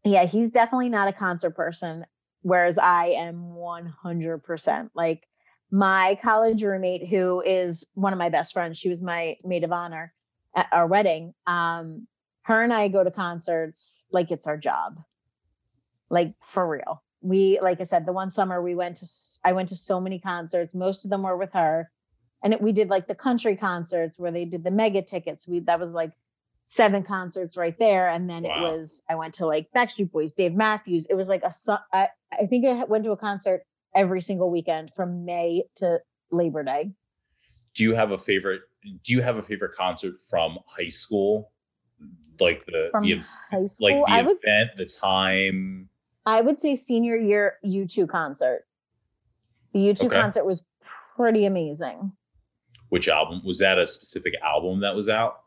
[0.05, 2.07] Yeah, he's definitely not a concert person,
[2.43, 4.91] whereas I am 100%.
[4.95, 5.27] Like
[5.71, 9.73] my college roommate, who is one of my best friends, she was my maid of
[9.73, 10.13] honor
[10.55, 11.35] at our wedding.
[11.47, 12.07] Um,
[12.43, 14.99] her and I go to concerts like it's our job,
[16.11, 17.03] like for real.
[17.23, 19.07] We, like I said, the one summer we went to,
[19.45, 20.75] I went to so many concerts.
[20.75, 21.91] Most of them were with her,
[22.43, 25.49] and it, we did like the country concerts where they did the mega tickets.
[25.49, 26.13] We that was like
[26.67, 30.55] seven concerts right there, and then it was I went to like Backstreet Boys, Dave
[30.55, 31.07] Matthews.
[31.07, 31.53] It was like a,
[31.93, 33.63] I, I think I went to a concert
[33.95, 36.01] every single weekend from May to
[36.31, 36.93] Labor Day.
[37.75, 38.63] do you have a favorite
[39.05, 41.51] do you have a favorite concert from high school
[42.41, 43.17] like the From the
[43.51, 45.89] high like the I would event the time
[46.27, 48.65] I would say senior year U2 concert.
[49.73, 50.17] The U2 Okay.
[50.21, 50.65] concert was
[51.17, 52.13] pretty amazing.
[52.89, 55.41] which album was that a specific album that was out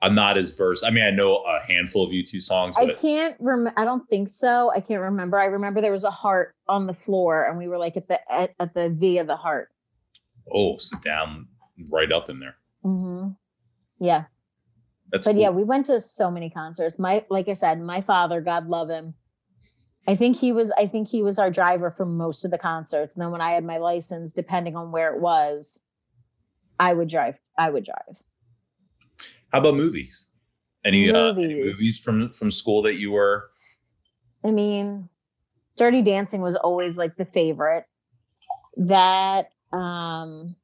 [0.00, 3.36] i'm not as versed i mean i know a handful of u2 songs I can't
[3.38, 3.72] remember.
[3.80, 4.72] I don't think so.
[4.74, 5.38] I can't remember.
[5.38, 8.18] I remember there was a heart on the floor, and we were like at the
[8.32, 9.68] at, at the V of the heart.
[10.52, 11.46] oh sit down
[11.90, 13.28] right up in there hmm
[14.00, 14.24] Yeah,
[15.10, 15.40] that's but cool.
[15.42, 16.98] yeah, we went to so many concerts.
[16.98, 19.14] My like I said, my father, God love him.
[20.08, 20.72] I think he was.
[20.76, 23.14] I think he was our driver for most of the concerts.
[23.14, 25.84] And then when I had my license, depending on where it was,
[26.80, 27.38] I would drive.
[27.56, 28.24] I would drive.
[29.52, 30.28] how about movies
[30.84, 31.80] any, Uh, any Movies.
[31.80, 33.50] movies from from school that you were
[34.44, 35.08] I mean,
[35.76, 37.84] Dirty Dancing was always like the favorite.
[38.76, 40.56] That um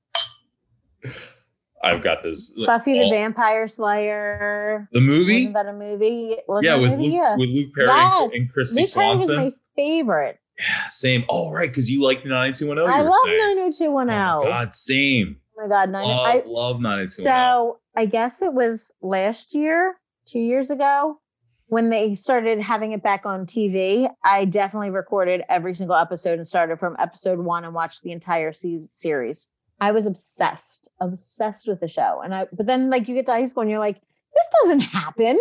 [1.83, 4.89] I've got this Buffy the Vampire Slayer.
[4.93, 5.47] The movie?
[5.47, 6.37] Wasn't that a movie?
[6.49, 7.05] Was yeah, with movie?
[7.11, 7.37] Luke, yeah.
[7.37, 8.35] with Luke Perry Yes.
[8.35, 9.37] and Kristy Luke Perry was Swanson.
[9.37, 10.39] my favorite.
[10.59, 11.25] yeah, same.
[11.29, 12.93] Oh, right, because you like 90210.
[12.93, 13.39] I love saying.
[13.57, 14.21] 90210.
[14.21, 15.37] Oh my god, same.
[15.57, 17.25] Oh my god, 90 Love, I, love 90210.
[17.25, 19.97] So I guess it was last year,
[20.27, 21.21] two years ago,
[21.67, 24.09] when they started having it back on TV.
[24.25, 28.53] I definitely recorded every single episode and started from episode one and watched the entire
[28.53, 29.51] season series.
[29.81, 32.21] I was obsessed, obsessed with the show.
[32.23, 34.01] And I, but then like you get to high school and you're like,
[34.35, 35.39] this doesn't happen.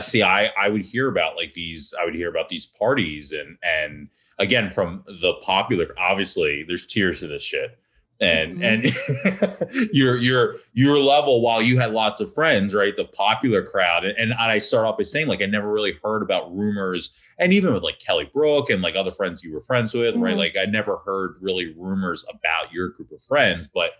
[0.00, 3.56] see i i would hear about like these i would hear about these parties and
[3.62, 7.78] and again from the popular obviously there's tiers to this shit
[8.24, 8.84] and and
[9.92, 14.16] your your your level while you had lots of friends right the popular crowd and,
[14.18, 17.72] and i start off by saying like i never really heard about rumors and even
[17.74, 20.38] with like kelly brook and like other friends you were friends with right Mhm.
[20.38, 23.90] like i never heard really rumors about your group of friends but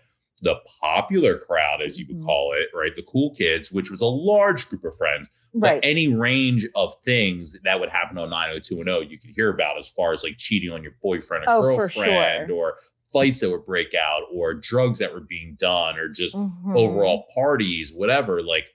[0.41, 2.25] the popular crowd as you would Mhm.
[2.25, 5.79] call it right the cool kids which was a large group of friends but Right.
[5.83, 10.11] any range of things that would happen on 90210 you could hear about as far
[10.11, 12.57] as like cheating on your boyfriend or Oh, girlfriend sure.
[12.57, 12.75] or
[13.11, 16.75] fights that would break out or drugs that were being done or just Mhm.
[16.75, 18.69] overall parties whatever like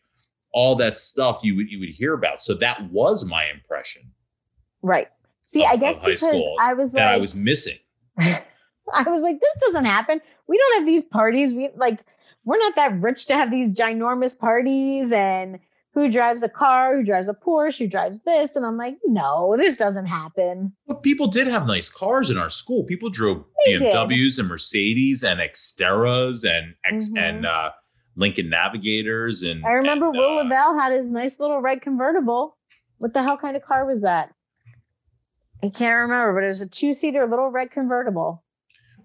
[0.53, 4.03] all that stuff you would you would hear about so that was my impression
[4.83, 5.09] Right.
[5.43, 7.79] See, of- I guess because school I was that like, i was missing
[8.19, 10.21] I was like, this doesn't happen.
[10.49, 11.55] We don't have these parties.
[11.55, 12.01] We like,
[12.45, 15.13] we're not that rich to have these ginormous parties.
[15.13, 15.61] And
[16.01, 16.97] who drives a car?
[16.97, 17.79] Who drives a Porsche?
[17.81, 18.57] Who drives this?
[18.57, 20.73] And I'm like, no, this doesn't happen.
[20.87, 23.93] but people did have nice cars in our school people drove They did.
[23.93, 27.19] bmws and mercedes and Xterras and x Mhm.
[27.23, 27.71] and uh
[28.17, 32.57] lincoln navigators and I remember and, Will uh, Lavelle had his nice little red convertible.
[32.99, 34.35] What the hell kind of car was that?
[35.63, 38.45] I can't remember, but it was a two seater little red convertible.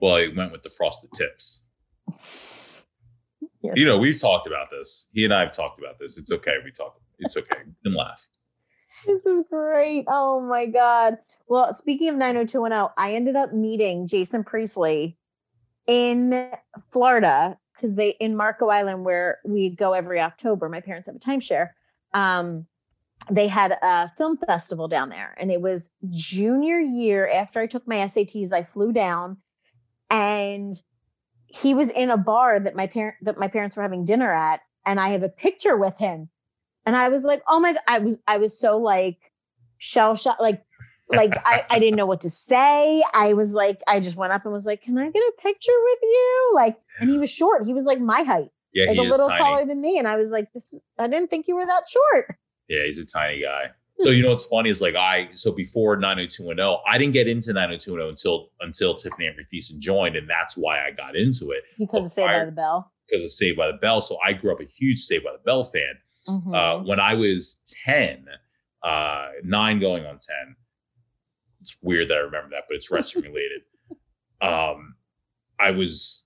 [0.01, 1.63] Well, it went with the frosted tips.
[3.65, 3.75] Yes.
[3.77, 5.07] You know, we've talked about this.
[5.13, 6.17] He and I have talked about this.
[6.17, 6.55] It's okay.
[6.63, 6.99] We talk.
[7.19, 7.59] It's okay.
[7.83, 8.27] and laugh.
[9.05, 10.05] This is great.
[10.07, 11.17] Oh my God.
[11.47, 15.17] Well, speaking of 90210, I ended up meeting Jason Priestley
[15.87, 16.51] in
[16.81, 20.69] Florida because they in Marco Island where we go every October.
[20.69, 21.71] My parents have a timeshare.
[22.13, 22.67] Um,
[23.29, 27.87] they had a film festival down there, and it was junior year after I took
[27.87, 28.51] my SATs.
[28.51, 29.37] I flew down,
[30.09, 30.75] and
[31.47, 34.61] he was in a bar that my parent that my parents were having dinner at,
[34.85, 36.29] and I have a picture with him.
[36.85, 39.31] And I was like, oh my god, I was I was so like
[39.77, 40.63] shell shocked, like
[41.09, 43.03] like I, I didn't know what to say.
[43.13, 45.71] I was like, I just went up and was like, Can I get a picture
[45.83, 46.51] with you?
[46.55, 47.65] Like, and he was short.
[47.65, 49.43] He was like my height, Yeah, like a little tiny.
[49.43, 49.99] taller than me.
[49.99, 52.37] And I was like, This is I didn't think you were that short.
[52.67, 53.71] Yeah, he's a tiny guy.
[54.03, 57.53] So you know what's funny is like I so before 90210, I didn't get into
[57.53, 62.05] 90210 until until Tiffani Amber Thiessen joined, and that's why I got into it Because
[62.05, 62.91] of Saved by the Bell.
[63.07, 64.01] because of Saved by the Bell.
[64.01, 65.93] So I grew up a huge Saved by the Bell fan.
[66.27, 66.55] Mhm.
[66.55, 68.25] Uh, when I was 10,
[68.83, 70.55] uh, nine going on 10.
[71.61, 73.61] It's weird that I remember that, but it's wrestling related.
[74.41, 74.95] Um,
[75.59, 76.23] I was.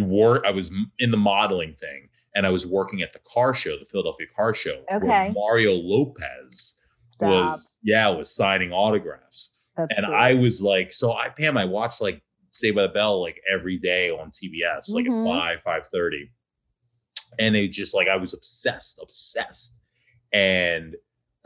[0.00, 3.84] I was in the modeling thing, and I was working at the car show, the
[3.84, 5.06] Philadelphia Car Show, Okay.
[5.06, 7.28] where Mario Lopez Stop.
[7.28, 10.14] was, yeah, was signing autographs, That's and cool.
[10.14, 13.78] I was like, so I, Pam, I watched like Saved by the Bell like every
[13.78, 15.22] day on TBS, like Mhm.
[15.24, 16.30] at five, five thirty,
[17.38, 19.78] and it just like I was obsessed, obsessed,
[20.32, 20.96] and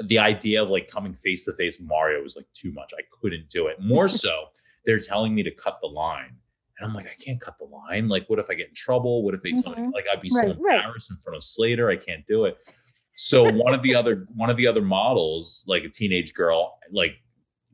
[0.03, 2.93] the idea of like coming face to face with Mario was like too much.
[2.97, 3.79] I couldn't do it.
[3.81, 4.47] More so,
[4.87, 6.39] they're telling me to cut the line.
[6.78, 8.09] And I'm like, I can't cut the line.
[8.09, 9.23] Like, what if I get in trouble?
[9.24, 9.93] What if they tell me Mhm.
[9.93, 10.77] like I'd be so Right, right.
[10.78, 11.90] embarrassed in front of Slater?
[11.90, 12.57] I can't do it.
[13.15, 17.15] So one of the other one of the other models, like a teenage girl, like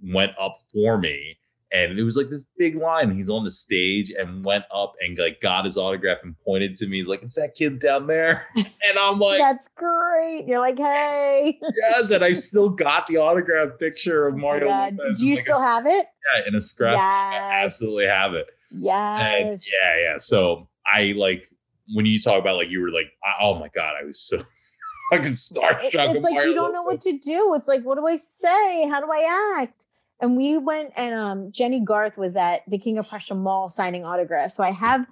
[0.03, 1.39] went up for me.
[1.71, 3.15] And it was like this big line.
[3.15, 6.87] He's on the stage and went up and like got his autograph and pointed to
[6.87, 6.97] me.
[6.97, 10.47] He's like, "It's that kid down there." And I'm like, That's great.
[10.47, 11.59] You're like, hey.
[11.61, 14.97] yes, and I still got the autograph picture of Oh Mario God.
[14.97, 15.21] Lopez.
[15.21, 16.07] Do you like, still a, have it?
[16.37, 16.99] yeah, in a scrap?
[16.99, 18.47] I absolutely have it.
[18.71, 19.71] And Yes.
[19.83, 20.19] yeah, yeah.
[20.19, 21.49] So I like
[21.95, 24.39] when you talk about like you were like, oh my god, I was so
[25.13, 26.15] fucking starstruck.
[26.15, 27.55] It's like you don't know what to do.
[27.55, 28.89] It's like, what do I say?
[28.89, 29.87] How do I act?
[30.21, 34.05] And we went and um, Jennie Garth was at the King of Prussia Mall signing
[34.05, 34.55] autographs.
[34.55, 35.07] So I have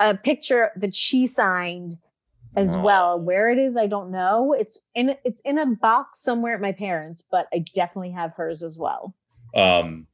[0.00, 1.96] a picture that she signed
[2.56, 2.82] as Wow.
[2.82, 3.20] well.
[3.20, 4.52] Where it is, I don't know.
[4.52, 8.62] It's in it's in a box somewhere at my parents, but I definitely have hers
[8.62, 9.14] as well.
[9.54, 10.06] Um,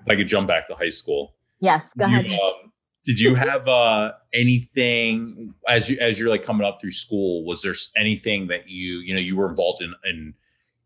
[0.00, 1.35] if I could jump back to high school.
[1.66, 2.40] Yes, go you, ahead.
[2.40, 2.72] um,
[3.04, 7.44] did you have uh anything as you as you're like coming up through school?
[7.44, 10.34] Was there anything that you you know you were involved in in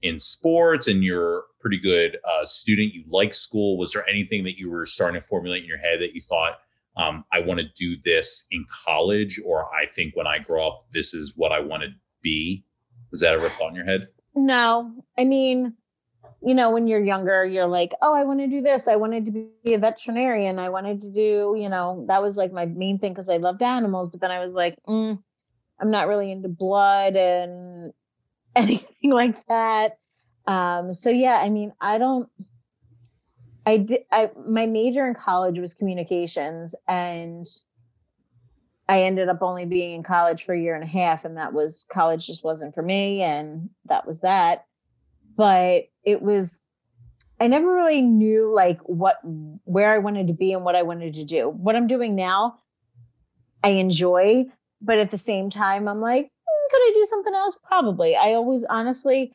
[0.02, 2.94] in sports and you're a pretty good uh, student?
[2.94, 3.78] You like school.
[3.78, 6.60] Was there anything that you were starting to formulate in your head that you thought
[6.96, 10.86] um, I want to do this in college, or I think when I grow up,
[10.92, 11.90] this is what I want to
[12.22, 12.64] be?
[13.10, 14.08] Was that ever thought in your head?
[14.34, 15.74] No, I mean,
[16.42, 18.88] you know, when you're younger, you're like, oh, I want to do this.
[18.88, 19.30] I wanted to
[19.62, 20.58] be a veterinarian.
[20.58, 23.62] I wanted to do, you know, that was like my main thing because I loved
[23.62, 24.08] animals.
[24.08, 25.22] But then I was like, mm,
[25.78, 27.92] I'm not really into blood and
[28.56, 29.98] anything like that.
[30.46, 32.28] Um, so yeah, I mean, I don't.
[33.66, 34.00] I did.
[34.10, 37.46] I my major in college was communications, and
[38.88, 41.52] I ended up only being in college for a year and a half, and that
[41.52, 44.64] was college just wasn't for me, and that was that.
[45.36, 46.64] But it was.
[47.42, 49.18] I never really knew like what
[49.64, 51.48] where I wanted to be and what I wanted to do.
[51.48, 52.58] What I'm doing now,
[53.64, 54.46] I enjoy,
[54.82, 57.58] but at the same time, I'm like, mm, could I do something else?
[57.66, 58.14] Probably.
[58.14, 59.32] I always honestly,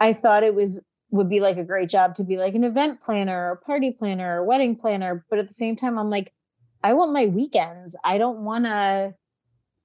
[0.00, 3.00] I thought it was would be like a great job to be like an event
[3.00, 5.24] planner or party planner or wedding planner.
[5.30, 6.32] But at the same time, I'm like,
[6.82, 7.96] I want my weekends.
[8.04, 9.14] I don't want to,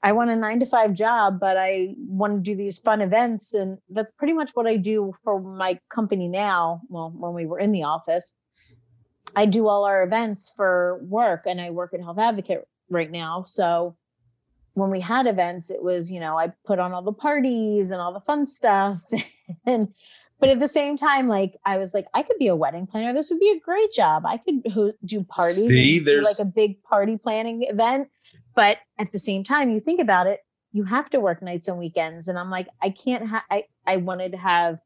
[0.01, 3.53] I want a nine to five job, but I want to do these fun events.
[3.53, 6.81] And that's pretty much what I do for my company now.
[6.87, 8.35] Well, when we were in the office,
[9.35, 13.43] I do all our events for work and I work at Health Advocate right now.
[13.43, 13.97] So
[14.73, 18.01] when we had events, it was, you know, I put on all the parties and
[18.01, 19.03] all the fun stuff.
[19.65, 19.89] and
[20.39, 23.13] but at the same time, like I was like, I could be a wedding planner.
[23.13, 24.25] This would be a great job.
[24.25, 28.07] I could ho- do parties, See, do like a big party planning event.
[28.59, 30.41] But at the same time, you think about it,
[30.73, 32.27] you have to work nights and weekends.
[32.27, 33.25] And I'm like, I can't.
[33.27, 34.79] Ha- I I wanted to have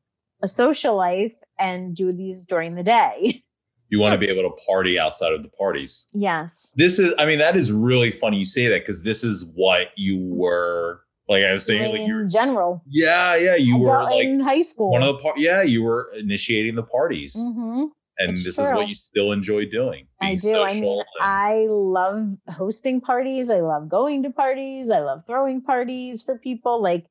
[0.44, 3.42] a social life and do these during the day.
[3.90, 6.08] You want to be able to party outside of the parties.
[6.14, 6.74] yes.
[6.76, 9.90] This is, I mean, that is really funny you say that because this is what
[9.96, 11.44] you were like.
[11.44, 14.90] I was saying, like you were, general, yeah, yeah, you were like in high school.
[14.92, 17.90] one of the par- yeah, you were initiating the parties, Mhm.
[18.18, 20.08] And it's this is what you still enjoy doing.
[20.22, 20.62] I do.
[20.62, 23.50] I mean, and- I love hosting parties.
[23.50, 24.90] I love going to parties.
[24.90, 26.82] I love throwing parties for people.
[26.82, 27.06] Like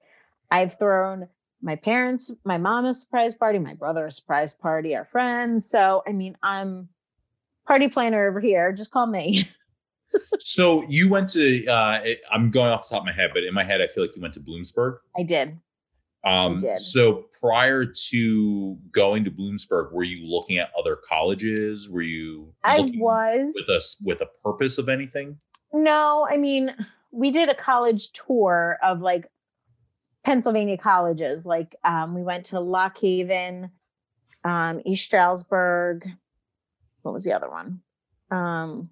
[0.50, 1.28] I've thrown
[1.60, 5.68] my parents, my mom a surprise party, my brother a surprise party, our friends.
[5.68, 6.88] So I mean, I'm
[7.66, 8.72] party planner over here.
[8.72, 9.44] Just call me.
[10.38, 11.66] so you went to.
[11.66, 12.00] uh
[12.30, 14.14] I'm going off the top of my head, but in my head, I feel like
[14.16, 14.98] you went to Bloomsburg.
[15.16, 15.52] I did.
[16.24, 21.90] Um, so prior to going to Bloomsburg, were you looking at other colleges?
[21.90, 25.38] Were you I was with a with a purpose of anything?
[25.72, 26.74] No, I mean,
[27.10, 29.26] we did a college tour of like
[30.24, 31.44] Pennsylvania colleges.
[31.44, 33.70] Like um, we went to Lock Haven,
[34.44, 36.06] um, East Stroudsburg.
[37.02, 37.80] What was the other one?
[38.30, 38.90] Um,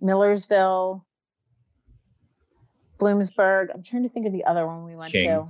[0.00, 1.04] Millersville,
[3.00, 3.74] Bloomsburg.
[3.74, 5.48] I'm trying to think of the other one we went to.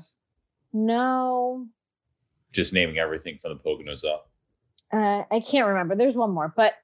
[0.86, 1.66] No,
[2.52, 4.30] just naming everything from the Poconos up.
[4.92, 5.96] uh, I can't remember.
[5.96, 6.74] There's one more, but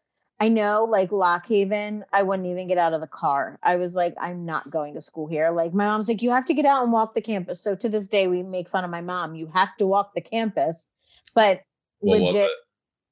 [0.41, 3.59] I know like Lock Haven, I wouldn't even get out of the car.
[3.63, 5.51] I was like, I'm not going to school here.
[5.51, 7.63] Like my mom's like, you have to get out and walk the campus.
[7.63, 9.37] So to this day, we make fun of my mom.
[9.37, 10.91] You have to walk the campus,
[11.35, 11.63] but
[12.01, 12.51] What legit, it?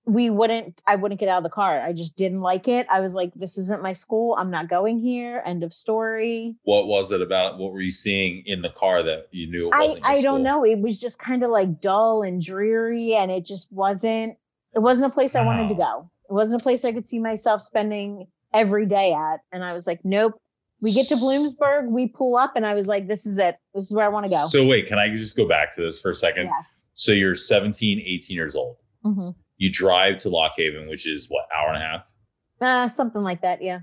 [0.04, 0.80] We wouldn't.
[0.86, 1.80] I wouldn't get out of the car.
[1.80, 2.86] I just didn't like it.
[2.90, 4.34] I was like, this isn't my school.
[4.38, 5.42] I'm not going here.
[5.44, 6.56] End of story.
[6.64, 7.58] What was it about?
[7.58, 9.68] What were you seeing in the car that you knew?
[9.68, 10.64] It I wasn't your I don't know.
[10.64, 14.36] It was just kind of like dull and dreary, and it just wasn't.
[14.74, 16.10] It wasn't a place I wanted to go.
[16.28, 19.40] It wasn't a place I could see myself spending every day at.
[19.52, 20.34] And I was like, nope.
[20.80, 23.54] We get to Bloomsburg, we pull up, and I was like, this is it.
[23.72, 24.48] This is where I want to go.
[24.48, 26.46] So wait, can I just go back to this for a second?
[26.46, 26.86] yes.
[26.96, 28.78] So you're 17, 18 years old.
[29.04, 29.36] Mhm.
[29.62, 32.12] You drive to Lock Haven, which is what hour and a half.
[32.60, 33.62] Uh, something like that.
[33.62, 33.82] Yeah.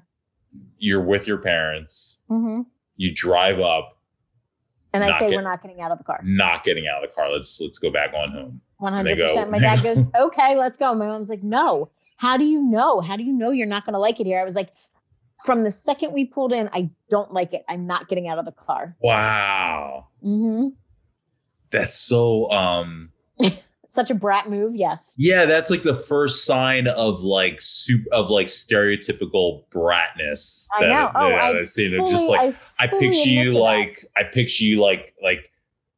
[0.78, 2.20] You're with your parents.
[2.30, 2.64] Mm-hmm.
[2.98, 3.98] You drive up,
[4.92, 6.20] And I say, get- we're not getting out of the car.
[6.22, 7.32] not getting out of the car.
[7.32, 8.60] Let's let's go back on home.
[8.82, 9.50] 100%.
[9.50, 10.94] My dad goes, okay, let's go.
[10.96, 11.92] My mom's like, no.
[12.18, 13.00] How do you know?
[13.00, 14.42] How do you know you're not going to like it here?
[14.42, 14.72] I was like,
[15.46, 17.64] from the second we pulled in, I don't like it.
[17.70, 18.98] I'm not getting out of the car.
[19.02, 20.08] Wow.
[20.22, 20.76] Mm-hmm.
[21.72, 23.12] That's so um
[23.92, 24.76] Such a brat move.
[24.76, 25.16] Yes.
[25.18, 30.68] yeah, that's like the first sign of like soup of like stereotypical bratness.
[30.80, 31.12] I know.
[31.16, 31.96] Oh, that I I've seen.
[31.96, 33.58] Fully- just like I fully picture you to that.
[33.60, 35.52] like I picture you like like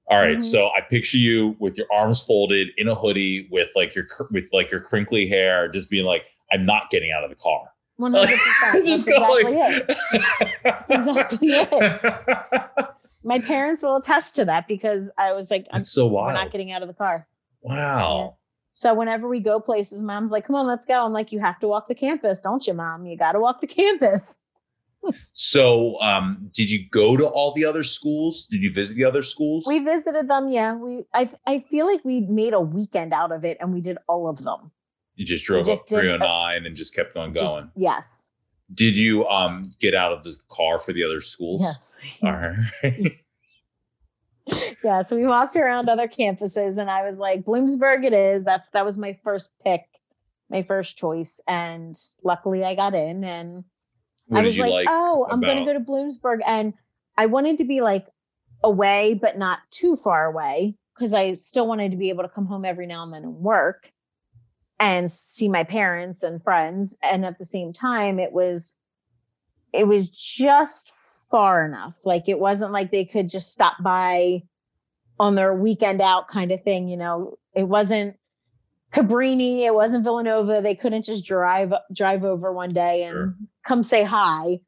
[0.07, 0.45] all right, Mhm.
[0.45, 4.47] so I picture you with your arms folded in a hoodie with like your with
[4.53, 8.13] like your crinkly hair, just being like, "I'm not getting out of the car." 100%.
[8.73, 9.97] That's exactly go it.
[10.63, 12.85] That's exactly it.
[13.23, 16.51] My parents will attest to that because I was like, I'm, so so we're not
[16.51, 17.27] getting out of the car.
[17.61, 18.37] Wow.
[18.73, 21.05] So whenever we go places, mom's like, come on, let's go.
[21.05, 23.05] I'm like, you have to walk the campus, don't you, mom?
[23.05, 24.39] You got to walk the campus.
[25.33, 28.45] So, um, did you go to all the other schools?
[28.49, 29.65] Did you visit the other schools?
[29.67, 30.49] We visited them.
[30.49, 30.75] Yeah.
[30.75, 33.97] We, I, I feel like we made a weekend out of it and we did
[34.07, 34.71] all of them.
[35.15, 37.71] you just drove just up did- 309 and just kept on Just- going.
[37.75, 38.31] yes.
[38.73, 41.61] Did you um get out of the car for the other schools?
[41.61, 41.97] Yes.
[42.23, 43.11] All right.
[44.83, 45.01] yeah.
[45.01, 48.43] So we walked around other campuses and I was like, Bloomsburg it is.
[48.43, 49.85] That's that was my first pick,
[50.49, 51.39] my first choice.
[51.47, 53.63] And luckily I got in and
[54.27, 56.39] What I was you like, oh, I'm gonna go to Bloomsburg.
[56.45, 56.73] And
[57.17, 58.07] I wanted to be like
[58.63, 60.75] away, but not too far away.
[60.97, 63.35] Cause I still wanted to be able to come home every now and then and
[63.35, 63.91] work
[64.79, 66.97] and see my parents and friends.
[67.01, 68.77] And at the same time, it was
[69.73, 70.93] it was just
[71.31, 72.05] far enough.
[72.05, 74.43] Like it wasn't like they could just stop by
[75.19, 77.37] on their weekend out kind of thing, you know.
[77.53, 78.17] It wasn't
[78.93, 80.61] Cabrini, it wasn't Villanova.
[80.61, 83.35] They couldn't just drive drive over one day and Sure.
[83.63, 84.59] come say hi.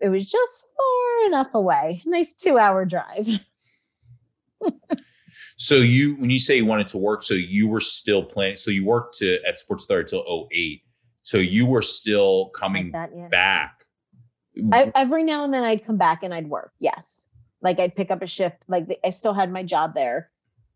[0.00, 2.02] It was just far enough away.
[2.06, 3.28] Nice 2-hour drive.
[5.56, 8.56] So you, when you say you wanted to work, so you were still playing.
[8.56, 10.82] So you worked to at Sports Authority till 08.
[11.22, 13.28] So you were still coming like that, yeah.
[13.28, 13.73] back.
[14.72, 16.72] I, every now and then I'd come back and I'd work.
[16.78, 17.28] Yes.
[17.60, 18.64] Like I'd pick up a shift.
[18.68, 20.30] Like the, I still had my job there.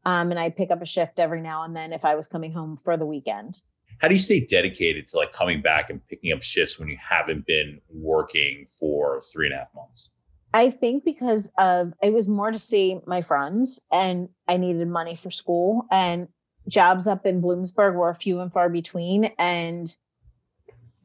[0.05, 2.53] Um, and I'd pick up a shift every now and then if I was coming
[2.53, 3.63] home for the weekend.
[4.01, 6.97] How do you stay dedicated to like coming back and picking up shifts when you
[7.01, 10.13] haven't been working for three and a half months?
[10.55, 15.15] I think because of it was more to see my friends and I needed money
[15.15, 16.29] for school and
[16.69, 19.95] jobs up in Bloomsburg were few and far between and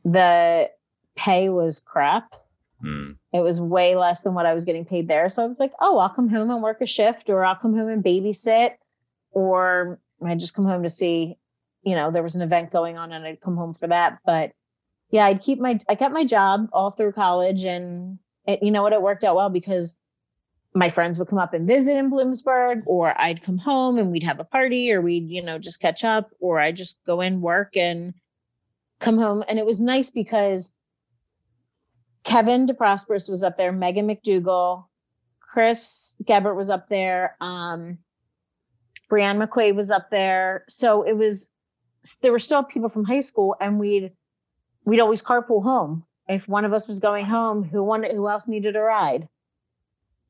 [0.05, 0.69] the
[1.15, 2.33] pay was crap.
[2.83, 3.11] Hmm.
[3.31, 5.29] It was way less than what I was getting paid there.
[5.29, 7.77] So I was like, oh, I'll come home and work a shift or I'll come
[7.77, 8.71] home and babysit
[9.31, 11.37] or I just come home to see,
[11.83, 14.19] you know, there was an event going on and I'd come home for that.
[14.25, 14.51] But
[15.11, 18.83] yeah, I'd keep my I kept my job all through college and it, you know
[18.83, 19.97] what, it worked out well because
[20.75, 24.23] my friends would come up and visit in Bloomsburg, or I'd come home and we'd
[24.23, 27.41] have a party, or we'd, you know, just catch up, or I'd just go in,
[27.41, 28.15] work, and
[28.99, 29.43] come home.
[29.47, 30.73] And it was nice because
[32.23, 34.85] Kevin DeProsperous was up there, Megan McDougal,
[35.39, 37.99] Chris Gebert was up there, um,
[39.11, 40.65] Brianne was up there.
[40.67, 41.51] So it was
[42.21, 44.11] there were still people from high school, and we'd
[44.85, 46.05] we'd always carpool home.
[46.27, 49.27] If one of us was going home, who wanted who else needed a ride?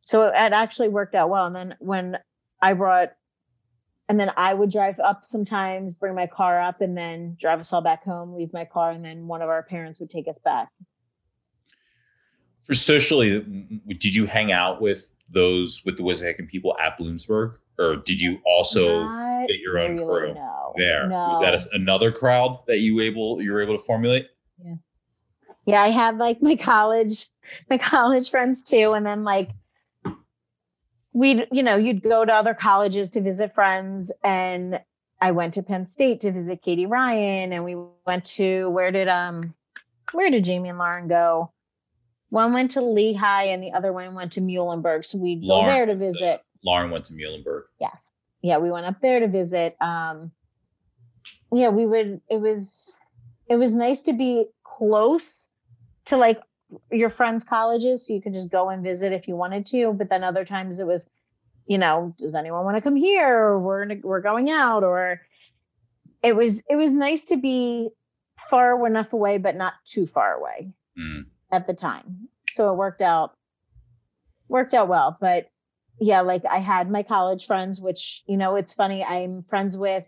[0.02, 1.46] So it, it actually worked out well.
[1.46, 2.20] And then when
[2.62, 3.14] I brought,
[4.10, 7.72] and then I would drive up sometimes, bring my car up, and then drive us
[7.72, 10.40] all back home, leave my car, and then one of our parents would take us
[10.40, 10.70] back.
[12.66, 13.42] For socially,
[13.88, 18.40] did you hang out with those with the Wissahickon people at Bloomsburg, or did you
[18.46, 20.74] also Not get your own really, crew no.
[20.78, 21.08] there?
[21.08, 21.30] No.
[21.30, 24.30] Was that a, another crowd that you able you were able to formulate?
[24.64, 24.76] yeah,
[25.66, 25.82] yeah.
[25.82, 27.28] I have like my college,
[27.70, 28.94] my college friends too.
[28.94, 29.52] And then like
[31.14, 34.12] we'd, you know, you'd go to other colleges to visit friends.
[34.24, 34.80] And
[35.22, 37.54] I went to Penn State to visit Katie Ryan.
[37.54, 37.76] And we
[38.06, 39.54] went to where did um
[40.12, 41.52] where did Jamie and Lauren go?
[42.34, 45.06] One went to Lehigh and the other one went to Muhlenberg.
[45.06, 46.42] So we'd go there to visit.
[46.66, 47.66] Lauren went to Muhlenberg.
[47.80, 48.12] Yes.
[48.42, 49.76] Yeah, we went up there to visit.
[49.80, 50.32] Um
[51.52, 53.00] yeah, we would it was
[53.48, 55.50] it was nice to be close
[56.06, 56.42] to like
[56.92, 59.94] your friends' colleges so you could just go and visit if you wanted to.
[59.94, 61.08] But then other times it was,
[61.68, 63.30] you know, does anyone want to come here?
[63.30, 65.22] Or we're we're going out, or
[66.24, 67.90] it was it was nice to be
[68.50, 71.22] far enough away, but not too far away Hmm.
[71.54, 72.30] At the time.
[72.50, 73.36] So it worked out
[74.50, 75.18] worked out well.
[75.22, 75.50] But
[76.00, 79.04] yeah, like I had my college friends, which, you know, it's funny.
[79.04, 80.04] I'm friends with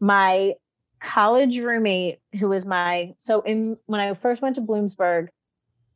[0.00, 0.54] my
[0.98, 5.28] college roommate who was my so in when I first went to Bloomsburg,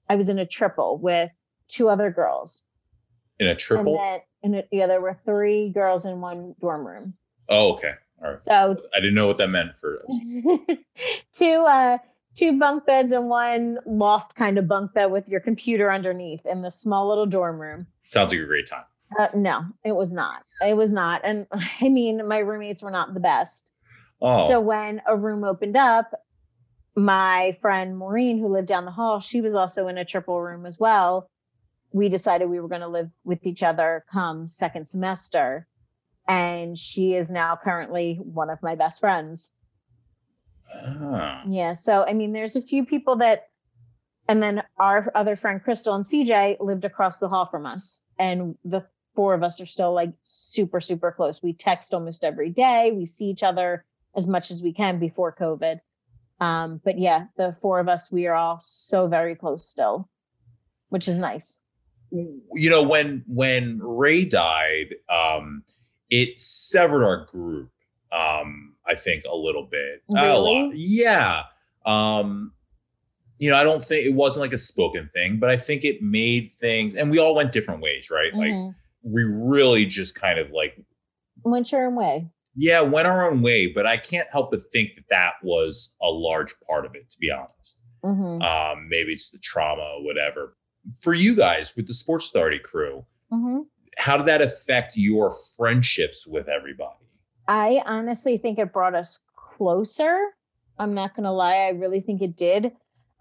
[0.09, 1.33] I was in a triple with
[1.69, 2.63] two other girls.
[3.39, 3.99] In a triple.
[3.99, 7.15] And then in a, yeah, there were three girls in one dorm room.
[7.49, 7.93] oh, okay.
[8.23, 8.41] All right.
[8.41, 10.05] So I didn't know what that meant for.
[11.33, 11.99] two uh
[12.37, 16.63] two bunk beds and one loft kind of bunk bed with your computer underneath in
[16.63, 17.87] the small little dorm room.
[18.05, 18.85] Sounds like a great time.
[19.19, 20.43] Uh, no, it was not.
[20.67, 21.21] It was not.
[21.25, 21.47] And
[21.81, 23.73] I mean, my roommates were not the best.
[24.21, 26.13] Oh, So when a room opened up,
[26.95, 30.65] my friend Maureen, who lived down the hall, she was also in a triple room
[30.65, 31.29] as well.
[31.93, 35.69] We decided we were going to live with each other come second semester.
[36.27, 39.53] And she is now currently one of my best friends.
[40.75, 41.43] Ah.
[41.47, 41.73] Yeah.
[41.73, 43.49] So, I mean, there's a few people that,
[44.29, 48.05] and then our other friend Crystal and CJ lived across the hall from us.
[48.19, 51.43] And the four of us are still like super, super close.
[51.43, 52.93] We text almost every day.
[52.93, 53.85] We see each other
[54.15, 55.81] as much as we can before COVID.
[56.41, 60.09] Um, but yeah, the four of us, we are all so very close still,
[60.89, 61.63] which is nice.
[62.13, 65.65] you know when when ray died um
[66.09, 67.69] it severed our group
[68.13, 71.43] um i think a little bit Not a lot yeah
[71.85, 72.53] um
[73.39, 76.01] you know, I don't think it wasn't like a spoken thing, but I think it
[76.01, 78.33] made things, and we all went different ways, right?
[78.33, 78.75] Like Mhm.
[79.03, 80.81] we really just kind of like,
[81.45, 82.31] went your own way.
[82.55, 83.67] yeah, went our own way.
[83.67, 87.19] But I can't help but think that that was a large part of it, to
[87.19, 87.83] be honest.
[88.03, 88.43] Mhm.
[88.43, 90.57] Um, maybe it's the trauma, whatever.
[91.03, 93.67] For you guys with the Sports Authority crew, Mhm.
[93.99, 97.05] how did that affect your friendships with everybody?
[97.49, 100.35] I honestly think it brought us closer.
[100.79, 101.69] I'm not going to lie.
[101.69, 102.73] I really think it did.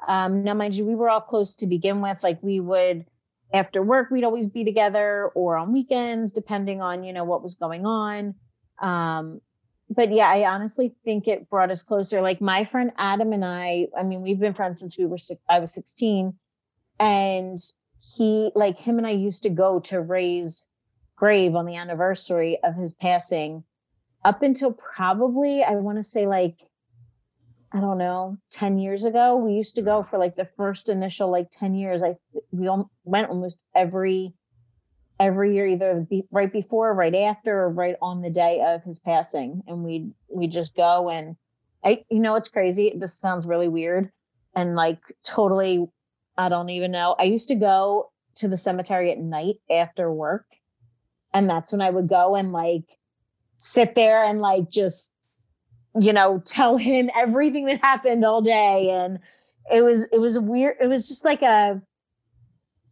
[0.07, 2.23] Um, now, mind you, we were all close to begin with.
[2.23, 3.05] Like we would,
[3.53, 7.55] after work, we'd always be together or on weekends, depending on, you know, what was
[7.55, 8.35] going on.
[8.81, 9.41] Um,
[9.89, 12.21] but yeah, I honestly think it brought us closer.
[12.21, 15.39] Like my friend Adam and I, I mean, we've been friends since we were, six,
[15.47, 16.33] I was 16
[16.99, 17.59] and
[18.17, 20.67] he, like him and I used to go to Ray's
[21.15, 23.63] grave on the anniversary of his passing
[24.25, 26.59] up until probably I want to say like
[27.71, 30.09] I don't know 10 years ago we used to go mm.
[30.09, 32.03] for like the first initial like 10 years.
[32.03, 32.15] I
[32.51, 34.33] we all went almost every
[35.17, 38.99] every year either be, right before right after or right on the day of his
[38.99, 39.61] passing.
[39.67, 41.35] And we we just go and
[41.83, 42.93] I you know it's crazy?
[42.97, 44.09] This sounds really weird
[44.55, 45.85] and like totally
[46.37, 47.15] I don't even know.
[47.19, 50.45] I used to go to the cemetery at night after work
[51.31, 52.97] and that's when I would go and like
[53.57, 55.11] sit there and like just
[55.99, 58.89] you know tell him everything that happened all day.
[58.89, 59.19] And
[59.71, 60.77] it was it was a weird.
[60.81, 61.81] It was just like a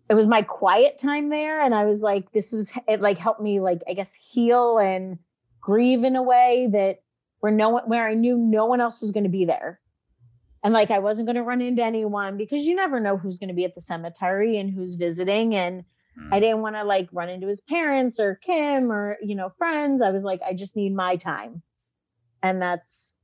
[0.10, 1.62] it was my quiet time there.
[1.62, 5.18] And i was like this was it like helped me like i guess heal and
[5.62, 7.02] grieve in a way that
[7.40, 9.80] where no one where i knew no one else was going to be there.
[10.64, 13.50] And like i wasn't going to run into anyone because you never know who's going
[13.50, 15.56] to be at the cemetery and who's visiting.
[15.56, 15.84] And
[16.32, 20.02] I didn't want to like run into his parents or Kim or, you know, friends.
[20.02, 21.62] I was like, I just need my time.
[22.42, 23.16] And that's,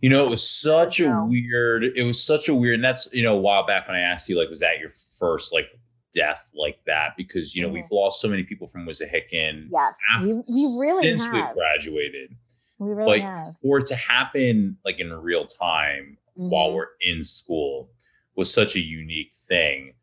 [0.00, 3.22] You know, it was such a weird, it was such a weird, and that's, you
[3.22, 5.70] know, a while back when I asked you, like, was that your first like
[6.12, 7.14] death like that?
[7.16, 7.74] Because, you know, Mhm.
[7.74, 11.54] we've lost so many people from Wissahickon yes, we, we really since have.
[11.54, 12.36] graduated.
[12.78, 13.46] We really But have.
[13.62, 16.74] for it to happen like in real time while Mhm.
[16.74, 17.90] we're in school
[18.36, 19.94] was such a unique thing.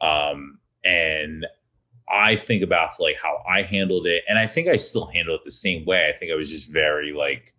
[0.00, 1.46] Um, and
[2.08, 5.42] I think about like how I handled it, and I think I still handle it
[5.44, 6.10] the same way.
[6.12, 7.52] I think I was just very like,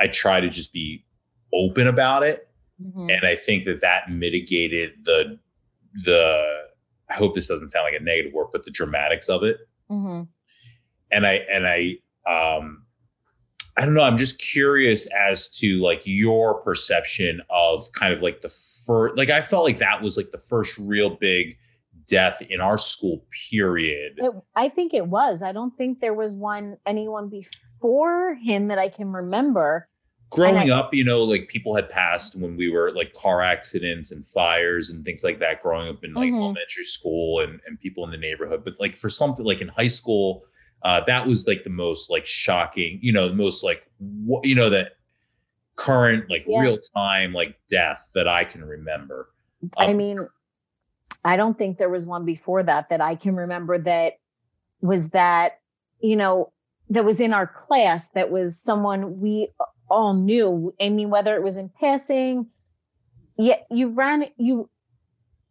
[0.00, 1.04] I try to just be
[1.52, 2.48] open about it,
[2.82, 3.14] Mhm.
[3.16, 5.38] and I think that that mitigated the
[6.02, 6.64] the.
[7.10, 9.58] I hope this doesn't sound like a negative word, but the dramatics of it
[9.90, 10.26] Mhm.
[11.12, 12.83] and I and I um
[13.76, 18.40] I don't know, I'm just curious as to like your perception of kind of like
[18.40, 18.48] the
[18.86, 21.56] first like I felt like that was like the first real big
[22.06, 24.12] death in our school period.
[24.18, 25.42] It, I think it was.
[25.42, 29.88] I don't think there was one anyone before him that I can remember.
[30.30, 34.12] Growing I- up, you know, like people had passed when we were like car accidents
[34.12, 36.36] and fires and things like that growing up in like Mhm.
[36.38, 38.62] elementary school and, and people in the neighborhood.
[38.64, 40.44] But like for something like in high school,
[40.84, 44.54] uh, that was like the most like shocking, you know, the most like, wh- you
[44.54, 44.92] know, that
[45.76, 46.60] current like Yeah.
[46.60, 49.30] real time like death that I can remember.
[49.78, 50.28] I Um, mean,
[51.24, 54.14] I don't think there was one before that that I can remember that
[54.82, 55.60] was that,
[56.00, 56.52] you know,
[56.90, 59.48] that was in our class that was someone we
[59.88, 60.74] all knew.
[60.78, 62.48] I mean, whether it was in passing,
[63.38, 64.68] yeah, you ran you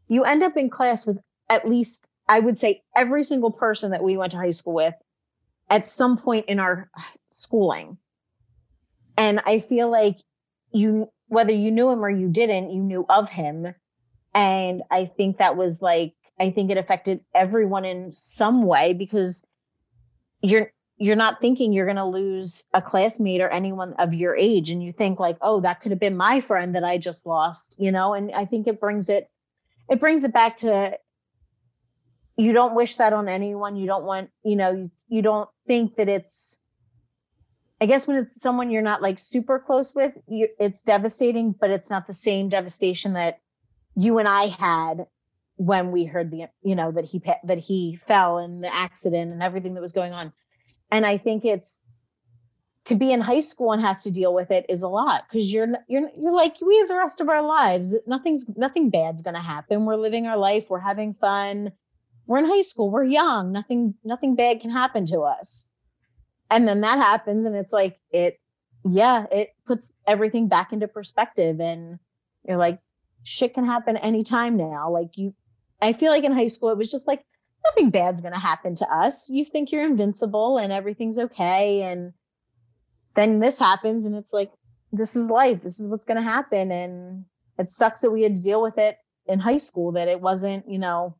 [0.07, 1.19] you end up in class with
[1.49, 4.93] at least I would say every single person that we went to high school with
[5.73, 6.87] at some point in our
[7.29, 7.97] schooling.
[9.17, 10.17] And I feel like
[10.71, 13.73] you whether you knew him or you didn't, you knew of him.
[14.35, 19.45] And i think that was like i think it affected everyone in some way because
[20.41, 24.69] you're you're not thinking you're going to lose a classmate or anyone of your age.
[24.69, 27.75] And you think like oh that could have been my friend that i just lost
[27.79, 28.13] you know?
[28.13, 29.29] And i think it brings it
[29.89, 30.97] it brings it back to
[32.37, 33.75] you don't wish that on anyone.
[33.75, 36.59] You don't want you know you, don't think that it's
[37.81, 41.69] I guess when it's someone you're not like super close with, you, it's devastating, but
[41.69, 43.39] it's not the same devastation that
[43.95, 45.07] you and I had
[45.57, 49.43] when we heard the you know that he that he fell in the accident and
[49.43, 50.31] everything that was going on.
[50.91, 51.83] And I think it's
[52.85, 55.53] to be in high school and have to deal with it is a lot because
[55.53, 57.97] you're you're you're like we have the rest of our lives.
[58.07, 59.85] Nothing's nothing bad's going to happen.
[59.85, 60.69] We're living our life.
[60.69, 61.71] We're having fun.
[62.25, 62.89] We're in high school.
[62.89, 63.51] We're young.
[63.51, 65.69] Nothing nothing bad can happen to us.
[66.49, 68.39] And then that happens and it's like it
[68.85, 71.99] yeah, it puts everything back into perspective and
[72.47, 72.79] you're like
[73.23, 74.89] shit can happen anytime now.
[74.89, 75.33] Like you
[75.81, 77.25] I feel like in high school it was just like
[77.65, 79.29] nothing bad's to happen to us.
[79.29, 82.13] You think you're invincible and everything's okay and
[83.15, 84.51] then this happens and it's like
[84.91, 85.63] this is life.
[85.63, 87.25] This is what's to happen and
[87.57, 90.69] it sucks that we had to deal with it in high school that it wasn't,
[90.69, 91.15] you know,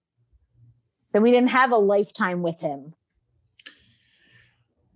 [1.14, 2.94] that we didn't have a lifetime with him.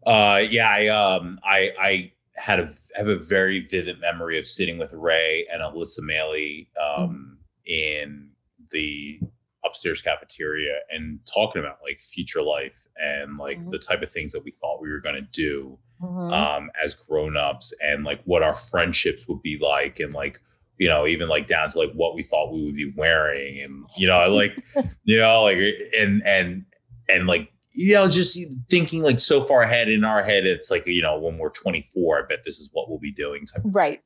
[0.05, 4.77] Uh, yeah, I um, I I had a have a very vivid memory of sitting
[4.77, 7.37] with Ray and Alyssa Maley um,
[7.67, 7.71] mm.
[7.71, 8.29] in
[8.71, 9.19] the
[9.65, 13.71] upstairs cafeteria and talking about like future life and like mm-hmm.
[13.71, 16.33] the type of things that we thought we were going to do mm-hmm.
[16.33, 20.39] um, as grown-ups and like what our friendships would be like and like
[20.77, 23.85] you know even like down to like what we thought we would be wearing and
[23.97, 24.57] you know like
[25.03, 25.57] you know like
[25.97, 26.65] and and
[27.09, 28.39] and like you know just
[28.69, 32.19] thinking like so far ahead in our head it's like you know when we're 24
[32.19, 34.01] i bet this is what we'll be doing right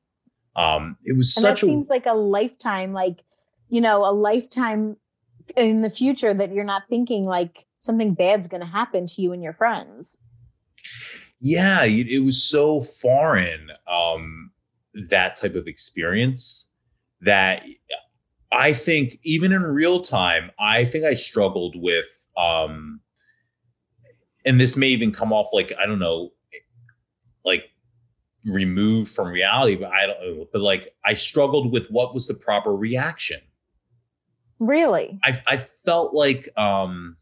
[0.55, 3.23] um it was and such that a seems like a lifetime like
[3.69, 4.97] you know a lifetime
[5.55, 9.33] in the future that you're not thinking like something bad's going to happen to you
[9.33, 10.21] and your friends.
[11.39, 14.50] Yeah, it, was so foreign um,
[15.09, 16.67] that type of experience
[17.21, 17.63] that
[18.51, 23.01] I think even in real time, I think I struggled with um,
[24.45, 26.31] and this may even come off like I don't know
[27.45, 27.65] like
[28.45, 32.33] removed from reality but I don't know but like I struggled with what was the
[32.33, 33.39] proper reaction
[34.61, 35.19] Really?
[35.23, 37.17] I I felt like um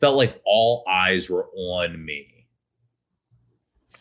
[0.00, 2.46] felt like all eyes were on me.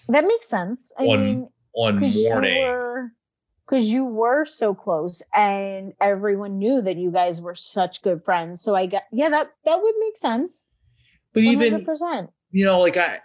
[0.07, 0.93] That makes sense.
[0.97, 3.09] I on, mean, on morning.
[3.65, 8.23] Because you, you were so close and everyone knew that you guys were such good
[8.23, 8.61] friends.
[8.61, 10.69] So I got yeah, that that would make sense.
[11.33, 11.45] But 100%.
[11.45, 11.87] even
[12.51, 13.17] you know, like I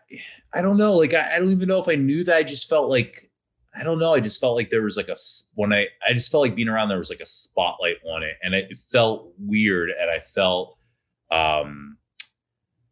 [0.52, 2.36] I don't know, like I, I don't even know if I knew that.
[2.36, 3.30] I just felt like
[3.74, 4.12] I don't know.
[4.12, 5.16] I just felt like there was like a
[5.54, 8.36] when I I just felt like being around there was like a spotlight on it,
[8.42, 9.90] and it felt weird.
[9.90, 10.76] And I felt
[11.30, 11.96] um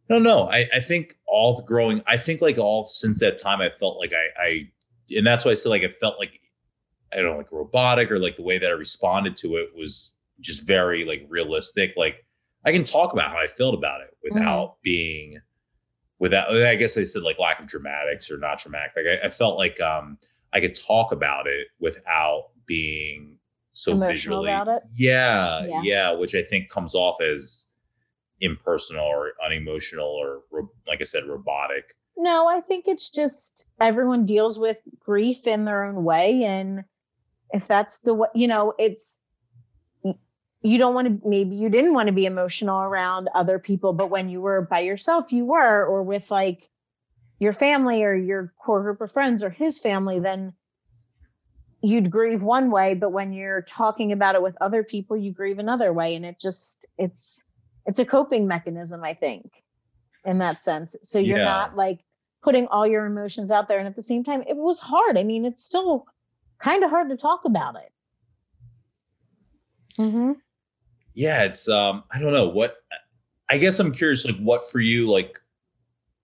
[0.09, 0.49] I don't know.
[0.51, 2.03] I I think all the growing.
[2.07, 4.71] I think like all since that time, I felt like I I
[5.11, 6.41] and that's why I said like it felt like
[7.13, 10.15] I don't know like robotic or like the way that I responded to it was
[10.41, 11.95] just very like realistic.
[11.97, 12.25] Like
[12.65, 14.81] I can talk about how I felt about it without mm-hmm.
[14.83, 15.41] being
[16.19, 16.51] without.
[16.51, 18.93] I guess I said like lack of dramatics or not dramatic.
[18.97, 20.19] Like I, I felt like um
[20.53, 23.37] I could talk about it without being
[23.73, 24.51] so Emotional visually.
[24.51, 24.83] About it.
[24.95, 27.69] Yeah, yeah, yeah, which I think comes off as
[28.41, 30.43] impersonal or unemotional or
[30.87, 31.95] like I said, robotic.
[32.23, 36.45] No, I think it's just everyone deals with grief in their own way.
[36.45, 36.85] And
[37.51, 39.23] if that's the way, you know, it's,
[40.63, 44.11] you don't want to, maybe you didn't want to be emotional around other people, but
[44.11, 46.69] when you were by yourself, you were, or with like
[47.39, 50.53] your family or your core group of friends or his family, then
[51.83, 55.59] you'd grieve one way, but when you're talking about it with other people, you grieve
[55.59, 56.15] another way.
[56.15, 57.43] And it just, it's,
[57.87, 59.63] it's a coping mechanism, I think,
[60.27, 60.95] in that sense.
[61.01, 61.45] So you're yeah.
[61.45, 62.01] not like
[62.43, 63.79] putting all your emotions out there.
[63.79, 65.19] And at the same time, it was hard.
[65.19, 66.07] I mean, it's still
[66.59, 67.93] kind of hard to talk about it.
[69.99, 70.33] Mm-hmm.
[71.15, 72.77] Yeah, it's um, I don't know what
[73.51, 75.39] I guess I'm curious, like what for you, like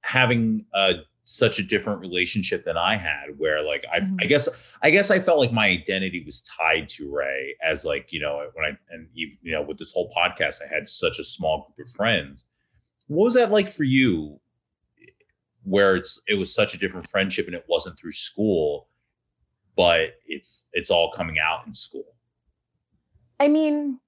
[0.02, 0.94] having a
[1.24, 4.16] such a different relationship than I had, where like I, mm-hmm.
[4.20, 8.12] I guess, I guess I felt like my identity was tied to Ray as like
[8.12, 11.24] you know when I and you know with this whole podcast, I had such a
[11.24, 12.46] small group of friends.
[13.08, 14.40] What was that like for you?
[15.66, 18.88] Where it's it was such a different friendship and it wasn't through school,
[19.76, 22.14] but it's it's all coming out in school.
[23.38, 24.00] I mean,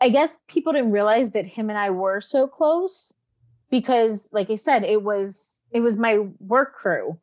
[0.00, 3.14] I guess people didn't realize that him and I were so close
[3.70, 7.18] because like I said, it was it was my work crew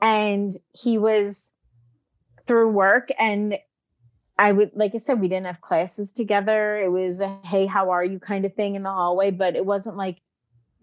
[0.00, 1.54] and he was
[2.46, 3.56] through work and
[4.36, 6.76] I would like I said, we didn't have classes together.
[6.76, 9.64] It was a hey, how are you kind of thing in the hallway, but it
[9.64, 10.18] wasn't like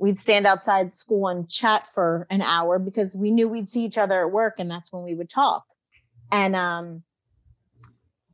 [0.02, 4.00] we'd stand outside school and chat for an hour because we knew we'd see each
[4.00, 5.64] other at work and that's when we would talk.
[6.32, 7.04] And um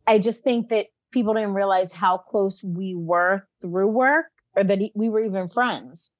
[0.08, 4.80] I just think that people didn't realize how close we were through work or that
[4.96, 6.16] we were even friends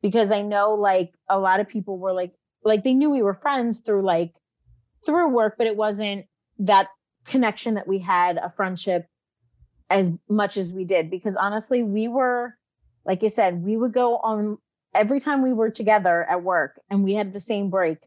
[0.00, 2.32] because I know like a lot of people were like
[2.64, 4.34] like they knew we were friends through like
[5.04, 6.24] through work, but it wasn't
[6.58, 6.88] that
[7.26, 9.06] connection that we had a friendship
[9.90, 12.56] as much as we did because honestly we were
[13.04, 14.58] like I said we would go on
[14.94, 17.98] every time we were together at work and we had the same break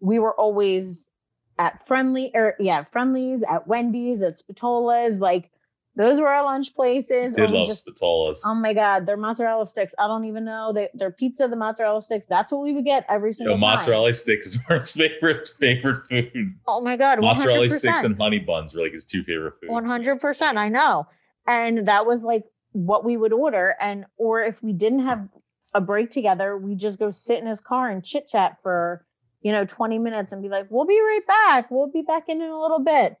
[0.00, 1.10] we were always
[1.58, 5.50] at friendly or yeah Friendly's at Wendy's at Spatola's like
[5.96, 7.34] those were our lunch places.
[7.34, 8.40] Did love just, Spatolas.
[8.44, 9.94] Oh my god, their mozzarella sticks.
[9.96, 12.26] I don't even know they, their pizza, the mozzarella sticks.
[12.26, 13.74] That's what we would get every single Yo, time.
[13.76, 16.54] Mozzarella sticks were his favorite favorite food.
[16.66, 17.22] Oh my god, 100%.
[17.22, 19.70] mozzarella sticks and honey buns were like his two favorite foods.
[19.70, 21.06] One hundred percent, I know,
[21.46, 22.44] and that was like
[22.74, 23.74] what we would order.
[23.80, 25.28] And or if we didn't have
[25.72, 29.06] a break together, we just go sit in his car and chit chat for
[29.40, 31.70] you know twenty minutes and be like, "We'll be right back.
[31.70, 33.16] We'll be back in in a little bit."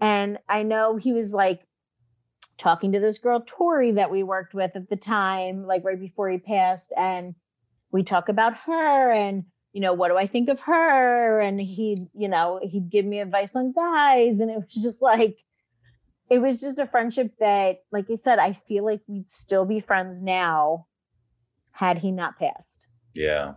[0.00, 1.66] And I know he was like
[2.58, 6.28] talking to this girl, Tori, that we worked with at the time, like right before
[6.30, 6.92] he passed.
[6.96, 7.34] And
[7.90, 11.40] we talk about her and, you know, what do I think of her?
[11.40, 14.40] And he, you know, he'd give me advice on guys.
[14.40, 15.38] And it was just like,
[16.28, 19.80] it was just a friendship that, like I said, I feel like we'd still be
[19.80, 20.86] friends now
[21.72, 22.88] had he not passed.
[23.14, 23.54] Yeah.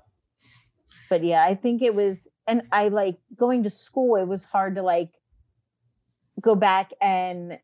[1.09, 4.75] But yeah, I think it was, and I like going to school, it was hard
[4.75, 5.09] to like
[6.39, 7.59] go back and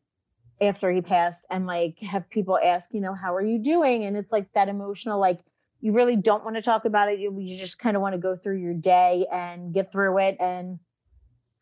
[0.60, 4.04] after he passed and like have people ask, you know, how are you doing?
[4.04, 5.40] And it's like that emotional, like
[5.80, 7.20] you really don't want to talk about it.
[7.20, 10.36] You, you just kind of want to go through your day and get through it
[10.40, 10.80] and,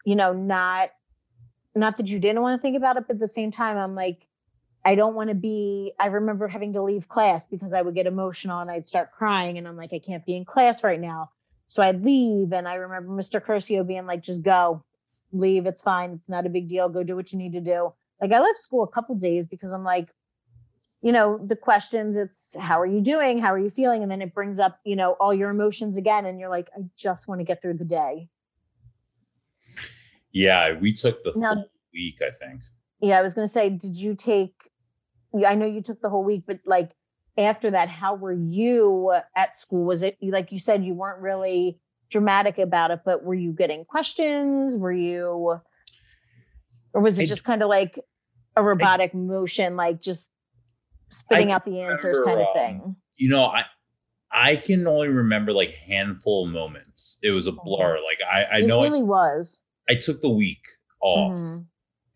[0.07, 0.91] you know, not,
[1.75, 3.95] not that you didn't want to think about it, but at the same time, I'm
[3.95, 4.27] like,
[4.85, 5.93] I don't want to be.
[5.99, 9.57] I remember having to leave class because I would get emotional and I'd start crying.
[9.59, 11.31] And I'm like, I can't be in class right now.
[11.67, 12.53] So I'd leave.
[12.53, 13.43] And I remember Mr.
[13.43, 14.85] Curcio being like, just go,
[15.33, 15.67] leave.
[15.67, 16.11] It's fine.
[16.11, 16.89] It's not a big deal.
[16.89, 17.95] Go do what you need to do.
[18.21, 20.11] Like I left school a couple days because I'm like,
[21.03, 23.39] you know, the questions, it's how are you doing?
[23.39, 24.03] How are you feeling?
[24.03, 26.25] And then it brings up, you know, all your emotions again.
[26.25, 28.31] And you're like, I just want to get through the day.
[30.35, 30.79] Yeah.
[30.79, 32.63] We took the Now- full week, I think.
[33.01, 34.53] Yeah, I was going to say, did you take?
[35.47, 36.93] I know you took the whole week, but like
[37.39, 39.85] after that, how were you at school?
[39.85, 41.81] Was it like you said you weren't really
[42.11, 44.77] dramatic about it, but were you getting questions?
[44.77, 45.61] Were you,
[46.93, 47.99] or was it I- just kind of like
[48.57, 50.31] a robotic motion, like just
[51.11, 52.97] spitting out the answers kind remember, of um, thing?
[53.17, 53.65] you know, I
[54.31, 57.19] I can only remember like handful of moments.
[57.23, 57.97] It was a blur.
[57.97, 59.65] Like I, I know it know really was.
[59.89, 60.67] I, took the week
[61.01, 61.67] off Mhm.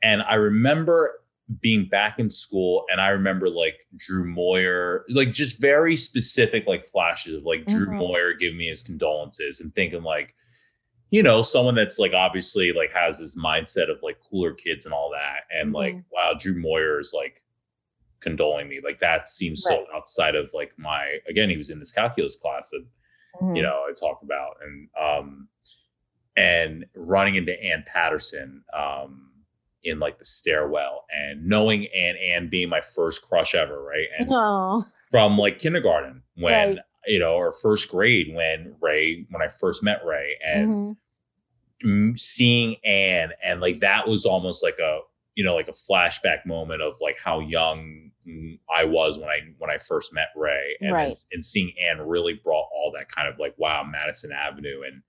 [0.02, 1.20] and I remember
[1.60, 6.84] being back in school and I remember like Drew Moyer, like just very specific like
[6.86, 7.98] flashes of like Drew Mhm.
[7.98, 10.34] Moyer giving me his condolences and thinking like,
[11.10, 14.92] you know, someone that's like obviously like has this mindset of like cooler kids and
[14.92, 15.44] all that.
[15.50, 16.04] And like, Mhm.
[16.12, 17.42] wow, Drew Moyer is like
[18.20, 18.80] condoling me.
[18.84, 22.70] Like that seems so outside of like my again, he was in this calculus class
[22.70, 22.84] that
[23.54, 25.48] you know, I talked about and um
[26.38, 29.24] and running into Ann Patterson um
[29.84, 34.06] in like the stairwell and knowing Ann Ann being my first crush ever, right?
[34.18, 36.78] And Oh, from like kindergarten when Right.
[37.06, 40.96] you know, or first grade when Ray, when I first met Ray and
[41.84, 42.18] mhm.
[42.18, 45.00] seeing Anne and like that was almost like a
[45.34, 48.10] you know like a flashback moment of like how young
[48.74, 51.14] I was when I when I first met Ray and Right.
[51.32, 55.02] and seeing Anne really brought all that kind of like wow Madison Avenue and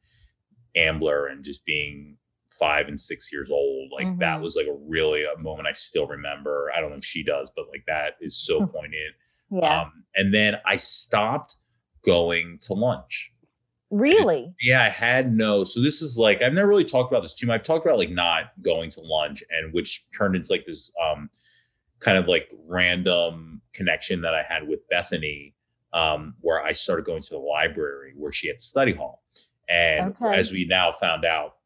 [0.75, 2.17] Ambler and just being
[2.51, 4.41] five and six years old like that Mhm.
[4.41, 7.49] was like a really a moment I still remember I don't know if she does
[7.55, 8.71] but like that is so Hmm.
[8.71, 9.15] poignant
[9.51, 11.55] yeah, um and then I stopped
[12.03, 13.31] going to lunch
[13.91, 14.53] really.
[14.61, 15.63] yeah, I had no.
[15.63, 17.59] So this is like I've never really talked about this too much.
[17.61, 21.29] I've talked about like not going to lunch and which turned into like this um
[21.99, 25.53] kind of like random connection that I had with Bethany,
[25.93, 29.23] um, where I started going to the library where she had study hall.
[29.69, 30.37] And Okay.
[30.37, 31.57] as we now found out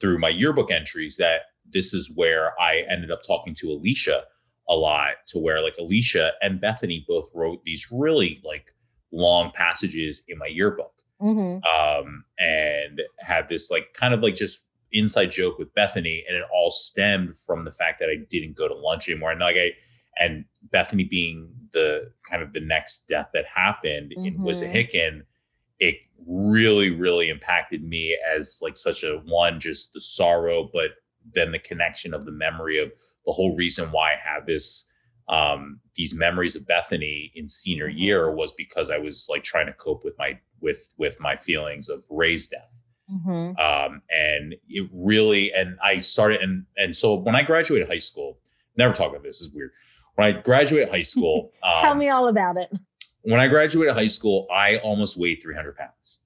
[0.00, 4.24] through my yearbook entries that this is where I ended up talking to Alicia
[4.68, 8.74] a lot to where like Alicia and Bethany both wrote these really like
[9.12, 14.66] long passages in my yearbook hmm um, and had this like kind of like just
[14.92, 18.68] inside joke with Bethany, and it all stemmed from the fact that I didn't go
[18.68, 19.32] to lunch anymore.
[19.32, 19.72] And like I
[20.20, 24.44] and Bethany being the kind of the next death that happened in Mhm.
[24.46, 25.22] Wissahickon,
[25.78, 25.96] it
[26.26, 30.90] really, really impacted me as like such a one, just the sorrow, but
[31.34, 32.90] then the connection of the memory of
[33.26, 34.90] the whole reason why I had this
[35.28, 37.98] um these memories of Bethany in senior Mhm.
[37.98, 41.88] year was because I was like trying to cope with my with with my feelings
[41.90, 42.72] of Ray's death.
[43.08, 47.98] hmm Um and it really and I started and and so when I graduated high
[47.98, 48.38] school,
[48.76, 49.72] never talk about this, this is weird.
[50.14, 52.72] When I graduated high school, um, Tell me all about it.
[53.28, 56.20] When I graduated high school, I almost weighed 300 pounds.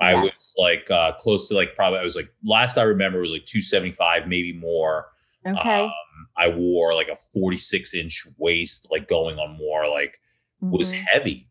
[0.00, 3.30] I was like uh, close to like probably I was like last I remember was
[3.32, 5.06] like 275, maybe more.
[5.46, 5.84] Okay.
[5.84, 5.92] Um,
[6.36, 10.18] I wore like a 46 inch waist, like going on more, like
[10.60, 11.04] was Mhm.
[11.12, 11.48] heavy.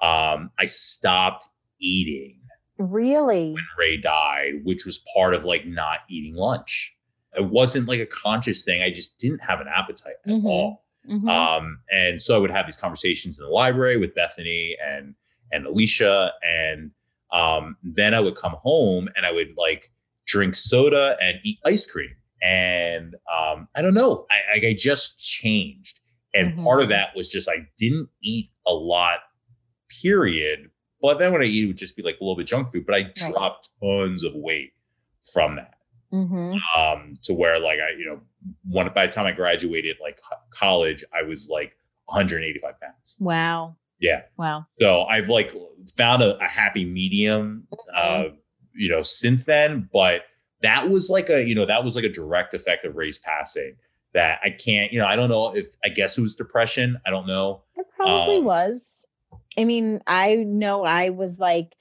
[0.00, 1.48] Um, I stopped
[1.80, 2.38] eating
[2.78, 3.52] Really?
[3.52, 6.94] when Ray died, which was part of like not eating lunch.
[7.36, 8.80] It wasn't like a conscious thing.
[8.82, 10.44] I just didn't have an appetite at Mhm.
[10.44, 10.84] all.
[11.08, 11.28] Mhm.
[11.28, 15.14] Um, and so I would have these conversations in the library with Bethany and
[15.50, 16.90] and Alicia, and
[17.32, 19.90] um, then I would come home and I would like
[20.26, 22.10] drink soda and eat ice cream.
[22.42, 26.00] And um, I don't know, I, I, I just changed.
[26.34, 29.18] And part of that was just I didn't eat a lot,
[30.02, 30.70] period.
[31.02, 32.86] But then when I eat, it would just be like a little bit junk food.
[32.86, 34.72] But I dropped tons of weight
[35.32, 35.74] from that.
[36.12, 36.58] Mhm.
[36.76, 38.20] um, to where like I, you know,
[38.68, 40.20] one by the time I graduated like
[40.50, 41.76] college, I was like
[42.06, 43.16] 185 pounds.
[43.20, 43.76] Wow.
[44.00, 44.22] Yeah.
[44.36, 44.66] Wow.
[44.80, 45.52] So I've like
[45.96, 47.66] found a, a happy medium,
[47.96, 48.24] uh,
[48.74, 49.88] you know, since then.
[49.92, 50.22] But
[50.60, 53.76] that was like a, you know, that was like a direct effect of Ray's passing
[54.12, 57.00] that I can't, you know, I don't know if I guess it was depression.
[57.06, 57.62] I don't know.
[57.76, 59.06] It probably Um, was.
[59.56, 61.72] I mean, I know I was like,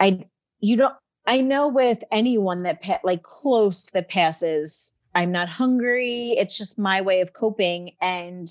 [0.00, 0.26] I,
[0.60, 0.94] you don't,
[1.26, 6.30] I know with anyone that pa- like close that passes, I'm not hungry.
[6.30, 7.92] It's just my way of coping.
[8.00, 8.48] And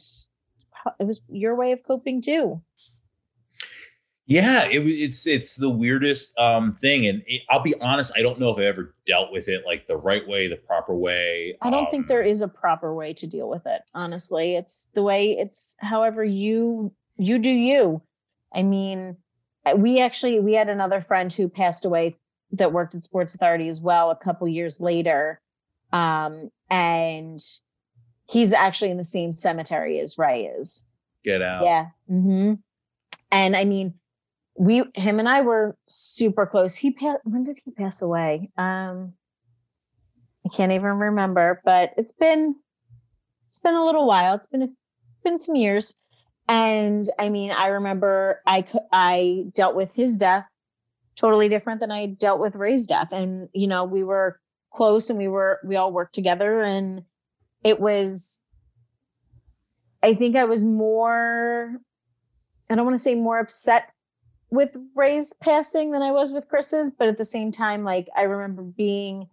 [1.00, 2.62] it was your way of coping too.
[4.28, 4.92] Yeah, it was.
[4.94, 8.12] It's it's the weirdest um thing, and it, I'll be honest.
[8.18, 10.96] I don't know if I ever dealt with it like the right way, the proper
[10.96, 11.56] way.
[11.62, 13.84] I don't think Um, there is a proper way to deal with it.
[13.94, 18.02] Honestly, it's the way it's however you you do you.
[18.52, 19.18] I mean,
[19.78, 22.16] we actually we had another friend who passed away
[22.52, 25.42] that worked at Sports Authority as well a couple years later,
[25.92, 27.40] um, and
[28.30, 30.86] he's actually in the same cemetery as Ray is.
[31.26, 31.64] get out.
[31.64, 31.88] Yeah.
[32.10, 32.54] Mm-hmm.
[33.32, 33.96] And I mean,
[34.58, 36.78] we, him and I were super close.
[36.78, 38.52] He passed, when did he pass away?
[38.58, 39.14] Um,
[40.46, 42.56] I can't even remember, but it's been,
[43.48, 44.36] it's been a little while.
[44.36, 44.68] It's been, a,
[45.24, 45.98] been some years.
[46.48, 50.46] And I mean, I remember I could, I dealt with his death
[51.16, 53.12] totally different than I dealt with Ray's death.
[53.12, 54.40] And, you know, we were
[54.72, 57.04] close and we were, we all worked together and
[57.64, 58.42] it was,
[60.04, 61.80] I think I was more,
[62.70, 63.92] I don't want to say more upset
[64.52, 68.24] with Ray's passing than I was with Chris's, but at the same time, like I
[68.24, 69.30] remember being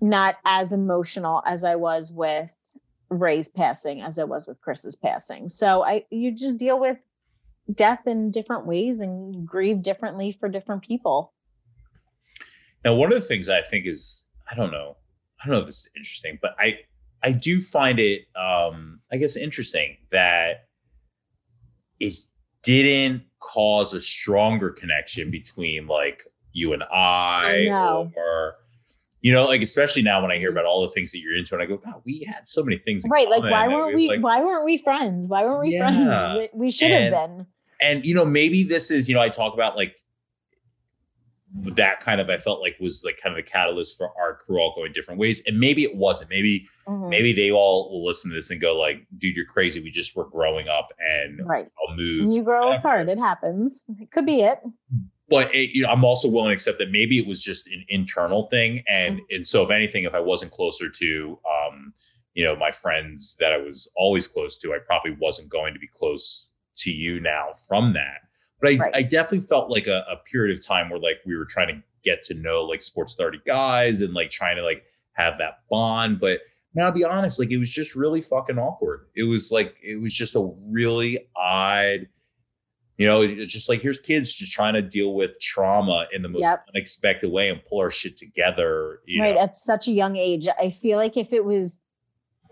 [0.00, 2.50] not as emotional as I was with
[3.10, 5.48] Ray's passing as I was with Chris's passing.
[5.48, 7.04] So I you just deal with
[7.74, 11.32] death in different ways and grieve differently for different people.
[12.84, 14.96] Now, one of the things I think is, I don't know,
[15.42, 16.78] I don't know if this is interesting, but I,
[17.22, 20.66] I do find it, um, I guess, interesting that
[21.98, 22.14] it
[22.62, 26.22] didn't cause a stronger connection between like
[26.52, 28.54] you and I, I or
[29.22, 31.54] you know, like especially now when I hear about all the things that you're into,
[31.54, 33.28] and I go, God, we had so many things, in Right.
[33.28, 35.28] Like why weren't we like- why weren't we friends?
[35.28, 36.34] Why weren't we Yeah.
[36.34, 36.48] friends?
[36.54, 37.46] We should have been.
[37.80, 39.96] And you know maybe this is you know i talk about like
[41.62, 44.60] that kind of i felt like was like kind of a catalyst for our crew
[44.60, 47.08] all going different ways and maybe it wasn't maybe Mhm.
[47.08, 50.14] maybe they all will listen to this and go like dude you're crazy we just
[50.14, 51.66] were growing up and Right.
[51.88, 53.08] i'll move You grow apart.
[53.08, 53.84] It happens.
[54.00, 54.60] It could be it.
[55.28, 57.84] but it, you know i'm also willing to accept that maybe it was just an
[57.88, 61.90] internal thing and and so if anything if i wasn't closer to um
[62.34, 65.80] you know my friends that i was always close to i probably wasn't going to
[65.80, 66.49] be close
[66.80, 68.20] to you now from that
[68.60, 68.96] but i, Right.
[68.96, 71.82] I definitely felt like a, a period of time where like we were trying to
[72.02, 76.18] get to know like Sports Authority guys and like trying to like have that bond
[76.20, 76.40] but
[76.74, 79.06] man, I'll be honest, like it was just really fucking awkward.
[79.16, 82.06] It was like it was just a really odd,
[82.96, 86.28] you know, it's just like here's kids just trying to deal with trauma in the
[86.28, 86.66] most Yep.
[86.74, 89.00] unexpected way and pull our shit together.
[89.04, 91.82] You right know, at such a young age i feel like if it was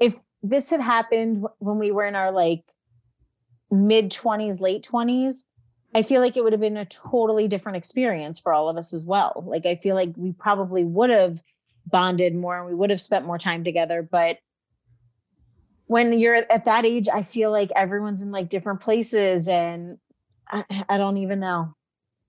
[0.00, 2.64] if this had happened when we were in our like
[3.70, 5.44] mid 20s late 20s
[5.94, 8.94] i feel like it would have been a totally different experience for all of us
[8.94, 11.42] as well like i feel like we probably would have
[11.86, 14.38] bonded more and we would have spent more time together but
[15.86, 19.98] when you're at that age i feel like everyone's in like different places and
[20.50, 21.74] i, I don't even know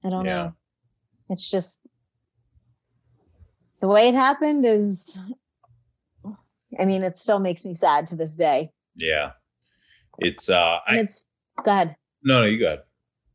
[0.03, 0.43] i don't Yeah.
[0.43, 0.53] know
[1.29, 1.79] it's just
[3.79, 5.17] the way it happened is
[6.77, 9.31] i mean it still makes me sad to this day yeah.
[10.17, 11.25] It's uh and I it's
[11.63, 11.95] go ahead.
[12.23, 12.79] No no you got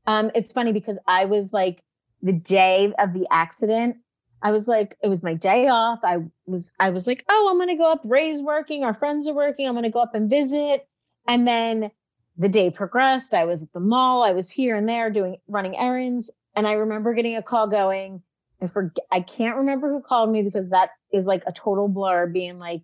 [0.07, 1.83] um it's funny because i was like
[2.23, 3.97] the day of the accident
[4.43, 6.01] i was like it was my day off.
[6.05, 9.35] I was i was like oh i'm gonna go up ray's working our friends are
[9.35, 10.87] working i'm gonna go up and visit.
[11.27, 11.91] And then
[12.37, 13.33] the day progressed.
[13.33, 16.73] I was at the mall i was here and there doing running errands and i
[16.75, 18.23] remember getting a call going.
[18.61, 22.27] I forget i can't remember who called me because that is like a total blur
[22.27, 22.83] being like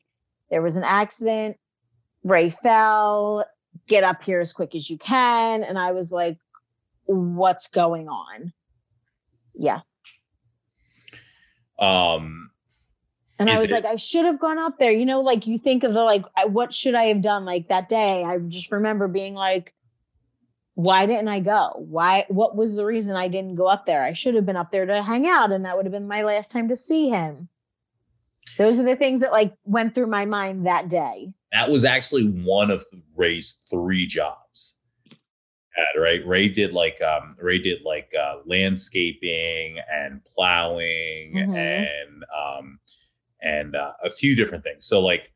[0.51, 1.57] there was an accident
[2.25, 3.45] ray fell
[3.91, 5.65] get up here as quick as you can.
[5.65, 6.39] And i was like
[7.05, 8.53] what's going on?
[9.55, 9.81] Yeah.
[11.79, 12.51] Um
[13.39, 14.93] and i was it- like i should have gone up there.
[14.93, 17.69] You know like you think of the like I, what should i have done like
[17.69, 18.25] that day?
[18.25, 19.75] I just remember being like
[20.75, 21.73] why didn't i go?
[21.77, 24.05] Why what was the reason i didn't go up there?
[24.05, 26.23] I should have been up there to hang out and that would have been my
[26.23, 27.49] last time to see him.
[28.57, 32.25] Those are the things that like went through my mind that day that was actually
[32.29, 32.85] one of
[33.17, 34.77] Ray's three jobs.
[35.79, 41.57] Uh, right, Ray did like um, Ray did like uh, landscaping and plowing Mhm.
[41.89, 42.81] and um,
[43.41, 44.85] and uh, a few different things.
[44.85, 45.33] So like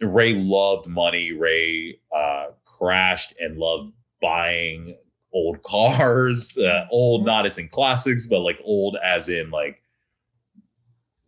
[0.00, 1.32] Ray loved money.
[1.32, 3.92] Ray uh, crashed and loved
[4.22, 4.96] buying
[5.32, 6.56] old cars.
[6.66, 7.26] Uh, old, Mhm.
[7.26, 9.82] not as in classics, but like old as in like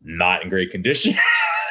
[0.01, 1.15] not in great condition.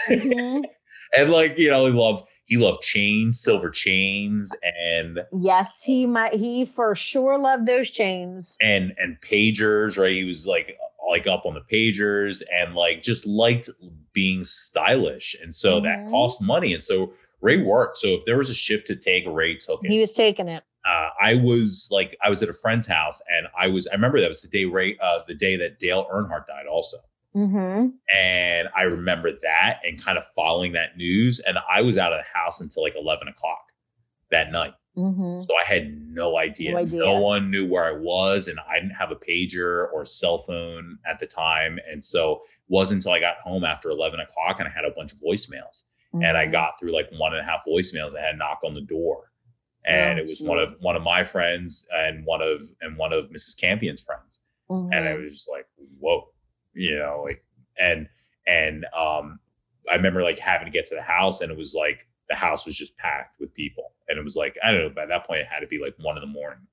[0.07, 0.63] Mhm.
[1.17, 4.51] and like you know, he loved he loved chains, silver chains,
[4.95, 6.33] and yes, he might.
[6.33, 8.57] He for sure loved those chains.
[8.61, 9.97] and and pagers.
[9.97, 10.77] Right, he was like
[11.09, 13.69] like up on the pagers and like just liked
[14.13, 16.09] being stylish, and so that Mhm.
[16.11, 17.97] cost money, and so Ray worked.
[17.97, 19.91] So if there was a shift to take, Ray took it.
[19.91, 20.63] He was taking it.
[20.85, 23.87] uh, I was like, I was at a friend's house, and I was.
[23.87, 26.97] I remember that was the day Ray, uh, the day that Dale Earnhardt died, also.
[27.37, 27.87] Mm-hmm.
[28.17, 31.39] And I remember that and kind of following that news.
[31.39, 33.71] And I was out of the house until like eleven o'clock
[34.31, 35.41] that night, Mm-hmm.
[35.41, 36.71] so I had no idea.
[36.71, 40.39] No No, one knew where I was, and I didn't have a pager or cell
[40.39, 41.77] phone at the time.
[41.91, 44.91] And so it wasn't until I got home after eleven o'clock, and I had a
[44.91, 45.83] bunch of voicemails
[46.13, 46.51] and I Mhm.
[46.51, 48.15] got through like one and a half voicemails.
[48.17, 49.31] I had a knock on the door,
[49.85, 53.13] and Oh, it was one of one of my friends and one of and one
[53.13, 53.59] of Mrs.
[53.59, 55.21] Campion's friends, and I Mhm.
[55.21, 55.67] was just like,
[55.99, 56.27] whoa,
[56.77, 57.43] you know, like
[57.79, 58.07] and
[58.45, 59.39] and um,
[59.89, 62.65] I remember like having to get to the house, and it was like the house
[62.65, 64.89] was just packed with people, and it was like I don't know.
[64.89, 66.67] By that point, it had to be like one in the morning,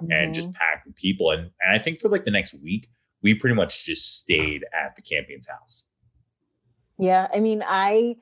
[0.00, 0.34] and Mhm.
[0.34, 2.88] just packed with people, and and I think for like the next week,
[3.22, 5.86] we pretty much just stayed at the Campion's house.
[6.98, 8.16] Yeah, I mean, I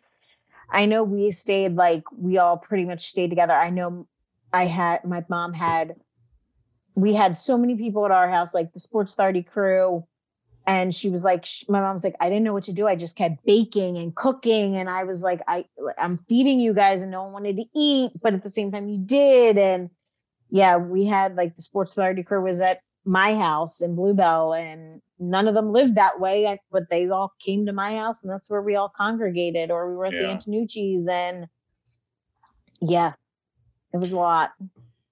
[0.70, 3.54] I know we stayed like we all pretty much stayed together.
[3.54, 4.06] I know
[4.52, 5.96] I had my mom had
[6.94, 10.06] we had so many people at our house, like the Sports Authority crew,
[10.66, 12.86] and she was like, sh- my mom's like, I didn't know what to do.
[12.86, 15.66] I just kept baking and cooking, and I was like, I
[15.98, 18.88] I'm feeding you guys, and no one wanted to eat, but at the same time,
[18.88, 19.90] you did, and
[20.50, 24.52] yeah, we had like the Sports Authority crew was at my house in Blue Bell,
[24.52, 28.32] and none of them lived that way, but they all came to my house, and
[28.32, 31.46] that's where we all congregated, or we were at the Antonucci's, and
[32.80, 33.12] yeah,
[33.94, 34.50] it was a lot.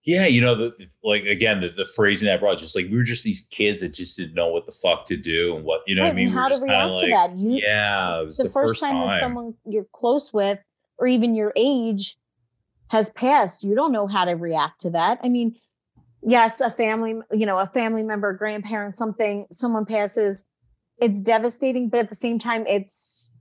[0.04, 2.86] Yeah, you know, the, the- like again, the, the phrasing that I brought, just like
[2.90, 5.64] we were just these kids that just didn't know what the fuck to do and
[5.64, 6.28] what you know what I mean.
[6.28, 7.36] how to just kinda react to that.
[7.38, 10.58] You- yeah, it was the, first, time, that someone you're close with,
[10.98, 12.16] or even your age,
[12.88, 15.18] has passed, you don't know how to react to that.
[15.22, 15.56] I mean,
[16.22, 20.46] yes, a family, you know, a family member, grandparent, something, someone passes,
[20.98, 23.32] it's devastating, but at the same time, it's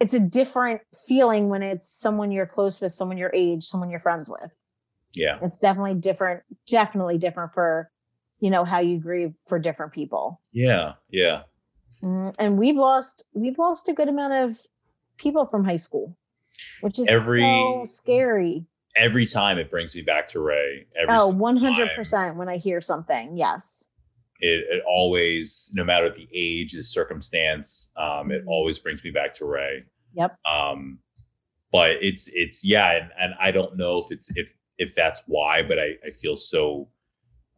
[0.00, 4.00] it's a different feeling when it's someone you're close with, someone your age, someone you're
[4.00, 4.50] friends with.
[5.14, 7.90] Yeah, It's definitely different, definitely different for,
[8.40, 10.40] you know, how you grieve for different people.
[10.52, 11.42] yeah, yeah,
[12.02, 14.58] Mm, and we've lost we've lost a good amount of
[15.16, 16.16] people from high school,
[16.82, 18.66] which is so Every- scary.
[18.96, 20.86] every time it brings me back to Ray.
[21.00, 23.36] Every Oh, 100% when I hear something.
[23.36, 23.90] Yes.
[24.40, 28.48] it, it always, no matter the age, the circumstance, um, it Mhm.
[28.48, 29.84] always brings me back to Ray.
[30.14, 30.36] Yep.
[30.44, 30.98] Um,
[31.72, 35.62] but it's it's yeah, and, and I don't know if it's if if that's why,
[35.62, 36.88] but I I feel so,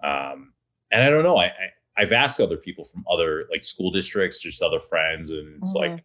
[0.03, 0.53] um,
[0.91, 1.37] and I don't know.
[1.37, 1.53] I, I
[1.99, 5.81] I've asked other people from other like school districts, just other friends, and it's Mhm.
[5.81, 6.05] like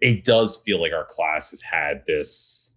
[0.00, 2.72] it does feel like our class has had this.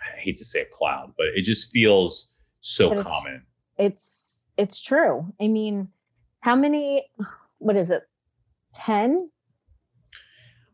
[0.00, 3.46] I hate to say a cloud, but it just feels so But it's- common.
[3.78, 5.32] It's it's true.
[5.40, 5.88] I mean,
[6.40, 7.06] how many
[7.58, 8.02] what is it?
[8.74, 9.18] 10?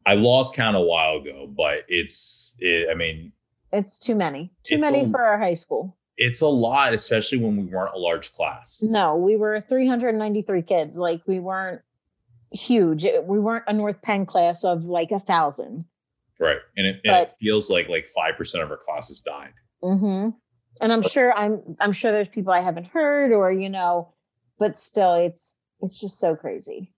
[0.06, 3.32] I lost count a while ago, but it's it, I mean
[3.72, 4.50] It's too many.
[4.64, 5.96] Too many a- for our high school.
[6.20, 8.82] It's a lot, especially when we weren't a large class.
[8.82, 10.98] No, we were 393 kids.
[10.98, 11.80] Like we weren't
[12.52, 13.06] huge.
[13.24, 15.86] We weren't a North Penn class of like a thousand.
[16.38, 16.58] Right.
[16.76, 19.54] And it, and it feels like like 5% of our classes died.
[19.82, 20.30] Mm-hmm.
[20.82, 24.12] And I'm sure I'm I'm sure there's people I haven't heard or you know,
[24.58, 26.92] but still it's it's just so crazy.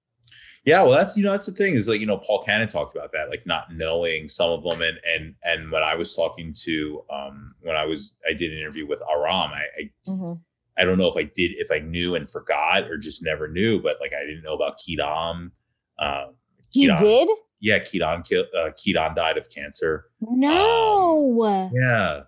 [0.65, 2.95] Yeah, well that's you know that's the thing is like you know Paul Cannon talked
[2.97, 6.55] about that like not knowing some of them and and and when I was talking
[6.65, 10.41] to um when I was I did an interview with Aram I I, Mhm.
[10.79, 13.83] I don't know if I did if I knew and forgot or just never knew
[13.83, 15.51] but like I didn't know about Keaton
[15.99, 16.35] um
[16.73, 17.29] You did?
[17.61, 21.71] yeah Keaton ki- uh, Keaton died of cancer No.
[21.75, 22.23] yeah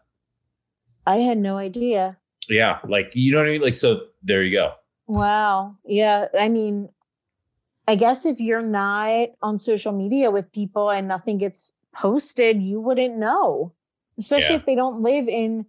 [1.06, 2.18] I had no idea.
[2.48, 4.72] yeah like you know what I mean like so there you go
[5.06, 5.76] Wow.
[5.84, 6.28] Yeah.
[6.38, 6.88] I mean,
[7.86, 12.80] I guess if you're not on social media with people and nothing gets posted, you
[12.80, 13.72] wouldn't know,
[14.18, 14.60] especially Yeah.
[14.60, 15.66] if they don't live in,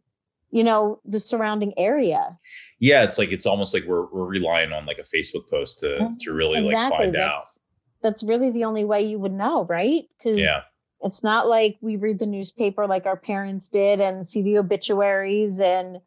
[0.52, 2.38] you know, the surrounding area.
[2.80, 5.86] yeah it's like it's almost like we're we're relying on like a Facebook post to
[6.02, 6.20] Mhm.
[6.20, 7.06] to really like exactly.
[7.06, 7.62] find out That's
[8.02, 10.04] that's really the only way you would know, right?
[10.18, 10.62] Because yeah
[11.02, 15.60] it's not like we read the newspaper like our parents did and see the obituaries
[15.62, 16.00] and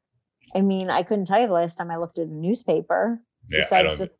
[0.54, 3.20] I mean, I couldn't tell you the last time I looked at a newspaper.
[3.50, 4.10] yeah besides just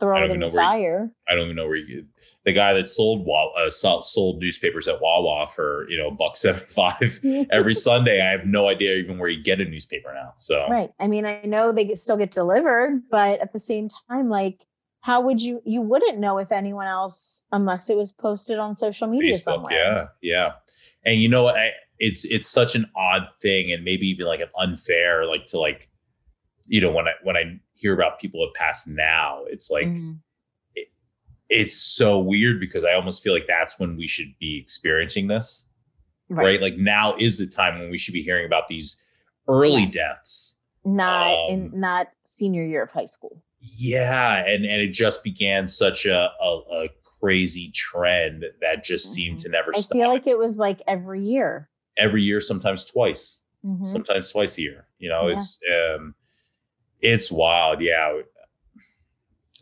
[0.00, 1.10] throw I don't it in even the know where you- fire.
[1.28, 2.06] I don't even know where you
[2.44, 3.26] the guy that sold
[3.56, 7.20] uh, sold, sold newspapers at Wawa for you know buck seventy five
[7.50, 8.20] every Sunday.
[8.20, 10.32] I have no idea even where you get a newspaper now.
[10.36, 10.90] So Right.
[10.98, 14.64] I mean, I know they still get delivered, but at the same time, like,
[15.00, 15.62] how would you?
[15.64, 19.72] You wouldn't know if anyone else, unless it was posted on social media Facebook, somewhere.
[19.72, 20.52] yeah, yeah.
[21.04, 21.56] And you know what?
[21.58, 25.58] I, it's it's such an odd thing, and maybe even like an unfair, like to
[25.58, 25.88] like,
[26.68, 30.18] you know, when I when I hear about people that pass now, it's like Mhm.
[31.48, 35.66] it's so weird because I almost feel like that's when we should be experiencing this.
[36.28, 36.44] Right.
[36.44, 36.62] right?
[36.62, 39.02] Like now is the time when we should be hearing about these
[39.48, 39.94] early Yes.
[39.94, 40.56] deaths.
[40.84, 43.42] Not in Um, not senior year of high school.
[43.60, 46.88] Yeah, and and it just began such a a, a
[47.20, 49.42] crazy trend that just seemed Mhm.
[49.42, 49.96] to never I stop.
[49.96, 51.68] feel like it was like every year.
[51.96, 53.86] Every year, sometimes twice, Mhm.
[53.88, 54.86] sometimes twice a year.
[54.98, 55.36] You know, Yeah.
[55.38, 56.14] it's um,
[57.00, 57.80] it's wild.
[57.80, 58.20] Yeah,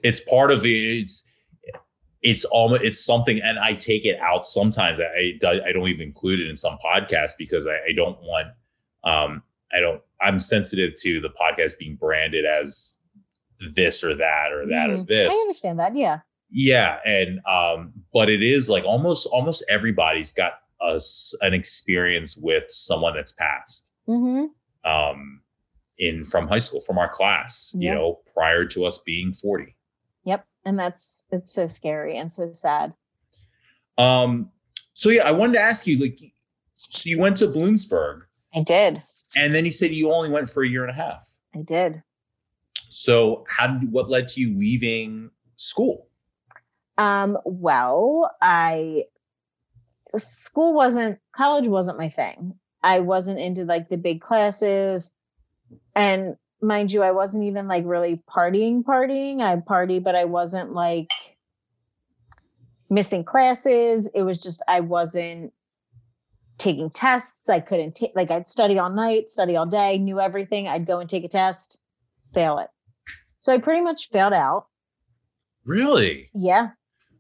[0.03, 1.25] it's part of the it's.
[2.23, 4.99] It's almost it's something, and I take it out sometimes.
[4.99, 8.49] I I, I don't even include it in some podcasts because I, I don't want
[9.05, 9.43] um
[9.73, 12.97] I don't I'm sensitive to the podcast being branded as
[13.75, 15.07] this or that or that or Mhm.
[15.07, 15.33] this.
[15.33, 15.95] I understand that.
[15.95, 16.21] Yeah.
[16.51, 22.65] Yeah, and um, but it is like almost almost everybody's got us an experience with
[22.71, 24.45] someone that's passed hmm
[24.85, 25.41] um
[25.99, 29.75] in from high school from our class, you know, prior to us being 40.
[30.25, 30.47] Yep.
[30.65, 32.95] And that's it's so scary and so sad.
[33.99, 34.51] Um
[34.93, 36.19] so yeah, I wanted to ask you like
[36.75, 38.23] so you went to Bloomsburg
[38.55, 39.01] I did.
[39.37, 41.29] and then you said you only went for a year and a half.
[41.55, 42.03] I did.
[42.89, 46.09] So how did what led to you leaving school?
[46.99, 49.05] Um, well, I
[50.17, 52.55] school wasn't college wasn't my thing.
[52.83, 55.13] I wasn't into like the big classes.
[55.95, 59.41] And mind you, I wasn't even like really partying, partying.
[59.41, 61.09] I party, but I wasn't like
[62.91, 64.09] missing classes.
[64.15, 65.53] It was just I wasn't
[66.59, 67.49] taking tests.
[67.49, 70.69] I couldn't take like I'd study all night, study all day, knew everything.
[70.69, 71.81] I'd go and take a test,
[72.35, 72.69] fail it.
[73.41, 74.67] So I pretty much failed out.
[75.65, 76.31] Really?
[76.35, 76.71] Yeah.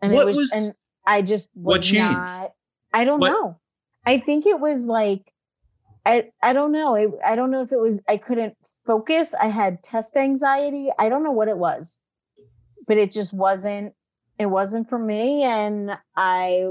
[0.02, 0.74] And What it was, was- and
[1.06, 2.12] I just what was changed?
[2.12, 2.52] not
[2.92, 3.58] I don't What- know.
[4.08, 5.32] I think it was like
[6.06, 6.94] I I don't know.
[6.94, 8.54] It, I don't know if it was I couldn't
[8.86, 9.34] focus.
[9.34, 10.88] I had test anxiety.
[10.98, 12.00] I don't know what it was.
[12.86, 13.92] But it just wasn't
[14.38, 16.68] it wasn't for me and I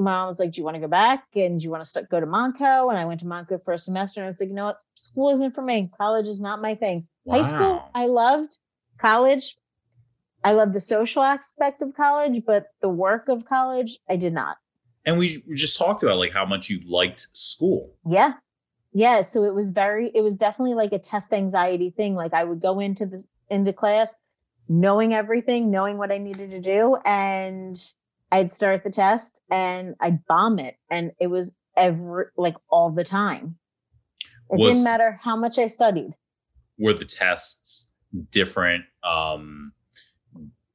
[0.00, 1.88] my mom was like, "Do you want to go back and do you want to
[1.88, 4.40] start, go to Montco?" And I went to Montco for a semester and I was
[4.40, 4.78] like, "You know what?
[4.94, 5.90] School isn't for me.
[5.98, 8.58] College is not my thing." High school, I loved.
[8.98, 9.56] College,
[10.44, 14.56] I loved the social aspect of college, but the work of college, I did not.
[15.04, 17.94] And we just talked about like how much you liked school.
[18.06, 18.34] Yeah.
[18.98, 19.20] Yeah.
[19.20, 22.16] So it was very, it was definitely like a test anxiety thing.
[22.16, 24.18] Like I would go into this, into class
[24.68, 26.98] knowing everything, knowing what I needed to do.
[27.06, 27.76] And
[28.32, 30.76] I'd start the test and I'd bomb it.
[30.90, 33.56] And it was every, like all the time.
[34.50, 36.14] It Was- didn't matter how much I studied.
[36.76, 37.90] were the tests
[38.30, 39.72] different um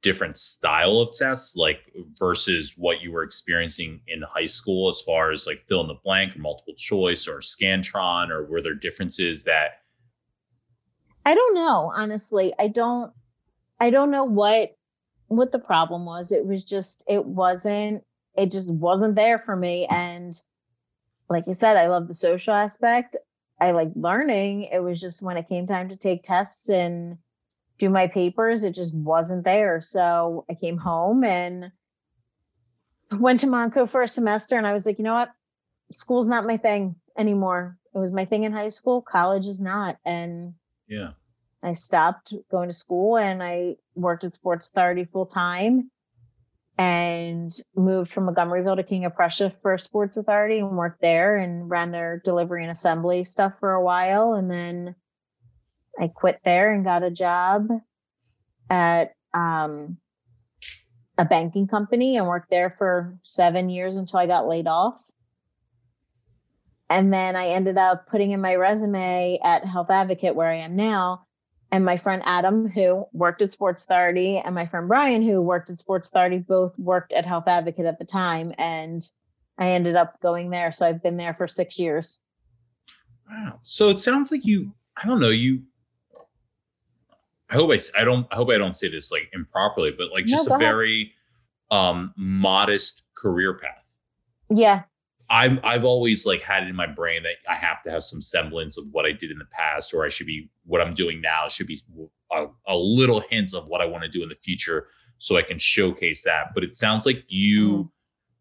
[0.03, 1.79] different style of tests like
[2.19, 5.97] versus what you were experiencing in high school as far as like fill in the
[6.03, 9.79] blank or multiple choice or scantron or were there differences that
[11.25, 12.53] I don't know, honestly.
[12.59, 13.13] I don't
[13.79, 14.75] I don't know what
[15.27, 16.31] what the problem was.
[16.31, 18.03] It was just it wasn't
[18.35, 20.35] it just wasn't there for me and
[21.29, 23.15] like you said, I love the social aspect.
[23.59, 24.63] I like learning.
[24.65, 27.17] It was just when it came time to take tests and
[27.77, 29.81] do my papers, it just wasn't there.
[29.81, 31.71] So I came home and
[33.11, 35.31] went to Montco for a semester and I was like, you know what?
[35.91, 37.77] School's not my thing anymore.
[37.93, 39.01] It was my thing in high school.
[39.01, 39.97] College is not.
[40.05, 40.53] And
[40.87, 41.11] yeah
[41.63, 45.89] I stopped going to school and I worked at Sports Authority full time
[46.77, 51.69] and moved from Montgomeryville to King of Prussia for Sports Authority and worked there and
[51.69, 54.33] ran their delivery and assembly stuff for a while.
[54.33, 54.95] And then
[55.99, 57.67] I quit there and got a job
[58.69, 59.97] at um,
[61.17, 65.11] a banking company and worked there for seven years until I got laid off.
[66.89, 70.75] And then I ended up putting in my resume at Health Advocate, where I am
[70.75, 71.25] now.
[71.71, 75.71] And my friend Adam, who worked at Sports Authority, and my friend Brian, who worked
[75.71, 78.53] at Sports Authority, both worked at Health Advocate at the time.
[78.59, 79.01] And
[79.57, 80.71] I ended up going there.
[80.71, 82.21] So I've been there for six years.
[83.29, 85.63] wow so it sounds like you i don't know you
[87.53, 90.25] i hope i i don't i hope i don't say this like improperly but like
[90.25, 91.13] just go a very
[91.71, 93.83] um modest career path
[94.49, 94.83] Yeah.
[95.29, 98.21] I'm I've always like had it in my brain that I have to have some
[98.21, 101.21] semblance of what I did in the past, or I should be what I'm doing
[101.21, 101.81] now should be
[102.31, 105.41] a, a little hints of what I want to do in the future so I
[105.41, 106.47] can showcase that.
[106.53, 107.89] But it sounds like you,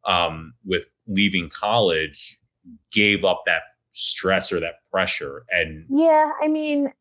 [0.06, 0.12] mm-hmm.
[0.12, 2.38] um, with leaving college,
[2.90, 3.62] gave up that
[3.92, 5.44] stress or that pressure.
[5.50, 6.92] And yeah, I mean,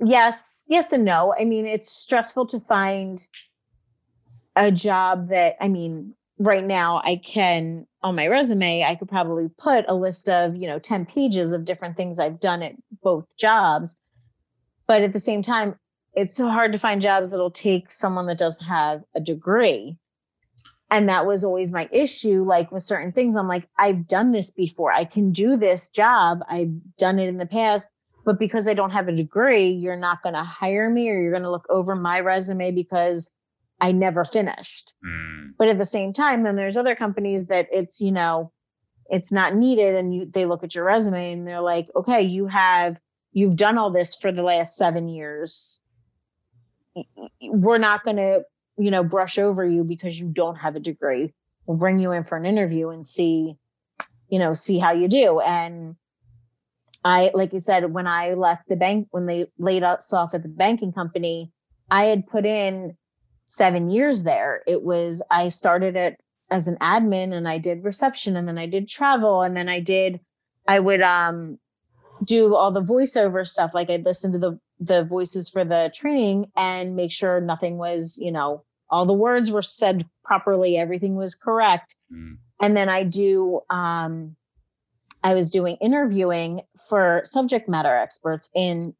[0.00, 1.34] yes, yes and no.
[1.38, 3.26] I mean, it's stressful to find
[4.54, 9.48] a job that, I mean, right now I can on my resume, I could probably
[9.58, 13.36] put a list of, you know, 10 pages of different things I've done at both
[13.36, 13.98] jobs.
[14.86, 15.74] But at the same time,
[16.14, 19.98] it's so hard to find jobs that'll take someone that doesn't have a degree.
[20.88, 22.44] And that was always my issue.
[22.44, 24.92] Like with certain things, I'm like, I've done this before.
[24.92, 26.42] I can do this job.
[26.48, 27.88] I've done it in the past.
[28.26, 31.30] But because I don't have a degree, you're not going to hire me or you're
[31.30, 33.32] going to look over my resume because
[33.80, 34.94] I never finished.
[35.06, 35.52] Mm.
[35.56, 38.52] But at the same time, then there's other companies that it's, you know,
[39.08, 39.94] it's not needed.
[39.94, 42.98] And you, they look at your resume and they're like, okay, you have,
[43.32, 45.80] you've done all this for the last seven years.
[47.40, 48.42] We're not going to,
[48.76, 51.32] you know, brush over you because you don't have a degree.
[51.66, 53.56] We'll bring you in for an interview and see,
[54.28, 55.38] you know, see how you do.
[55.38, 55.94] And
[57.06, 60.42] I, like you said, when I left the bank, when they laid us off at
[60.42, 61.52] the banking company,
[61.88, 62.96] I had put in
[63.46, 64.64] seven years there.
[64.66, 66.20] It was, I started it
[66.50, 69.78] as an admin and I did reception and then I did travel and then I
[69.78, 70.18] did,
[70.66, 71.60] I would um
[72.24, 73.72] do all the voiceover stuff.
[73.72, 78.18] Like I'd listen to the the voices for the training and make sure nothing was,
[78.20, 81.94] you know, all the words were said properly, everything was correct.
[82.12, 82.38] Mm.
[82.60, 84.34] And then I do um
[85.26, 88.94] I was doing interviewing for subject matter experts in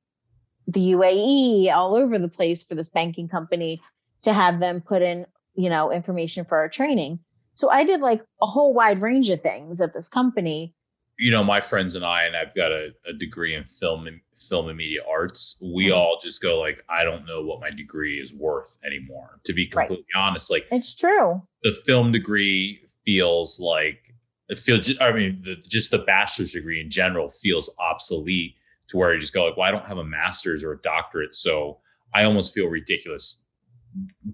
[0.67, 3.79] the UAE, all over the place for this banking company
[4.23, 7.21] to have them put in, you know, information for our training.
[7.55, 10.75] So I did like a whole wide range of things at this company.
[11.17, 14.19] You know, my friends and I, and I've got a, a degree in film and
[14.35, 15.57] film and media arts.
[15.63, 15.97] We mm-hmm.
[15.97, 19.39] all just go like, I don't know what my degree is worth anymore.
[19.45, 20.21] To be completely right.
[20.21, 21.41] honest, like it's true.
[21.63, 24.16] The film degree feels like
[24.49, 24.91] it feels.
[25.01, 28.55] I mean, the, just the bachelor's degree in general feels obsolete
[28.89, 31.35] to where you just go like, well, I don't have a master's or a doctorate,
[31.35, 31.79] so
[32.15, 33.43] I almost feel ridiculous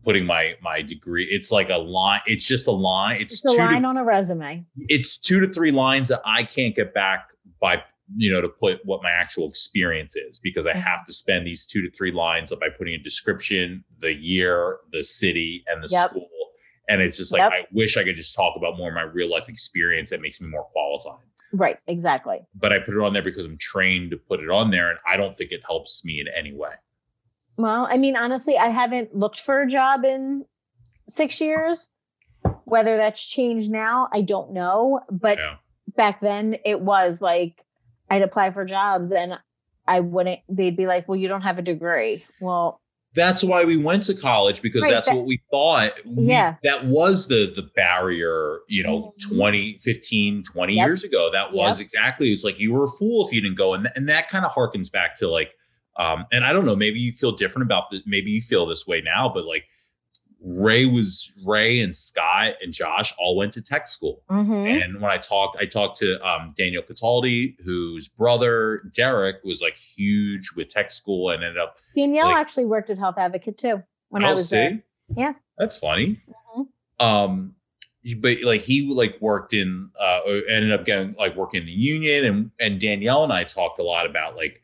[0.05, 1.27] putting my my degree.
[1.31, 2.21] It's like a line.
[2.27, 3.21] It's just a line.
[3.21, 4.65] It's, it's a line to, on a resume.
[4.77, 7.31] It's two to three lines that I can't get back
[7.61, 7.83] by
[8.17, 10.81] you know to put what my actual experience is because I mm-hmm.
[10.81, 15.05] have to spend these two to three lines by putting a description, the year, the
[15.05, 16.11] city, and the yep.
[16.11, 16.29] school.
[16.89, 17.53] And it's just like yep.
[17.53, 20.41] I wish I could just talk about more of my real life experience that makes
[20.41, 21.25] me more qualified.
[21.53, 22.41] Right, exactly.
[22.55, 24.99] But I put it on there because I'm trained to put it on there, and
[25.07, 26.73] I don't think it helps me in any way.
[27.57, 30.45] Well, I mean, honestly, I haven't looked for a job in
[31.07, 31.95] six years.
[32.65, 35.01] Whether that's changed now, I don't know.
[35.11, 35.57] But yeah.
[35.95, 37.65] back then, it was like
[38.11, 39.39] I'd apply for jobs and
[39.87, 42.25] I wouldn't, they'd be like, well, you don't have a degree.
[42.41, 42.82] Well,
[43.15, 46.57] that's why we went to college because right, that's that, what we thought we, yeah
[46.63, 49.37] that was the the barrier you know mm-hmm.
[49.37, 50.87] 20 15 20 yep.
[50.87, 51.85] years ago that was yep.
[51.85, 54.45] exactly it's like you were a fool if you didn't go and, and that kind
[54.45, 55.53] of harkens back to like
[55.97, 58.01] um, and I don't know, maybe you feel different about this.
[58.07, 59.67] Maybe you feel this way now, but like
[60.45, 64.23] Ray was Ray and Scott and Josh all went to tech school.
[64.29, 64.53] Mm-hmm.
[64.83, 69.77] And when I talked, I talked to um, Daniel Cataldi, whose brother Derek was like
[69.77, 71.79] huge with tech school and ended up.
[71.95, 74.57] Danielle like, actually worked at Health Advocate too when I was see?
[74.57, 74.83] there.
[75.17, 76.21] Yeah, that's funny.
[76.57, 77.05] Mm-hmm.
[77.05, 77.55] Um,
[78.19, 82.25] but like he like worked in, uh, ended up getting like working in the union,
[82.25, 84.61] and and Danielle and I talked a lot about like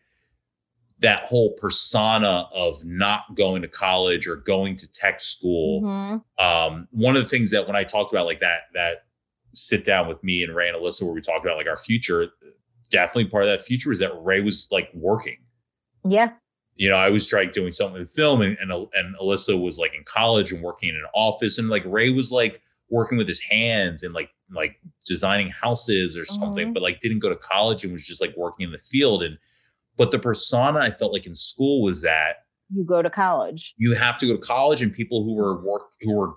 [1.01, 5.83] that whole persona of not going to college or going to tech school.
[5.83, 6.45] Mm-hmm.
[6.45, 9.05] Um, one of the things that when I talked about like that, that
[9.55, 12.29] sit down with me and Ray and Alyssa, where we talked about like our future,
[12.91, 15.39] definitely part of that future is that Ray was like working.
[16.05, 16.33] Yeah.
[16.75, 19.95] You know, I was like doing something with film and, and, and Alyssa was like
[19.95, 22.61] in college and working in an office and like Ray was like
[22.91, 26.73] working with his hands and like, like designing houses or something, mm-hmm.
[26.73, 29.23] but like didn't go to college and was just like working in the field.
[29.23, 29.39] And,
[29.99, 32.37] but the persona I felt like in school was that
[32.71, 33.75] you go to college.
[33.77, 36.35] You have to go to college, and people who were work who were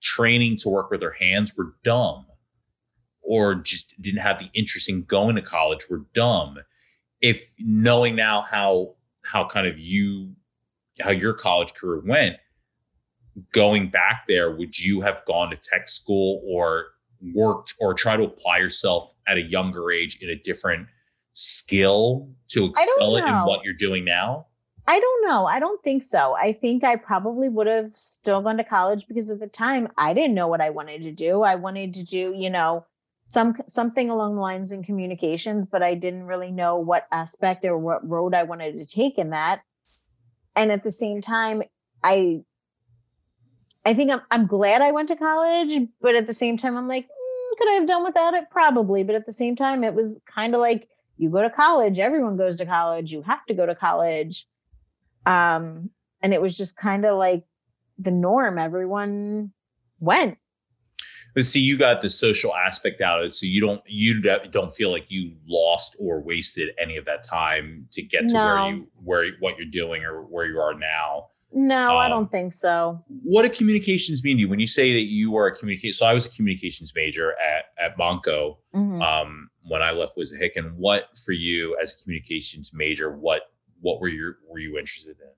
[0.00, 2.26] training to work with their hands were dumb,
[3.22, 6.58] or just didn't have the interest in going to college were dumb.
[7.20, 10.34] If knowing now how how kind of you
[11.00, 12.36] how your college career went,
[13.52, 16.86] going back there, would you have gone to tech school or
[17.34, 20.86] worked or try to apply yourself at a younger age in a different
[21.38, 24.46] skill to excel in what you're doing now?
[24.86, 25.46] I don't know.
[25.46, 26.34] I don't think so.
[26.34, 30.14] I think I probably would have still gone to college because at the time I
[30.14, 31.42] didn't know what I wanted to do.
[31.42, 32.86] I wanted to do, you know,
[33.28, 37.76] some something along the lines in communications, but I didn't really know what aspect or
[37.78, 39.60] what road I wanted to take in that.
[40.56, 41.62] and at the same time,
[42.02, 42.40] I
[43.84, 46.88] I think I'm I'm glad I went to college, but at the same time, I'm
[46.88, 48.44] like, mm, could I have done without it?
[48.50, 49.04] Probably.
[49.04, 50.88] But at the same time, it was kind of like
[51.18, 54.46] you go to college, everyone goes to college, you have to go to college.
[55.26, 55.90] Um,
[56.22, 57.44] and it was just kind of like
[57.98, 58.58] the norm.
[58.58, 59.52] Everyone
[60.00, 60.38] went.
[61.34, 64.20] But see, you got the social aspect out of it, so you don't you
[64.50, 68.44] don't feel like you lost or wasted any of that time to get to No.
[68.46, 71.26] where you where what you're doing or where you are now.
[71.52, 73.04] No, I Um, don't think so.
[73.22, 75.92] What do communications mean to you when you say that you are a communication?
[75.94, 78.56] So I was a communications major at at Montco.
[78.74, 79.02] Mhm.
[79.02, 80.74] Um, when I left Wissahickon.
[80.74, 83.14] What for you as a communications major?
[83.16, 83.42] What
[83.80, 85.28] what were you were you interested in?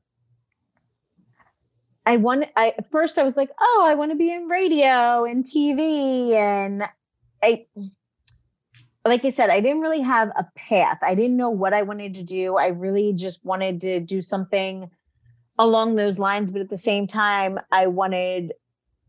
[2.06, 5.44] I want I first I was like, oh, I want to be in radio and
[5.44, 6.84] TV and
[7.42, 7.66] I
[9.04, 10.98] like I said, I didn't really have a path.
[11.02, 12.56] I didn't know what I wanted to do.
[12.56, 14.90] I really just wanted to do something
[15.58, 18.52] along those lines, but at the same time, I wanted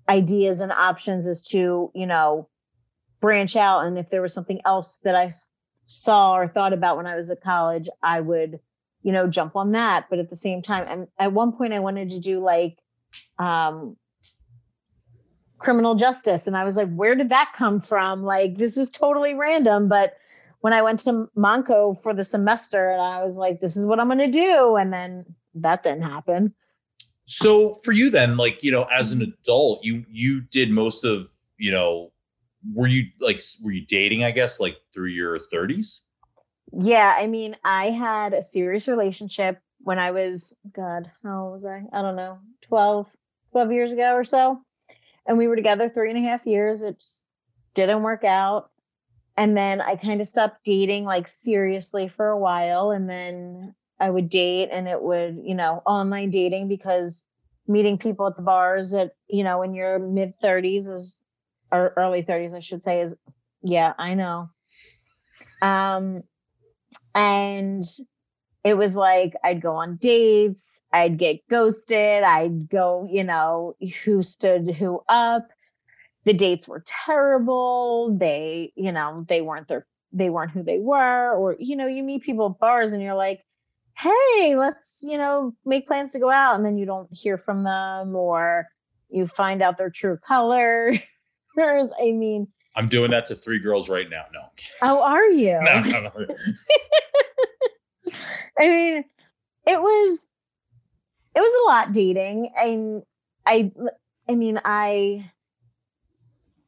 [0.10, 2.48] ideas and options as to, you know,
[3.22, 5.31] branch out and if there was something else that I
[5.85, 8.60] saw or thought about when I was at college, I would
[9.03, 10.07] you know jump on that.
[10.10, 12.77] But at the same time and at one point i wanted to do like
[13.39, 13.98] um
[15.57, 18.23] criminal justice and i was like where did that come from?
[18.23, 20.15] Like this is totally random but
[20.61, 23.99] when i went to Montco for the semester and i was like this is what
[23.99, 25.26] i'm going to do and then
[25.56, 26.53] that didn't happen.
[27.26, 29.22] So for you then, like you know, as Mm-hmm.
[29.22, 31.27] an adult, you you did most of
[31.57, 32.11] you know,
[32.74, 34.24] were you like were you dating?
[34.24, 36.04] I guess like through your thirties.
[36.72, 41.84] yeah i mean i had a serious relationship when i was god how was i
[41.92, 43.14] i don't know 12
[43.52, 44.62] 12 years ago or so
[45.26, 47.26] and we were together three and a half years it just
[47.74, 48.70] didn't work out
[49.36, 54.10] and then i kind of stopped dating like seriously for a while and then i
[54.10, 57.26] would date and it would you know online dating because
[57.68, 61.20] meeting people at the bars at you know in your mid 30s is
[61.72, 63.18] or early 30s i should say is
[63.64, 64.49] yeah i know
[65.61, 66.23] um
[67.14, 67.84] and
[68.64, 74.22] it was like I'd go on dates, I'd get ghosted, I'd go, you know, who
[74.22, 75.48] stood who up.
[76.26, 78.15] The dates were terrible.
[78.15, 82.03] They, you know, they weren't their they weren't who they were or you know, you
[82.03, 83.41] meet people at bars and you're like,
[83.98, 87.64] "Hey, let's, you know, make plans to go out." And then you don't hear from
[87.64, 88.68] them or
[89.10, 90.18] you find out their true
[91.57, 91.91] colors.
[92.02, 94.23] I mean, I'm doing that to three girls right now.
[94.34, 94.41] No,
[94.80, 95.60] how are you?
[95.61, 96.11] no, no, no.
[98.60, 99.03] I mean,
[99.68, 100.30] it was
[101.36, 103.03] it was a lot dating, and
[103.45, 103.72] I
[104.30, 105.32] I mean I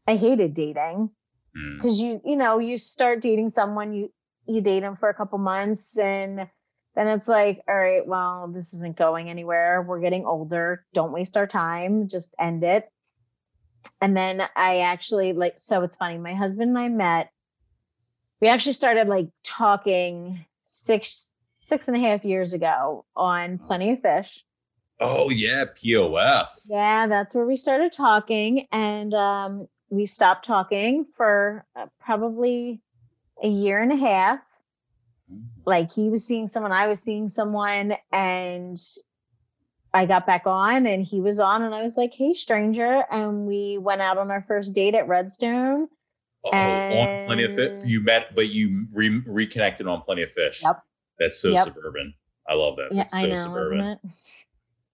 [0.07, 1.11] I hated dating
[1.55, 1.77] Mm.
[1.77, 4.11] because you you know you start dating someone you
[4.47, 6.49] you date them for a couple months and
[6.95, 11.38] then it's like all right well this isn't going anywhere we're getting older don't waste
[11.38, 12.89] our time just end it
[14.01, 17.30] and then i actually like so it's funny my husband and i met
[18.41, 23.99] we actually started like talking six six and a half years ago on plenty of
[23.99, 24.43] fish
[24.99, 26.47] Oh yeah, POF.
[26.69, 32.80] yeah, that's where we started talking, and um, we stopped talking for uh, probably
[33.41, 34.61] a year and a half.
[35.65, 38.77] Like he was seeing someone, I was seeing someone, and
[39.94, 43.45] I got back on, and he was on, and I was like, "Hey, stranger!" And
[43.45, 45.88] we went out on our first date at Redstone.
[46.45, 47.84] Oh, on plenty of fish.
[47.86, 50.61] You met, but you re- reconnected on plenty of fish.
[50.64, 50.82] Yep.
[51.20, 51.68] That's so Yep.
[51.68, 52.14] suburban.
[52.49, 52.90] I love that.
[52.91, 53.61] Yeah, so I know, suburban.
[53.80, 53.99] isn't it?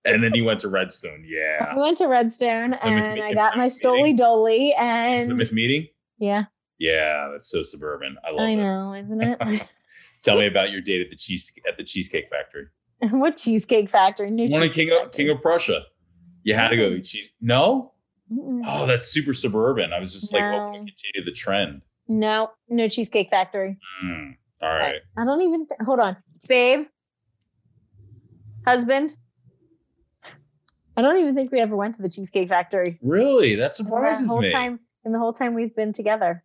[0.05, 1.25] And then you went to Redstone.
[1.27, 1.73] Yeah.
[1.75, 3.67] We went to Redstone, and I got my.
[3.67, 5.87] Stoli The and Miss meeting.
[6.19, 6.45] yeah,
[6.77, 8.17] Yeah, that's so suburban.
[8.23, 8.63] I love I this.
[8.65, 9.69] know, isn't it?
[10.23, 12.65] Tell me about your date at the cheese at the Cheesecake Factory.
[13.11, 14.31] what cheesecake factory?
[14.31, 15.83] New One in King of King of Prussia.
[16.43, 17.31] You had to go eat cheese.
[17.41, 17.93] No?
[18.31, 18.61] Mm-mm.
[18.65, 19.91] Oh, that's super suburban.
[19.91, 21.81] I was just like hoping to continue the trend.
[22.07, 23.77] No, no Cheesecake Factory.
[24.03, 25.01] Mm, all right.
[25.17, 26.17] I don't even th- hold on,
[26.47, 26.87] babe,
[28.65, 29.15] husband.
[30.97, 32.99] I don't even think we ever went to the Cheesecake Factory.
[33.01, 33.55] Really?
[33.55, 34.51] That surprises whole me.
[34.51, 36.43] time, in the whole time we've been together.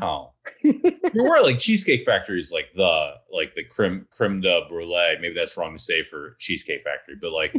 [0.00, 0.32] Wow.
[0.62, 5.16] You were like Cheesecake Factory is like the like the creme creme de brulee.
[5.20, 7.54] Maybe that's wrong to say for Cheesecake Factory, but like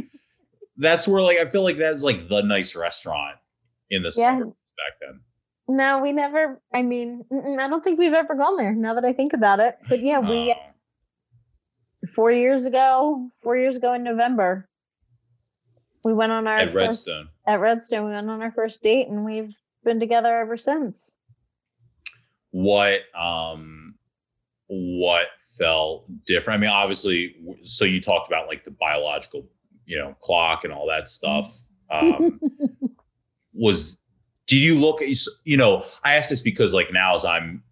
[0.76, 3.36] that's where like I feel like that's like the nice restaurant
[3.90, 4.38] in the Yeah.
[4.40, 5.20] back then.
[5.70, 6.62] No, we never.
[6.72, 8.72] I mean, I don't think we've ever gone there.
[8.74, 10.54] Now that I think about it, but yeah, we
[12.14, 14.66] four years ago, four years ago in November,
[16.04, 16.76] we went on our at first
[17.08, 17.28] Redstone.
[17.46, 18.06] at Redstone.
[18.06, 21.17] We went on our first date, and we've been together ever since.
[22.58, 23.94] What um
[24.66, 26.58] what felt different?
[26.58, 29.48] I mean, obviously, so you talked about like the biological
[29.88, 31.62] you know, clock and all that stuff.
[31.90, 32.38] Um,
[33.52, 34.02] was
[34.46, 35.08] did you look at
[35.44, 35.84] you know?
[36.04, 37.62] I ask this because like now as I'm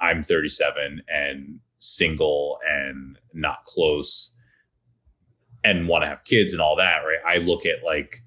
[0.00, 4.34] I'm 37 and single and not close
[5.64, 7.18] and want to have kids and all that, right?
[7.26, 8.18] I look at like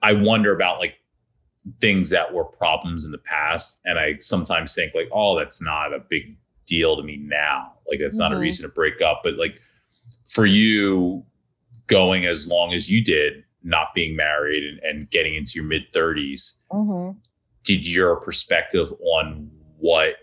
[0.00, 0.96] I wonder about like
[1.80, 5.92] things that were problems in the past and I sometimes think like, oh, that's not
[5.92, 6.36] a big
[6.66, 7.74] deal to me now.
[7.88, 8.22] Like that's mm-hmm.
[8.22, 8.42] not a mm-hmm.
[8.42, 9.60] reason to break up, but like
[10.28, 11.24] for you
[11.86, 15.82] going as long as you did, not being married and, and getting into your mid
[15.92, 17.16] 30s, mm-hmm.
[17.64, 20.16] did your perspective on what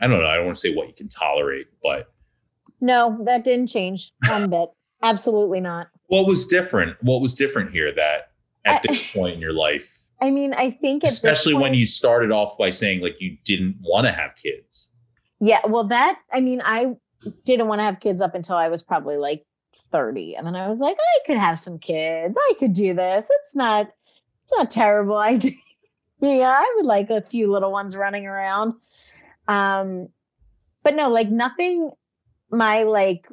[0.00, 2.12] I don't know, I don't want to say what you can tolerate, but
[2.80, 4.70] no, that didn't change one bit.
[5.02, 5.88] Absolutely not.
[6.06, 6.96] What was different?
[7.02, 8.30] What was different here that
[8.64, 10.06] at I, this point in your life?
[10.20, 13.76] I mean, I think especially point, when you started off by saying like you didn't
[13.80, 14.90] want to have kids.
[15.40, 16.96] Yeah, well, that I mean, I
[17.44, 19.44] didn't want to have kids up until I was probably like
[19.90, 20.36] 30.
[20.36, 22.36] And then I was like, I could have some kids.
[22.38, 23.30] I could do this.
[23.40, 23.88] It's not,
[24.44, 25.52] it's not terrible idea.
[26.20, 28.74] yeah, I would like a few little ones running around.
[29.46, 30.08] Um,
[30.82, 31.90] but no, like nothing,
[32.50, 33.28] my like,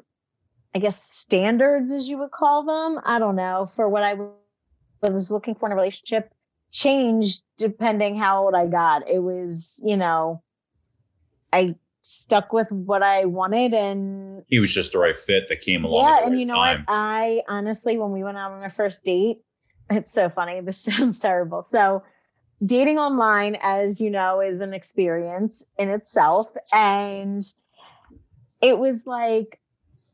[0.74, 4.16] I guess standards as you would call them, I don't know, for what I
[5.02, 6.34] was looking for in a relationship
[6.76, 9.10] changed depending how old I got.
[9.10, 10.44] It was, you know,
[11.54, 15.86] I stuck with what I wanted and he was just the right fit that came
[15.86, 16.06] along.
[16.06, 16.80] Yeah, and right you know time.
[16.80, 16.86] what?
[16.90, 19.38] I honestly, when we went out on our first date,
[19.90, 20.62] it's so funny.
[20.66, 21.62] This sounds terrible.
[21.62, 22.04] So
[22.64, 26.48] dating online, as you know, is an experience in itself.
[26.74, 27.44] And
[28.62, 29.60] it was like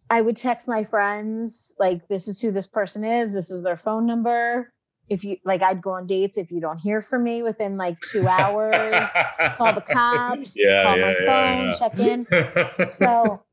[0.09, 3.77] I would text my friends, like, this is who this person is, this is their
[3.77, 4.73] phone number
[5.11, 7.99] if you like i'd go on dates if you don't hear from me within like
[7.99, 9.09] two hours
[9.57, 12.87] call the cops yeah, call yeah, my yeah, phone check in.
[12.87, 13.43] So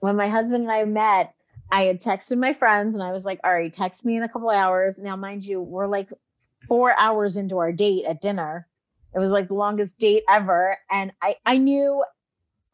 [0.00, 1.34] when my husband and i met
[1.72, 4.28] i had texted my friends and i was like all right text me in a
[4.28, 5.00] couple hours.
[5.00, 6.10] Now mind you we're like
[6.68, 8.68] four hours into our date at dinner.
[9.14, 12.04] It was like the longest date ever and i i knew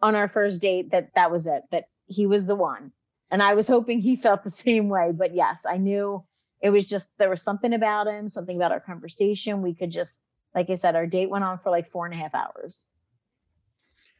[0.02, 2.90] on our first date that that was it that he was the one
[3.30, 6.24] and i was hoping he felt the same way but yes i knew
[6.62, 9.62] it was just there was something about him, something about our conversation.
[9.62, 10.22] We could just,
[10.54, 12.86] like I said, our date went on for like four and a half hours.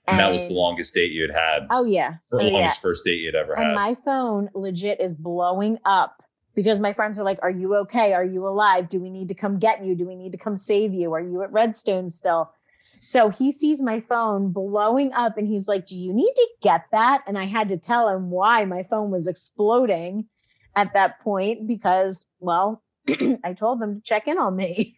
[0.09, 1.67] And, and that was the longest date you had had.
[1.71, 2.83] Oh yeah, or oh, longest yeah.
[2.83, 3.63] first date you'd ever had.
[3.63, 3.75] and had.
[3.77, 6.25] my phone legit is blowing up
[6.57, 8.13] because my friends are like, "Are you okay?
[8.13, 8.89] Are you alive?
[8.89, 9.95] Do we need to come get you?
[9.95, 11.13] Do we need to come save you?
[11.13, 12.53] Are you at Redstone still?"
[13.05, 16.85] So he sees my phone blowing up and he's like, Do you need to get
[16.93, 17.25] that?
[17.27, 20.27] And I had to tell him why my phone was exploding
[20.77, 22.83] at that point because, well,
[23.45, 24.97] I told them to check in on me.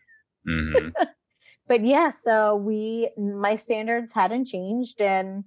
[0.49, 0.89] Mm-hmm.
[1.69, 5.45] but yeah, so we, my standards hadn't changed and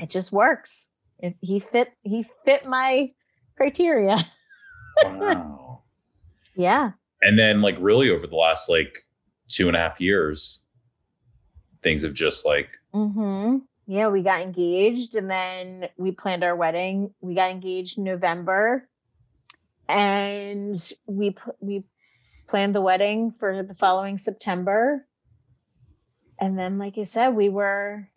[0.00, 0.90] it just works.
[1.18, 3.10] It, he fit, he fit my
[3.56, 4.18] criteria.
[5.04, 5.82] wow.
[6.54, 6.92] Yeah.
[7.22, 8.98] And then, like, really over the last like
[9.48, 10.60] two and a half years,
[11.82, 13.58] things have just like, mm-hmm.
[13.86, 17.14] yeah, we got engaged and then we planned our wedding.
[17.20, 18.88] We got engaged in November
[19.88, 21.84] and we we
[22.46, 25.06] planned the wedding for the following September.
[26.38, 28.08] And then, like I said, we were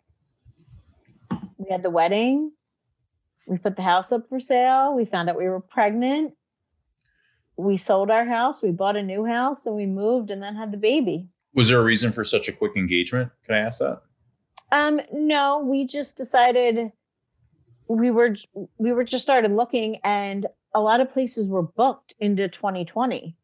[1.56, 2.52] we had the wedding.
[3.46, 4.94] We put the house up for sale.
[4.94, 6.34] We found out we were pregnant.
[7.56, 8.62] We sold our house.
[8.62, 11.28] We bought a new house, and we moved, and then had the baby.
[11.54, 13.30] Was there a reason for such a quick engagement?
[13.44, 14.02] Can I ask that?
[14.72, 16.92] Um, no, we just decided
[17.88, 18.36] we were
[18.78, 23.36] we were just started looking and a lot of places were booked into 2020.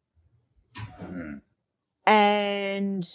[1.03, 1.41] Mm.
[2.07, 3.09] And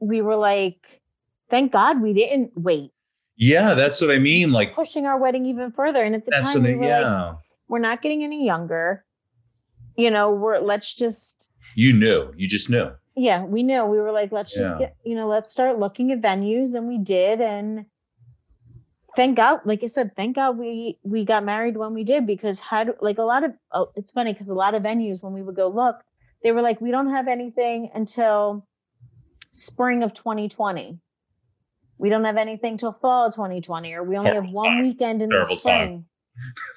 [0.00, 1.02] we were like,
[1.50, 2.90] thank God we didn't wait.
[3.36, 4.52] Yeah, that's what I mean.
[4.52, 6.02] Like pushing our wedding even further.
[6.02, 7.26] And at the time, we were yeah.
[7.26, 7.36] like,
[7.68, 9.04] we're not getting any younger.
[9.96, 12.32] You know, we're let's just You knew.
[12.36, 12.90] You just knew.
[13.14, 13.84] Yeah, we knew.
[13.84, 16.74] We were like, let's just get, you know, let's start looking at venues.
[16.74, 17.42] And we did.
[17.42, 17.86] And
[19.16, 22.60] thank God, like I said, thank God we we got married when we did because
[22.60, 25.42] had like a lot of oh, it's funny because a lot of venues when we
[25.42, 26.02] would go look,
[26.42, 28.66] they were like, we don't have anything until
[29.50, 30.98] spring of 2020.
[31.98, 34.82] We don't have anything till fall of 2020, or we only Terrible have one time.
[34.82, 36.04] weekend in Terrible the spring.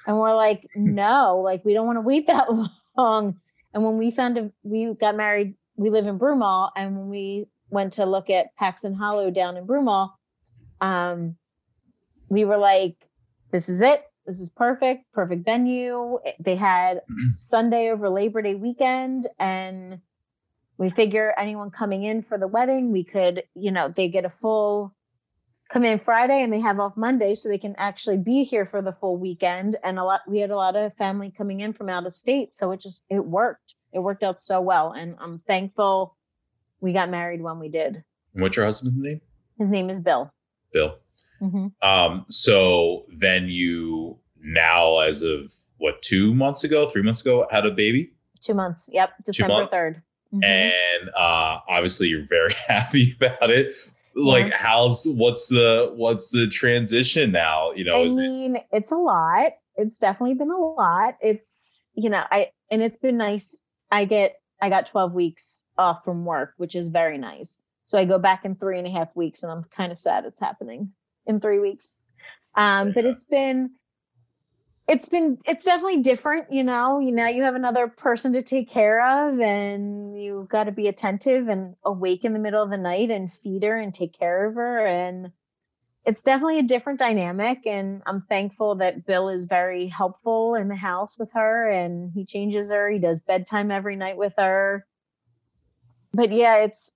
[0.06, 2.46] and we're like, no, like we don't want to wait that
[2.96, 3.40] long.
[3.74, 7.46] And when we found a, we got married, we live in Broomall, and when we
[7.68, 10.12] went to look at Paxon Hollow down in Broomall,
[10.80, 11.36] um,
[12.28, 13.08] we were like,
[13.52, 14.04] this is it.
[14.26, 16.18] This is perfect, perfect venue.
[16.40, 20.00] They had Sunday over Labor Day weekend, and
[20.78, 24.30] we figure anyone coming in for the wedding, we could, you know, they get a
[24.30, 24.94] full
[25.68, 28.80] come in Friday and they have off Monday so they can actually be here for
[28.80, 29.76] the full weekend.
[29.82, 32.54] And a lot we had a lot of family coming in from out of state.
[32.54, 33.74] So it just it worked.
[33.92, 34.92] It worked out so well.
[34.92, 36.16] And I'm thankful
[36.80, 38.04] we got married when we did.
[38.34, 39.20] And what's your husband's name?
[39.58, 40.30] His name is Bill.
[40.72, 40.98] Bill.
[41.40, 41.72] Mhm.
[41.82, 47.66] Um, so then you now, as of what, two months ago, three months ago, had
[47.66, 48.12] a baby?
[48.40, 48.88] Two months.
[48.92, 49.10] Yep.
[49.24, 49.74] December months?
[49.74, 50.02] 3rd.
[50.34, 50.44] Mhm.
[50.44, 53.72] and uh obviously you're very happy about it
[54.16, 54.60] like Yes.
[54.60, 58.96] how's what's the what's the transition now you know I is it, mean, it's a
[58.96, 59.52] lot.
[59.76, 61.14] It's definitely been a lot.
[61.20, 63.56] It's, you know, I, and it's been nice.
[63.92, 67.60] I get, I got 12 weeks off from work, which is very nice.
[67.84, 70.24] So I go back in three and a half weeks and I'm kind of sad
[70.24, 70.92] it's happening
[71.26, 71.98] in three weeks.
[72.54, 73.72] Um, but it's been,
[74.88, 78.70] it's been, it's definitely different, you know, you know, you have another person to take
[78.70, 82.78] care of and you've got to be attentive and awake in the middle of the
[82.78, 84.86] night and feed her and take care of her.
[84.86, 85.32] And,
[86.06, 87.66] it's definitely a different dynamic.
[87.66, 92.24] And i'm thankful that bill is very helpful in the house with her and he
[92.24, 92.88] changes her.
[92.88, 94.86] He does bedtime every night with her.
[96.14, 96.94] But yeah it's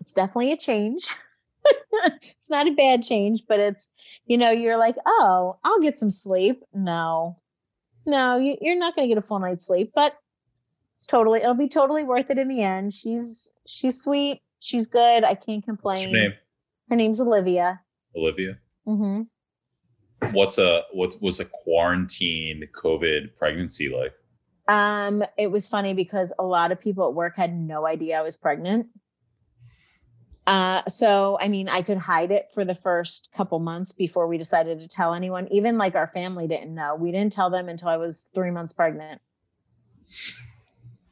[0.00, 1.14] it's definitely a change
[2.22, 3.92] it's not a bad change but it's
[4.26, 6.62] you know you're like oh i'll get some sleep.
[6.72, 7.38] No.
[8.06, 10.14] No you, you're not going to get a full night's sleep but
[10.96, 12.92] it's totally it'll be totally worth it in the end.
[12.92, 14.42] She's she's sweet.
[14.60, 15.24] She's good.
[15.24, 16.12] I can't what's complain.
[16.12, 16.32] name?
[16.88, 17.80] Her name's olivia.
[18.16, 18.58] Olivia?
[18.86, 20.32] Mm-hmm.
[20.32, 24.12] what's a what's was a quarantine covid pregnancy like?
[24.66, 28.22] Um, it was funny because a lot of people at work had no idea I
[28.22, 28.88] was pregnant.
[30.48, 34.38] Uh, so I mean, I could hide it for the first couple months before we
[34.38, 35.46] decided to tell anyone.
[35.50, 36.94] Even like our family didn't know.
[36.94, 39.20] We didn't tell them until I was three months pregnant.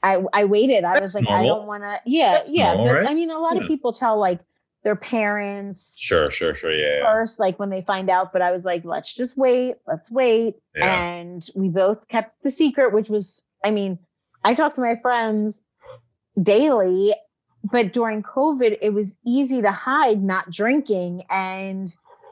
[0.02, 0.84] I I waited.
[0.84, 1.98] I was like, I don't want to.
[2.06, 2.68] Yeah, That's yeah.
[2.74, 3.08] normal, but right?
[3.10, 3.62] I mean, a lot Yeah.
[3.62, 4.40] of people tell like
[4.84, 8.32] their parents sure sure sure yeah yeah, first, like when they find out.
[8.32, 9.76] But I was like, let's just wait.
[9.86, 10.55] Let's wait.
[10.74, 11.02] yeah.
[11.08, 13.98] And we both kept the secret, which was, I mean,
[14.44, 15.66] I talked to my friends
[16.40, 17.12] daily,
[17.70, 21.23] but during COVID, it was easy to hide not drinking.
[21.31, 21.89] And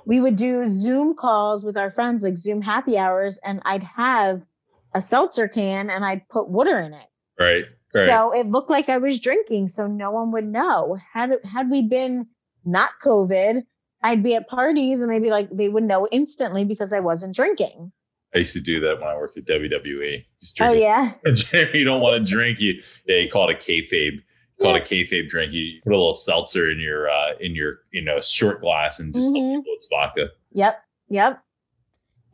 [0.07, 4.47] we would do Zoom calls with our friends, like Zoom happy hours, and I'd have
[4.95, 7.07] a seltzer can and I'd put water in it.
[7.39, 7.65] right
[7.95, 10.99] right So it looked like I was drinking, so no one would know.
[11.13, 12.27] Had had we been
[12.65, 13.63] not COVID,
[14.03, 17.35] I'd be at parties and they'd be like, they would know instantly because I wasn't
[17.35, 17.93] drinking.
[18.35, 21.13] i used to do that when i worked at wwe just Oh yeah,
[21.73, 24.19] you don't want to drink you yeah you call it a kayfabe
[24.61, 27.79] call it a kayfabe drink you put a little seltzer in your uh in your
[27.93, 29.59] you know short glass and just tell Mhm.
[29.59, 31.43] people it's vodka yep, yep.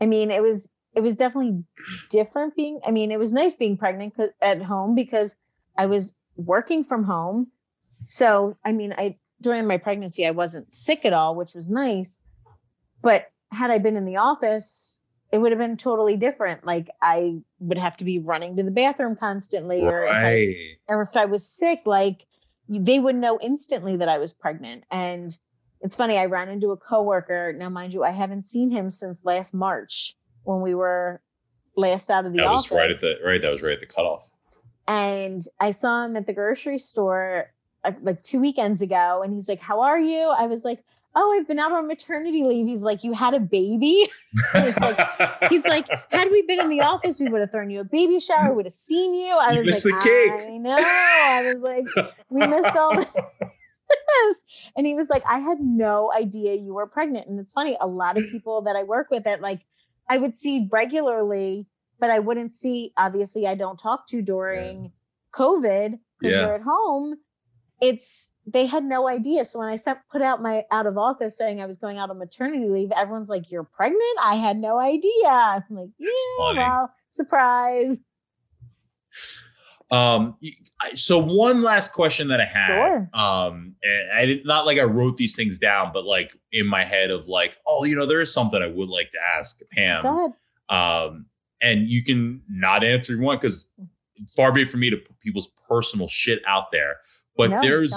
[0.01, 1.63] I mean, it was it was definitely
[2.11, 2.81] different being.
[2.87, 5.37] I mean, it was nice being pregnant at home because
[5.77, 7.49] I was working from home.
[8.07, 12.23] So I mean, I during my pregnancy I wasn't sick at all, which was nice.
[13.03, 15.00] But had I been in the office,
[15.33, 16.65] it would have been totally different.
[16.65, 20.55] Like I would have to be running to the bathroom constantly, or if I
[20.89, 22.27] or if I was sick, like
[22.69, 24.85] they would know instantly that I was pregnant.
[24.91, 25.37] And
[25.81, 27.53] it's funny, I ran into a coworker.
[27.53, 31.23] Now, mind you, I haven't seen him since last March when we were
[31.77, 32.77] last out of the that was office.
[32.77, 34.31] right at the right that was right at the cutoff
[34.91, 37.53] and I saw him at the grocery store
[37.85, 40.83] uh, like two weekends ago, and he's like, "How are you?" I was like,
[41.15, 44.07] "Oh, I've been out on maternity leave." He's like, "You had a baby?"
[44.55, 47.81] He's like- He's like, "Had we been in the office, we would have thrown you
[47.81, 50.49] a baby shower, would have seen you." I You was missed like, the cake.
[50.49, 51.87] "I know." I was like,
[52.29, 54.45] "We missed all this,"
[54.77, 57.87] and he was like, "I had no idea you were pregnant." And it's funny, a
[57.87, 59.61] lot of people that I work with that like
[60.09, 61.67] I would see regularly,
[61.99, 62.93] but I wouldn't see.
[62.97, 64.93] Obviously, I don't talk to during
[65.35, 66.47] COVID because Yeah.
[66.47, 67.17] you're at home.
[67.81, 69.45] It's they had no idea.
[69.45, 72.11] So when I sent put out my out of office saying I was going out
[72.11, 75.29] on maternity leave, everyone's like, "You're pregnant?" I had no idea.
[75.29, 78.05] I'm like, "Yeah, well, surprise."
[79.91, 80.37] Um,
[80.95, 83.11] so one last question that I had, Sure.
[83.13, 86.85] um, and I did not like I wrote these things down, but like in my
[86.85, 90.03] head of like, oh, you know, there is something I would like to ask Pam.
[90.03, 90.33] Go ahead.
[90.69, 91.27] Um,
[91.61, 93.71] and you can not answer one because
[94.37, 96.99] far be it from me to put people's personal shit out there.
[97.41, 97.95] But No, there's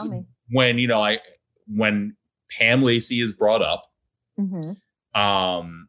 [0.50, 1.20] when you know I
[1.68, 2.16] when
[2.50, 3.92] Pam Lacey is brought up,
[4.40, 4.78] Mhm.
[5.16, 5.88] um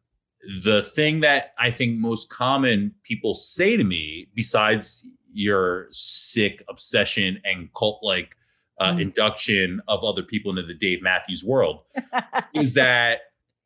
[0.63, 7.41] the thing that i think most common people say to me besides your sick obsession
[7.47, 8.37] and cult like
[8.79, 9.01] uh, Mm.
[9.01, 11.85] induction of other people into the dave matthews world
[12.55, 13.21] is that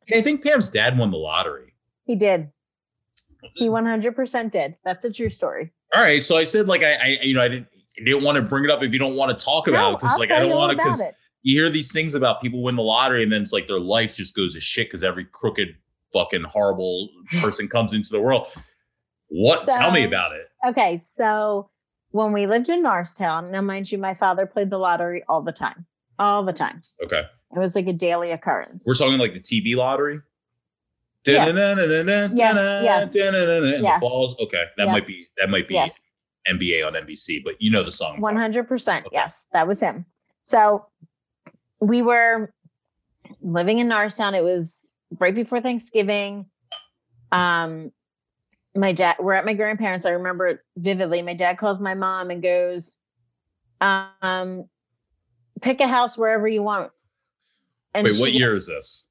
[0.07, 1.73] hey, i think pam's dad won the lottery
[2.05, 2.51] he did.
[3.55, 4.75] He 100% did.
[4.85, 5.73] That's a true story.
[5.93, 7.67] all right so i said like i, I you know i didn't
[8.05, 9.99] didn't want to bring it up if you don't want to talk about No, it
[9.99, 11.01] because like i don't want to because
[11.41, 14.15] you hear these things about people win the lottery and then it's like their life
[14.15, 15.75] just goes to shit because every crooked
[16.13, 17.09] fucking horrible
[17.41, 18.47] person comes into the world.
[19.29, 19.67] What?
[19.69, 20.47] Tell me about it.
[20.67, 21.69] Okay, so
[22.11, 25.51] when we lived in Norristown, now mind you, my father played the lottery all the
[25.51, 25.85] time,
[26.17, 26.81] all the time.
[27.03, 27.21] Okay.
[27.55, 28.85] It was like a daily occurrence.
[28.87, 30.21] We're talking like the TV lottery.
[31.25, 31.45] Yeah.
[32.83, 33.13] Yes.
[33.15, 34.01] Yes.
[34.01, 34.35] balls.
[34.41, 34.63] Okay.
[34.77, 36.07] That might be that might be yes,
[36.47, 38.21] NBA on NBC, but you know the song.
[38.21, 39.05] One hundred percent.
[39.11, 40.05] Yes, that was him.
[40.43, 40.87] So
[41.81, 42.53] we were
[43.41, 44.35] living in Norristown.
[44.35, 46.45] It was right before Thanksgiving.
[47.31, 47.91] Um,
[48.75, 49.17] my dad.
[49.19, 50.05] We're at my grandparents.
[50.05, 51.21] I remember it vividly.
[51.21, 52.97] My dad calls my mom and goes,
[53.81, 54.65] um,
[55.61, 56.91] "Pick a house wherever you want."
[57.93, 59.07] And Wait, what she- year is this?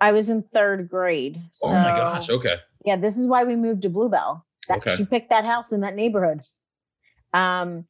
[0.00, 1.40] I was in third grade.
[1.64, 2.28] oh my gosh.
[2.30, 2.56] Okay.
[2.84, 4.45] Yeah, this is why we moved to Blue Bell.
[4.68, 4.94] That Okay.
[4.96, 6.42] she picked that house in that neighborhood.
[7.32, 7.86] Um,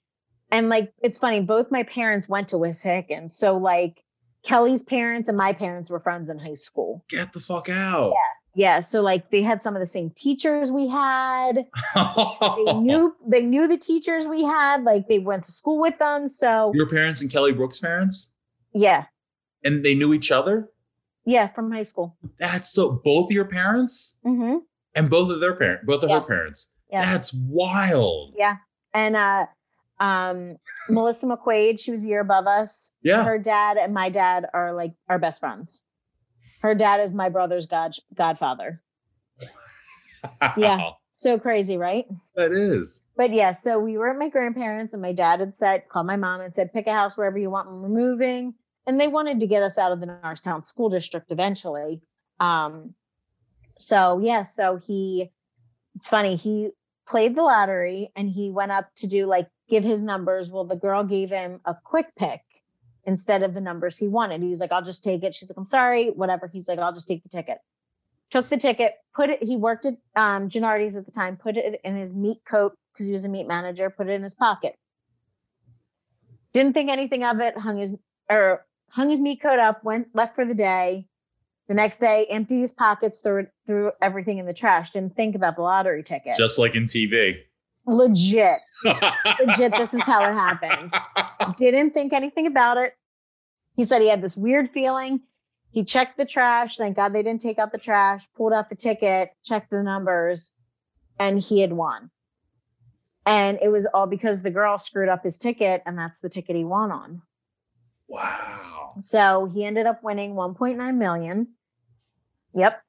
[0.51, 4.03] and like it's funny, both my parents went to Wissahick, and so like
[4.45, 7.05] Kelly's parents and my parents were friends in high school.
[7.09, 8.13] Get the fuck out.
[8.55, 8.81] Yeah, Yeah.
[8.81, 11.67] so like they had some of the same teachers we had.
[11.95, 14.85] They knew they knew the teachers we had.
[14.85, 16.29] Like they went to school with them.
[16.29, 18.33] So Your parents and Kelly Brooks' parents?
[18.73, 19.07] yeah,
[19.65, 20.71] And they knew each other?
[21.25, 22.17] yeah, from high school.
[22.39, 24.59] That's so both your parents Mm-hmm.
[24.97, 26.29] And both of their parents, both of Yes.
[26.29, 26.71] her parents.
[26.91, 27.13] Yes.
[27.13, 28.35] That's wild.
[28.37, 28.57] Yeah.
[28.95, 29.47] And uh
[30.01, 30.57] um
[30.89, 32.95] Melissa McQuaid, she was a year above us.
[33.03, 33.25] Yeah.
[33.25, 35.85] Her dad and my dad are like our best friends.
[36.63, 38.83] Her dad is my brother's god godfather.
[40.57, 40.91] Yeah.
[41.13, 42.05] So crazy, right?
[42.35, 43.03] That is.
[43.17, 46.17] But yeah, so we were at my grandparents and my dad had said, called my
[46.17, 48.55] mom and said, pick a house wherever you want when we're moving.
[48.87, 52.03] And they wanted to get us out of the Norristown school district eventually.
[52.39, 52.95] Um,
[53.79, 55.31] so yeah, so he
[55.95, 56.71] it's funny, he
[57.07, 60.51] played the lottery and he went up to do like give his numbers.
[60.51, 62.43] Well, the girl gave him a quick pick
[63.05, 64.43] instead of the numbers he wanted.
[64.43, 65.35] He's like, I'll just take it.
[65.35, 66.49] She's like, I'm sorry, whatever.
[66.53, 67.59] He's like, I'll just take the ticket.
[68.31, 71.81] Took the ticket, put it, he worked at um Genuardi's at the time, put it
[71.85, 74.75] in his meat coat because he was a meat manager, put it in his pocket.
[76.53, 77.95] Didn't think anything of it, hung his
[78.29, 81.07] or hung his meat coat up, went left for the day.
[81.69, 84.93] The next day, emptied his pockets, threw threw everything in the trash.
[84.93, 86.37] Didn't think about the lottery ticket.
[86.39, 87.39] Just like in TV.
[87.87, 89.73] legit, legit.
[89.73, 90.93] This is how it happened.
[91.57, 92.95] Didn't think anything about it.
[93.75, 95.21] He said he had this weird feeling.
[95.71, 96.77] He checked the trash.
[96.77, 98.27] Thank God they didn't take out the trash.
[98.37, 100.53] Pulled out the ticket, checked the numbers,
[101.19, 102.11] and he had won.
[103.27, 106.55] And it was all because the girl screwed up his ticket, and that's the ticket
[106.55, 107.23] he won on.
[108.09, 108.91] Wow.
[108.99, 111.49] So he ended up winning 1.9 million.
[112.57, 112.83] Yep.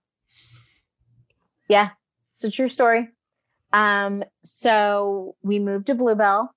[1.70, 1.90] Yeah,
[2.36, 3.10] it's a true story.
[3.74, 6.54] Um, so we moved to Blue Bell.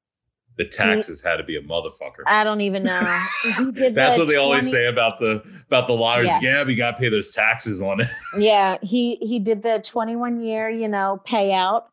[0.57, 2.23] The taxes had to be a motherfucker.
[2.27, 3.01] I don't even know.
[3.73, 6.29] Did That's what they always say about the about the lotteries.
[6.29, 6.41] Yeah.
[6.43, 8.09] Yeah, we gotta pay those taxes on it.
[8.39, 11.85] Yeah, he he did the 21 year, you know, payout.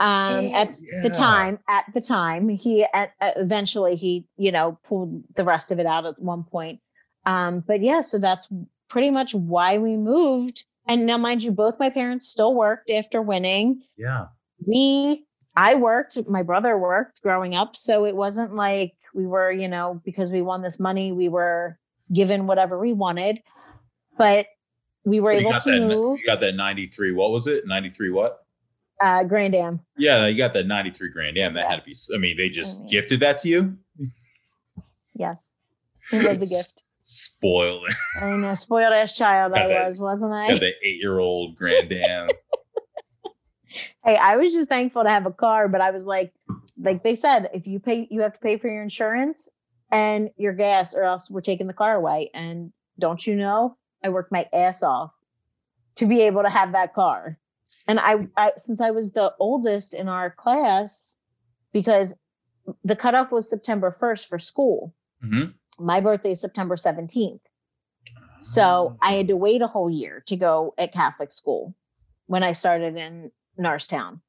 [0.00, 0.68] Um, at
[1.02, 5.72] the time, at the time, he at, at- eventually he, you know, pulled the rest
[5.72, 6.80] of it out at one point.
[7.26, 8.48] Um, but yeah, so that's
[8.94, 10.62] pretty much why we moved.
[10.86, 13.82] And now, mind you, both my parents still worked after winning.
[13.96, 14.26] Yeah.
[14.64, 19.66] We, I worked, my brother worked growing up, so it wasn't like we were, you
[19.66, 21.76] know, because we won this money, we were
[22.12, 23.40] given whatever we wanted.
[24.16, 24.46] But
[25.04, 26.20] we were able to that move.
[26.20, 27.10] you got that 93.
[27.10, 27.66] What was it?
[27.66, 28.44] 93 what?
[29.00, 29.80] Uh, Grand Am.
[29.98, 31.34] Yeah, you got that 93 grand.
[31.34, 33.76] Damn, that had to be I mean, they just mean- gifted that to you.
[35.16, 35.56] Yes,
[36.12, 36.83] it was a gift.
[37.04, 37.86] Spoiled.
[38.20, 40.58] And a spoiled ass child I that- was, wasn't I?
[40.58, 42.28] the eight-year-old Grand Am.
[44.04, 46.32] Hey, I was just thankful to have a car, but I was like,
[46.80, 49.48] like they said, if you pay, you have to pay for your insurance
[49.90, 52.30] and your gas, or else we're taking the car away.
[52.34, 55.12] And don't you know, I worked my ass off
[55.96, 57.40] to be able to have that car.
[57.88, 61.18] And I, I since I was the oldest in our class,
[61.72, 62.16] because
[62.84, 64.94] the cutoff was September 1st for school.
[65.24, 65.54] Mhm.
[65.78, 67.40] My birthday is September 17th.
[68.40, 69.08] So ah.
[69.08, 71.74] I had to wait a whole year to go at Catholic school
[72.26, 74.20] when I started in Norristown.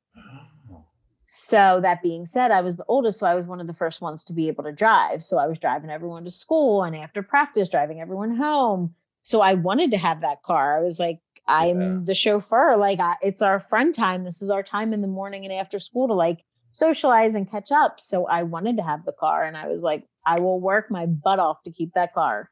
[1.27, 3.99] So that being said, I was the oldest, so I was one of the first
[3.99, 5.24] ones to be able to drive.
[5.24, 8.93] So I was driving everyone to school and after practice, driving everyone home.
[9.24, 10.77] So I wanted to have that car.
[10.77, 11.99] I was like, I'm Yeah.
[12.03, 12.75] the chauffeur.
[12.77, 14.24] Like I, it's our friend time.
[14.24, 17.72] This is our time in the morning and after school to like socialize and catch
[17.72, 17.99] up.
[17.99, 21.05] So I wanted to have the car, and I was like, I will work my
[21.05, 22.49] butt off to keep that car.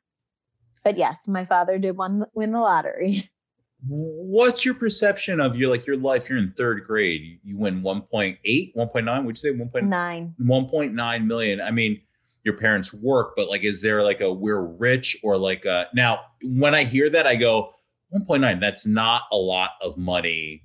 [0.83, 3.29] But yes, my father did win, win the lottery.
[3.87, 6.29] What's your perception of your like your life?
[6.29, 7.39] You're in third grade.
[7.43, 8.37] You- win 1.8,
[8.75, 9.25] 1.9.
[9.25, 9.83] Would you say 1.9?
[9.83, 10.33] Nine.
[10.41, 11.61] 1.9 million.
[11.61, 12.01] I mean,
[12.43, 16.21] your parents work, but like, is there like a we're rich or like a now
[16.43, 17.73] when I hear that, I go
[18.13, 20.63] 1.9, that's not a lot of money.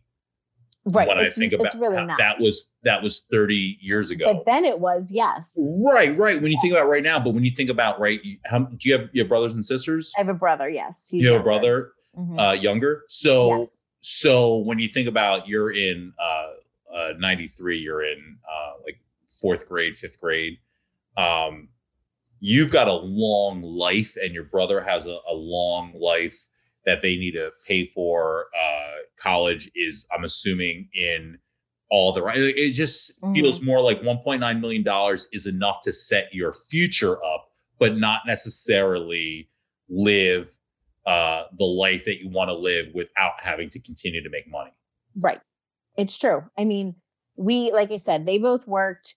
[0.93, 1.09] Right.
[1.09, 4.33] When I it's, think it's about really that was that was 30 years ago.
[4.33, 5.57] but then it was, yes.
[5.93, 6.41] right, right.
[6.41, 8.97] When you think about right now, but when you think about right, how do you
[8.99, 10.13] have you have brothers and sisters?
[10.17, 11.09] I have a brother, yes.
[11.11, 12.39] he's You have a brother Mhm.
[12.41, 13.05] uh younger.
[13.09, 13.85] So yes.
[14.01, 16.51] so when you think about you're in uh,
[16.95, 19.01] uh 93 you're in uh like
[19.41, 20.59] fourth grade fifth grade
[21.17, 21.69] um
[22.41, 26.49] you've got a long life and your brother has a, a long life
[26.87, 31.39] that they need to pay for uh college is i'm assuming in
[31.91, 33.35] all the right it just Mhm.
[33.35, 37.49] feels more like 1.9 million dollars is enough to set your future up
[37.79, 39.49] but not necessarily
[39.89, 40.49] live
[41.07, 44.73] uh, the life that you want to live without having to continue to make money.
[45.19, 45.41] Right.
[45.97, 46.45] It's true.
[46.59, 46.97] I mean,
[47.37, 49.17] we, like I said, they both worked.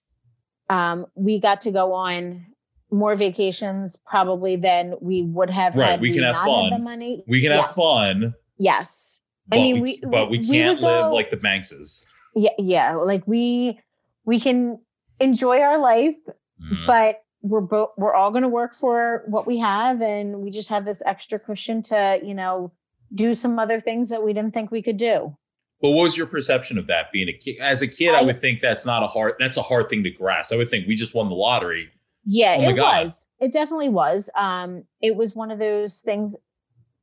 [0.70, 2.46] Um, we got to go on
[2.92, 6.70] more vacations probably than we would have Right, had we can have fun.
[6.70, 7.24] had the money.
[7.26, 7.76] We can have Yes.
[7.76, 9.22] fun, Yes.
[9.48, 12.04] but, mean, we, we- but we we can't live go- like the Bankses.
[12.36, 12.50] Yeah.
[12.58, 12.94] Yeah.
[12.96, 13.80] Like we,
[14.24, 14.78] we can
[15.20, 16.16] enjoy our life,
[16.62, 16.86] Mhm.
[16.86, 20.00] but we're both, we're all going to work for what we have.
[20.00, 22.72] And we just have this extra cushion to, you know,
[23.14, 25.36] do some other things that we didn't think we could do.
[25.80, 27.56] But what was your perception of that being a kid?
[27.60, 29.34] As a kid, I, I- would think that's not a hard.
[29.40, 30.52] That's a hard thing to grasp.
[30.52, 31.88] I would think we just won the lottery.
[32.24, 33.02] Yeah, Oh it God.
[33.02, 33.28] was.
[33.40, 34.30] It definitely was.
[34.36, 36.36] Um, it was one of those things,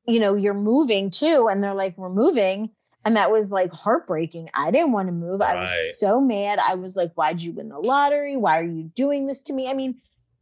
[0.08, 2.72] you know, you're moving too, and they're like, we're moving.
[3.06, 4.50] And that was like heartbreaking.
[4.54, 5.42] I didn't want to move.
[5.42, 6.60] I was so mad.
[6.60, 8.36] I was like, why'd you win the lottery?
[8.36, 9.70] Why are you doing this to me?
[9.70, 9.96] I mean,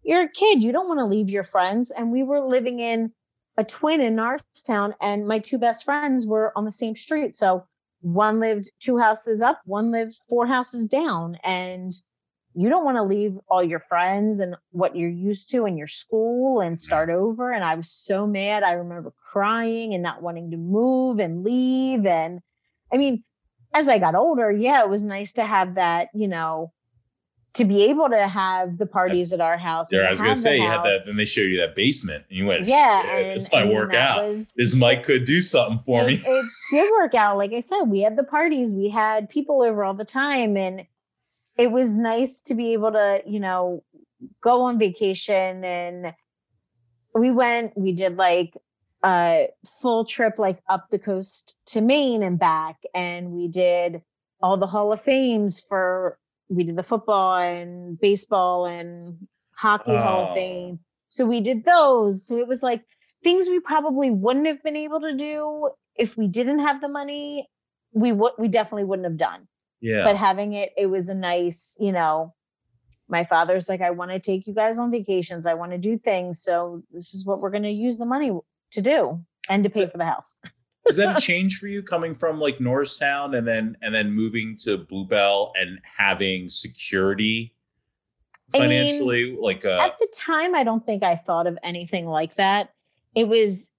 [0.03, 0.63] you're a kid.
[0.63, 1.91] You don't want to leave your friends.
[1.91, 3.11] And we were living in
[3.57, 7.35] a twin in Norristown, and my two best friends were on the same street.
[7.35, 7.65] So
[8.01, 11.37] one lived two houses up, one lived four houses down.
[11.43, 11.93] And
[12.57, 15.85] you don't want to leave all your friends and what you're used to in your
[15.85, 16.79] school and mm.
[16.79, 17.51] start over.
[17.51, 18.63] And I was so mad.
[18.63, 22.07] I remember crying and not wanting to move and leave.
[22.07, 22.41] And
[22.91, 23.23] I mean,
[23.75, 26.73] as I got older, yeah, it was nice to have that, you know,
[27.53, 29.89] to be able to have the parties at our house.
[29.91, 30.93] There, and I was gonna say you had that.
[30.93, 31.05] house.
[31.05, 33.65] Then they showed you that basement, and you went, yeah, "Shit, and this might I
[33.65, 34.27] mean, work out.
[34.27, 37.37] was- this might could do something for me." it, it did work out.
[37.37, 40.85] Like I said, we had the parties, we had people over all the time, and
[41.57, 43.83] it was nice to be able to, you know,
[44.41, 45.63] go on vacation.
[45.63, 46.13] And
[47.13, 48.53] we went, we did like
[49.03, 49.47] a
[49.81, 54.01] full trip, like up the coast to Maine and back, and we did
[54.41, 56.17] all the Hall of Fames for.
[56.49, 59.27] We did the football and baseball and
[59.57, 60.29] hockey Hall Oh.
[60.29, 60.79] of Fame.
[61.09, 62.25] So we did those.
[62.25, 62.83] So it was like
[63.21, 67.49] things we probably wouldn't have been able to do if we didn't have the money.
[67.91, 69.49] We would we definitely wouldn't have done.
[69.81, 72.33] Yeah, But having it, it was a nice, you know.
[73.09, 75.45] My father's like, I want to take you guys on vacations.
[75.45, 76.41] I want to do things.
[76.41, 78.37] So this is what we're going to use the money
[78.71, 80.39] to do and to pay for the house.
[80.87, 84.57] was that a change for you coming from like Norristown and then and then moving
[84.59, 87.53] to Blue Bell and having security
[88.53, 89.37] I mean, financially?
[89.39, 92.71] like, uh, At the time, I don't think I thought of anything like that.
[93.15, 93.73] It was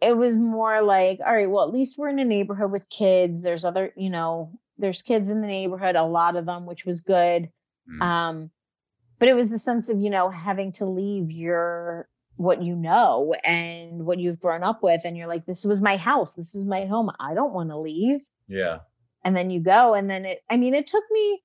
[0.00, 3.42] it was more like, all right, well, at least we're in a neighborhood with kids.
[3.42, 7.00] There's other, you know, there's kids in the neighborhood, a lot of them, which was
[7.00, 7.50] good.
[7.88, 8.02] Hmm.
[8.02, 8.50] Um,
[9.18, 13.34] but it was the sense of, you know, having to leave your what you know
[13.44, 15.02] and what you've grown up with.
[15.06, 17.10] And you're like, this was my house, this is my home.
[17.18, 18.80] I don't want to leave yeah,
[19.24, 21.42] and then you go and then it i mean it took me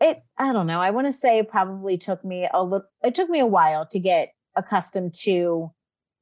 [0.00, 3.14] it i don't know i want to say it probably took me a little it
[3.14, 5.70] took me a while to get accustomed to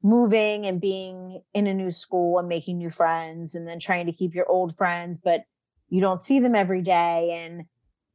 [0.02, 4.12] moving and being in a new school and making new friends and then trying to
[4.12, 5.44] keep your old friends but
[5.94, 7.66] you don't see them every day and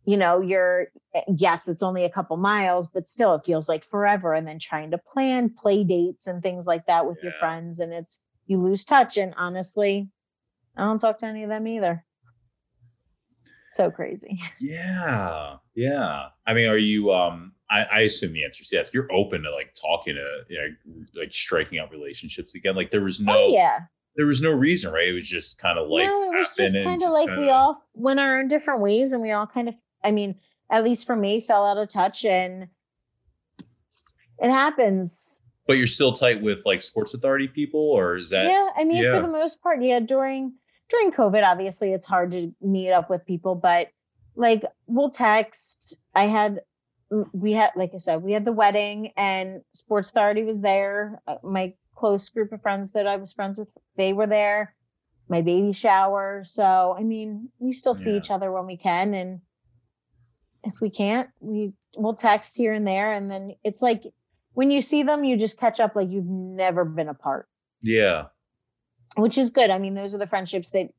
[0.03, 3.85] you know you're eh, yes it's only a couple miles but still it feels like
[3.85, 7.79] forever and then trying to plan play dates and things like that with your friends
[7.79, 10.09] and it's you lose touch and honestly
[10.75, 12.03] i don't talk to any of them either
[13.69, 16.29] so crazy yeah, yeah.
[16.47, 17.13] I mean, are you?
[17.13, 18.89] Um, I, I assume the answer is yes.
[18.91, 22.75] You're open to like talking to, you know, like striking out relationships again.
[22.75, 23.81] Like there was no, oh yeah
[24.19, 25.07] there was no reason, right?
[25.07, 27.53] It was just kind of like no it was just kind of like we kinda-
[27.53, 30.35] all went our own different ways and we all kind of i mean
[30.69, 32.67] at least for me fell out of touch and
[34.39, 38.45] it happens But you're still tight with like sports authority people, or is that?
[38.45, 39.15] yeah i mean yeah.
[39.15, 40.53] for the most part yeah during
[40.89, 43.89] during covid obviously it's hard to meet up with people but
[44.35, 46.61] like we'll text i had
[47.33, 51.37] we had like i said we had the wedding and sports authority was there Uh,
[51.43, 54.75] my close group of friends that i was friends with they were there
[55.27, 58.17] my baby shower so i mean we still see Yeah.
[58.17, 59.41] each other when we can and
[60.63, 63.13] if we can't, we we'll text here and there.
[63.13, 64.03] And then it's like
[64.53, 67.47] when you see them, you just catch up like you've never been apart,
[67.81, 68.25] Yeah.
[69.15, 69.69] which is good.
[69.69, 70.89] I mean, those are the friendships that,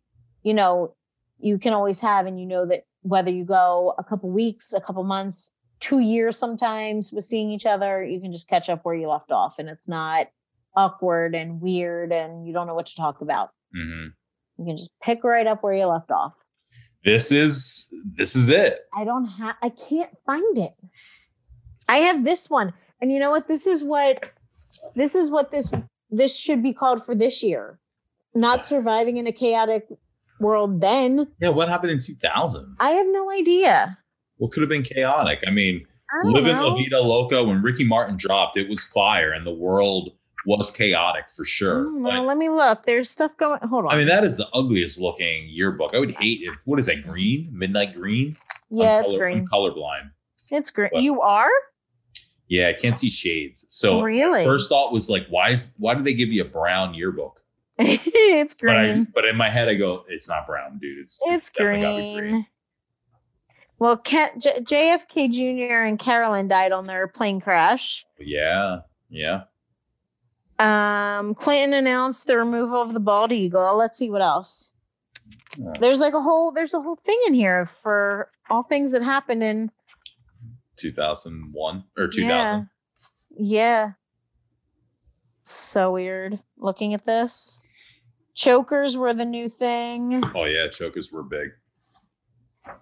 [0.42, 0.94] you know,
[1.38, 2.24] you can always have.
[2.26, 6.38] And you know that whether you go a couple weeks, a couple months, two years
[6.38, 9.58] sometimes with seeing each other, you can just catch up where you left off.
[9.58, 10.28] And it's not
[10.76, 13.50] awkward and weird and you don't know what to talk about.
[13.74, 14.06] hmm
[14.58, 16.42] You can just pick right up where you left off.
[17.04, 18.80] This is this is it.
[18.94, 20.74] I don't have I can't find it.
[21.88, 22.72] I have this one.
[23.00, 23.48] And you know what?
[23.48, 24.30] This is what
[24.94, 25.70] this is what this
[26.10, 27.78] this should be called for this year.
[28.34, 29.88] Not surviving in a chaotic
[30.40, 31.28] world then.
[31.40, 31.50] Yeah.
[31.50, 32.76] What happened in 2000?
[32.80, 33.98] I have no idea.
[34.36, 35.42] What could have been chaotic?
[35.46, 36.68] I mean, I living know.
[36.68, 40.10] La Vida Loca when Ricky Martin dropped, it was fire, and the world
[40.46, 41.84] was chaotic for sure.
[41.86, 42.86] Mm, But, well, let me look.
[42.86, 43.60] There's stuff going.
[43.60, 43.92] Hold on.
[43.92, 45.94] I mean, that is the ugliest looking yearbook.
[45.94, 47.48] I would hate if what is that green?
[47.52, 48.36] Midnight green?
[48.70, 49.38] yeah, I'm it's color- green.
[49.38, 50.10] I'm colorblind.
[50.50, 50.90] It's green.
[50.92, 51.50] but- You are
[52.48, 53.66] Yeah, I can't see shades.
[53.70, 54.44] So really.
[54.44, 57.42] first thought was like, why is why did they give you a brown yearbook?
[57.78, 59.08] it's But I green.
[59.14, 60.98] but in my head I go, it's not brown, dude.
[60.98, 62.46] It's It's gotta green.
[63.78, 65.84] Well, Ken, J- JFK Jr.
[65.84, 68.04] and Carolyn died on their plane crash.
[68.18, 69.44] Yeah, yeah.
[70.60, 73.76] Um, Clinton announced the removal of the bald eagle.
[73.76, 74.74] Let's see what else.
[75.80, 79.42] There's like a whole there's a whole thing in here for all things that happened
[79.42, 79.70] in
[80.76, 82.28] 2001 or 2000.
[82.28, 82.62] Yeah.
[83.36, 83.92] Yeah.
[85.42, 87.60] So weird looking at this.
[88.34, 90.22] Chokers were the new thing.
[90.34, 91.48] Oh yeah, chokers were big.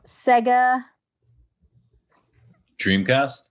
[0.05, 0.85] Sega.
[2.79, 3.49] Dreamcast.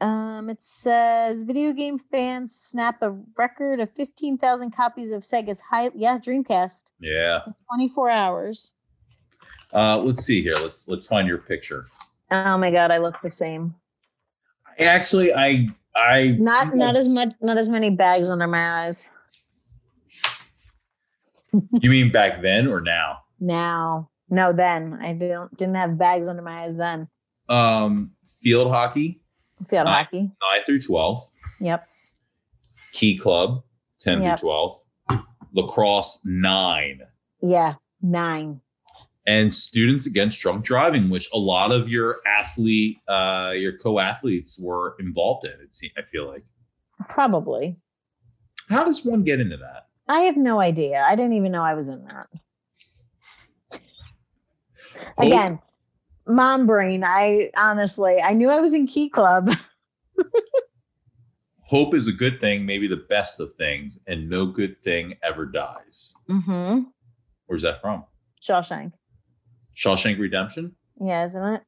[0.00, 5.90] Um, it says video game fans snap a record of 15,000 copies of Sega's high
[5.94, 7.40] yeah, Dreamcast Yeah.
[7.46, 8.74] in 24 hours.
[9.74, 10.54] Uh, let's see here.
[10.54, 11.84] Let's let's find your picture.
[12.30, 13.74] Oh my god, I look the same.
[14.78, 19.10] Actually, I I Not not as much not as many bags under my eyes
[21.80, 23.18] You mean back then or now?
[23.40, 24.10] now.
[24.30, 27.08] No, then I don't didn't have bags under my eyes then.
[27.48, 28.12] Um,
[28.42, 29.22] field hockey
[29.68, 29.94] Field Nine.
[29.94, 30.18] hockey.
[30.20, 31.20] nine through twelve.
[31.60, 31.86] Yep.
[32.92, 33.62] Key club
[34.00, 34.38] ten Yep.
[34.40, 34.74] through twelve.
[35.52, 37.00] Lacrosse nine.
[37.42, 37.74] Yeah.
[38.02, 38.60] Nine.
[39.26, 44.96] and students against drunk driving, which a lot of your athlete, uh, your co-athletes were
[45.00, 45.52] involved in.
[45.60, 46.44] It seems, I feel like.
[47.10, 47.76] Probably.
[48.70, 49.88] How does one get into that?
[50.08, 51.04] I have no idea.
[51.06, 52.26] I didn't even know I was in that.
[55.18, 55.58] Again,
[56.28, 57.02] mom brain.
[57.04, 59.50] I honestly, I knew I was in Key Club.
[61.66, 65.44] Hope is a good thing, maybe the best of things, and no good thing ever
[65.44, 66.14] dies.
[66.28, 66.80] Mm-hmm.
[67.46, 68.04] Where's that from?
[68.40, 68.92] Shawshank.
[69.76, 70.76] Shawshank Redemption.
[71.00, 71.62] Yeah, isn't it?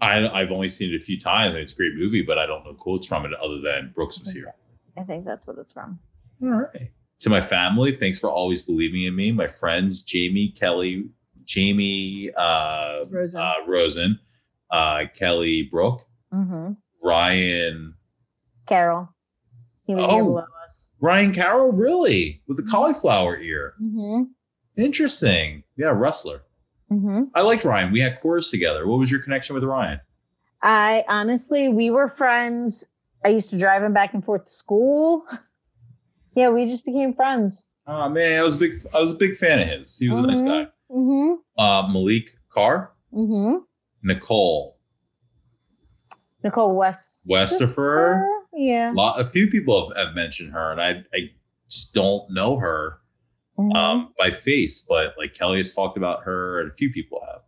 [0.00, 1.54] I, I've only seen it a few times.
[1.54, 4.20] and It's a great movie, but I don't know quotes from it other than Brooks
[4.20, 4.54] was here.
[4.98, 5.98] I think that's what it's from.
[6.42, 6.90] All right.
[7.20, 9.32] To my family, thanks for always believing in me.
[9.32, 11.08] My friends, Jamie, Kelly,
[11.48, 13.40] Jamie, uh, Rosen.
[13.40, 14.20] uh, Rosen,
[14.70, 16.72] uh, Kelly Brooke, mm-hmm.
[17.02, 17.94] Ryan,
[18.66, 19.08] Carol.
[19.84, 20.24] He was Oh.
[20.26, 20.92] below us.
[21.00, 23.72] Ryan Carroll, really with the cauliflower ear.
[23.82, 24.24] Mm-hmm.
[24.76, 25.64] Interesting.
[25.78, 26.42] Yeah, wrestler.
[26.92, 27.24] Mm-hmm.
[27.34, 27.92] I liked Ryan.
[27.92, 28.86] We had chorus together.
[28.86, 30.00] What was your connection with Ryan?
[30.62, 32.86] I honestly, we were friends.
[33.24, 35.24] I used to drive him back and forth to school.
[36.34, 37.70] yeah, we just became friends.
[37.86, 38.72] Oh man, I was a big.
[38.94, 39.96] I was a big fan of his.
[39.96, 40.46] He was a nice Mhm.
[40.66, 40.70] guy.
[40.90, 41.34] Mm-hmm.
[41.60, 43.58] Uh, Malik Carr, Mm-hmm.
[44.02, 44.78] Nicole
[46.44, 47.26] Nicole West.
[47.28, 48.24] Westifer.
[48.54, 48.92] Yeah.
[48.94, 51.30] lot, a few people have, have mentioned her, and I, I
[51.68, 53.00] just don't know her
[53.58, 53.74] Mhm.
[53.74, 57.42] um, by face, but like Kelly has talked about her, and a few people have.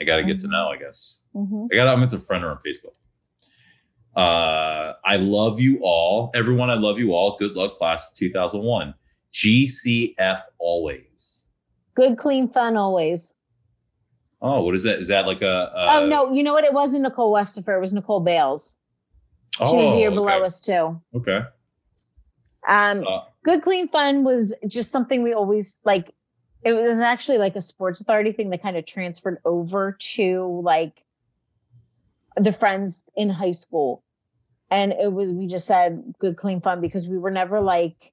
[0.00, 0.50] I got to get to Mhm.
[0.50, 1.22] know, I guess.
[1.34, 1.68] Mhm.
[1.72, 1.88] I got.
[1.88, 2.94] I'm to friend her on Facebook.
[4.14, 6.68] Uh, I love you all, everyone.
[6.68, 7.36] I love you all.
[7.38, 8.94] Good luck, class 2001.
[9.32, 11.46] GCF always.
[11.94, 13.36] Good, clean fun always.
[14.40, 14.98] Oh, what is that?
[14.98, 15.72] Is that like a?
[15.74, 16.64] a oh no, you know what?
[16.64, 17.76] It wasn't Nicole Westifer.
[17.76, 18.78] It was Nicole Bales.
[19.58, 21.00] She was a year oh, below us too.
[21.14, 21.42] Okay.
[22.66, 26.14] Um, Uh, good, clean fun was just something we always like.
[26.64, 31.04] It was actually like a sports authority thing that kind of transferred over to like
[32.36, 34.02] the friends in high school.
[34.70, 38.12] And it was, we just said good, clean fun because we were never like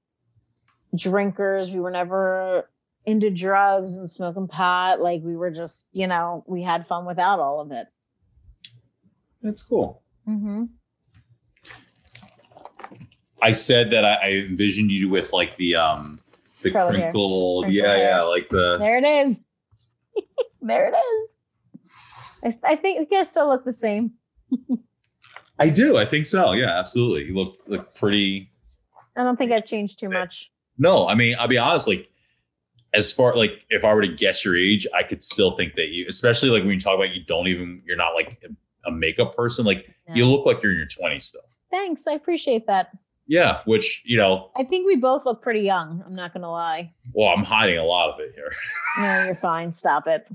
[0.96, 1.72] drinkers.
[1.72, 2.70] We were never
[3.10, 5.02] into drugs and smoking pot.
[5.02, 7.88] Like we were just, you know, we had fun without all of it.
[9.42, 10.04] that's cool.
[10.28, 10.66] Mm-hmm.
[13.42, 16.20] I said that I, I envisioned you with like the um
[16.62, 17.98] the Curly Crinkled yeah, hair.
[17.98, 19.44] yeah, like the There it is.
[20.62, 21.40] there it is.
[22.44, 24.12] I, I think you guys still look the same.
[25.60, 25.98] I do.
[25.98, 26.52] I think so.
[26.52, 27.26] Yeah, absolutely.
[27.26, 28.52] You look look pretty.
[29.16, 30.52] I don't think I've changed too much.
[30.78, 31.88] No, I mean, I'll be honest.
[31.88, 32.09] Like,
[32.94, 35.90] as far like if I were to guess your age, I could still think that
[35.90, 38.44] you, especially like when you talk about you don't even you're not like
[38.86, 39.66] a makeup person.
[39.66, 41.42] Like you look like you're in your 20s still.
[41.72, 42.08] Thanks.
[42.08, 42.92] I appreciate that.
[43.28, 46.04] Yeah, which you know, I think we both look pretty young.
[46.06, 46.92] I'm not gonna lie.
[47.14, 48.52] well, I'm hiding a lot of it here.
[49.00, 49.72] No, you're fine.
[49.72, 50.28] Stop it.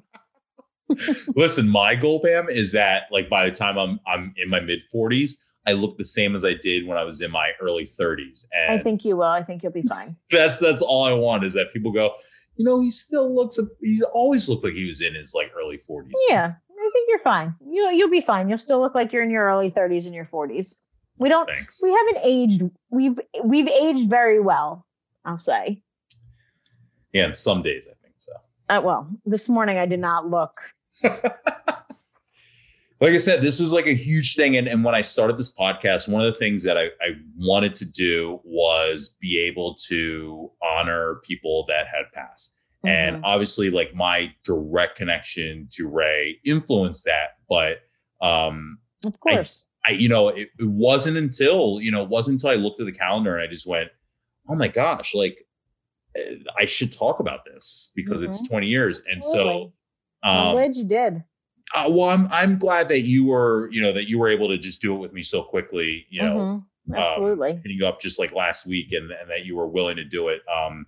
[1.34, 4.84] Listen, my goal, Pam, is that like by the time I'm I'm in my mid
[4.94, 8.46] 40s, I look the same as I did when I was in my early 30s.
[8.52, 9.24] And I think you will.
[9.24, 10.16] I think you'll be fine.
[10.30, 12.14] that's that's all I want is that people go,
[12.56, 15.78] you know, he still looks he's always looked like he was in his like early
[15.78, 16.12] 40s.
[16.28, 17.54] Yeah, I think you're fine.
[17.66, 18.48] You you'll be fine.
[18.48, 20.82] You'll still look like you're in your early 30s and your 40s.
[21.18, 21.46] We don't.
[21.48, 21.80] Thanks.
[21.82, 22.62] We haven't aged.
[22.90, 24.86] We've we've aged very well.
[25.24, 25.82] I'll say.
[27.12, 28.32] Yeah, and some days I think so.
[28.68, 30.60] Uh, well, this morning I did not look.
[33.00, 34.56] like I said, this is like a huge thing.
[34.56, 37.74] And, and when I started this podcast, one of the things that I, I wanted
[37.76, 42.56] to do was be able to honor people that had passed.
[42.86, 43.20] And Mhm.
[43.24, 47.30] obviously, like my direct connection to Ray influenced that.
[47.48, 47.78] But
[48.20, 49.68] um, of course.
[49.86, 52.86] I, you know, it, it wasn't until, you know, it wasn't until I looked at
[52.86, 53.90] the calendar and I just went,
[54.48, 55.46] oh my gosh, like
[56.16, 59.02] eh, I should talk about this because it's 20 years.
[59.10, 59.72] And so, Totally.
[60.22, 61.24] Um, you did.
[61.74, 64.58] Uh, well, I'm I'm glad that you were, you know, that you were able to
[64.58, 66.96] just do it with me so quickly, you know, um, Mhm.
[66.98, 67.52] Absolutely.
[67.62, 70.28] hitting you up just like last week, and, and that you were willing to do
[70.28, 70.42] it.
[70.48, 70.86] Um,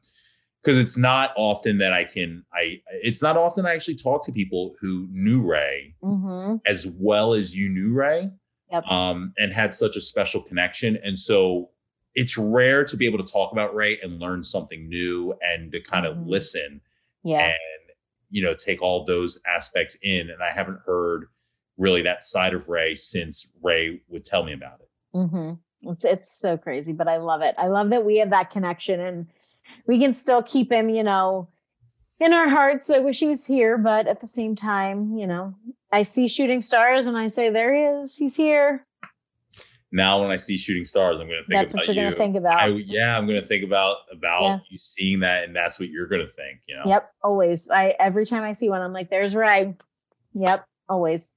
[0.62, 4.32] because it's not often that I can, I it's not often I actually talk to
[4.32, 8.30] people who knew Ray hmm as well as you knew Ray,
[8.72, 8.84] Yep.
[8.90, 11.70] um, and had such a special connection, and so
[12.16, 15.80] it's rare to be able to talk about Ray and learn something new and to
[15.80, 16.26] kind of Mhm.
[16.28, 16.80] listen
[17.22, 17.44] Yeah.
[17.46, 17.85] and
[18.30, 21.28] you know take all those aspects in and i haven't heard
[21.76, 26.32] really that side of ray since ray would tell me about it hmm It's it's
[26.32, 27.54] so crazy, but I love it.
[27.58, 29.26] I love that we have that connection and
[29.86, 31.48] we can still keep him, you know,
[32.18, 32.90] in our hearts.
[32.90, 35.54] I wish he was here, but at the same time, you know,
[35.92, 38.16] I see shooting stars and I say, there he is.
[38.16, 38.85] He's here.
[39.92, 42.10] Now when i see shooting stars i'm going to think That's about what you're you
[42.10, 42.60] gonna think about.
[42.60, 44.58] I, yeah i'm going to think about about Yeah.
[44.68, 47.10] you seeing that and that's what you're going to think you know Yep.
[47.22, 47.70] Always.
[47.70, 49.74] I every time I see one, I'm like, there's Ray.
[50.34, 50.66] Yep.
[50.88, 51.34] Always.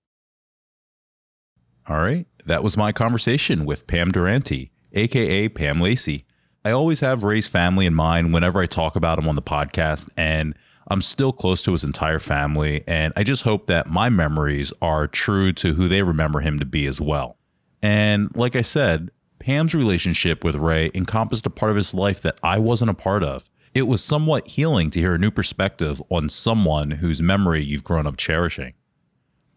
[1.88, 2.28] All right.
[2.45, 6.26] That was my conversation with Pam Durante, aka Pam Lacey.
[6.64, 10.10] I always have Ray's family in mind whenever I talk about him on the podcast,
[10.18, 10.53] and
[10.90, 12.84] I'm still close to his entire family.
[12.86, 16.66] And I just hope that my memories are true to who they remember him to
[16.66, 17.38] be as well.
[17.82, 22.40] And like I said, Pam's relationship with Ray encompassed a part of his life that
[22.43, 23.49] I wasn't a part of.
[23.74, 28.08] It was somewhat healing to hear a new perspective on someone whose memory you've grown
[28.08, 28.74] up cherishing.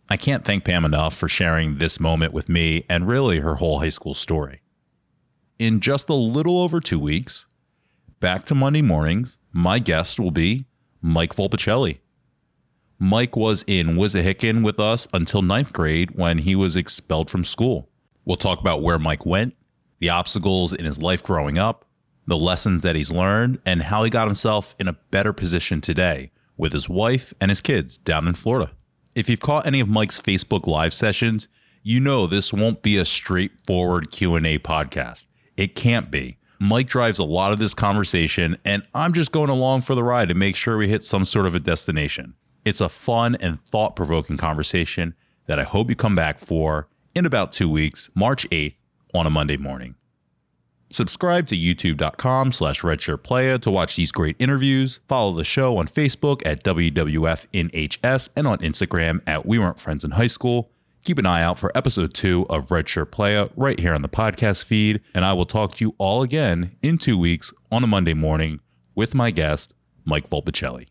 [0.09, 3.81] I can't thank Pam enough for sharing this moment with me and really her whole
[3.81, 4.60] high school story.
[5.59, 7.47] In just a little over two weeks,
[8.20, 10.67] back to Monday mornings, my guest will be
[11.01, 11.99] Mike Volpicelli.
[12.99, 17.89] Mike was in Wissahickon with us until ninth grade when he was expelled from school.
[18.25, 19.55] We'll talk about where Mike went,
[19.99, 21.84] the obstacles in his life growing up,
[22.26, 26.31] the lessons that he's learned, and how he got himself in a better position today
[26.57, 28.70] with his wife and his kids down in Florida.
[29.15, 31.49] If you've caught any of Mike's Facebook live sessions,
[31.83, 35.26] you know this won't be a straightforward Q&A podcast.
[35.57, 36.39] It can't be.
[36.60, 40.28] Mike drives a lot of this conversation and I'm just going along for the ride
[40.28, 42.34] to make sure we hit some sort of a destination.
[42.65, 45.15] It's a fun and thought-provoking conversation
[45.47, 48.75] that I hope you come back for in about 2 weeks, March 8th
[49.15, 49.95] on a Monday morning.
[50.91, 55.01] Subscribe to youtube.com slash redshirtplaya to watch these great interviews.
[55.09, 60.11] Follow the show on Facebook at WWFNHS and on Instagram at We Weren't Friends in
[60.11, 60.71] High School.
[61.03, 64.67] Keep an eye out for episode two of Redshirt Playa right here on the podcast
[64.67, 65.01] feed.
[65.15, 68.61] And I will talk to you all again in two weeks on a Monday morning
[68.95, 69.73] with my guest,
[70.05, 70.89] Mike Volpicelli.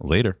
[0.00, 0.38] Later.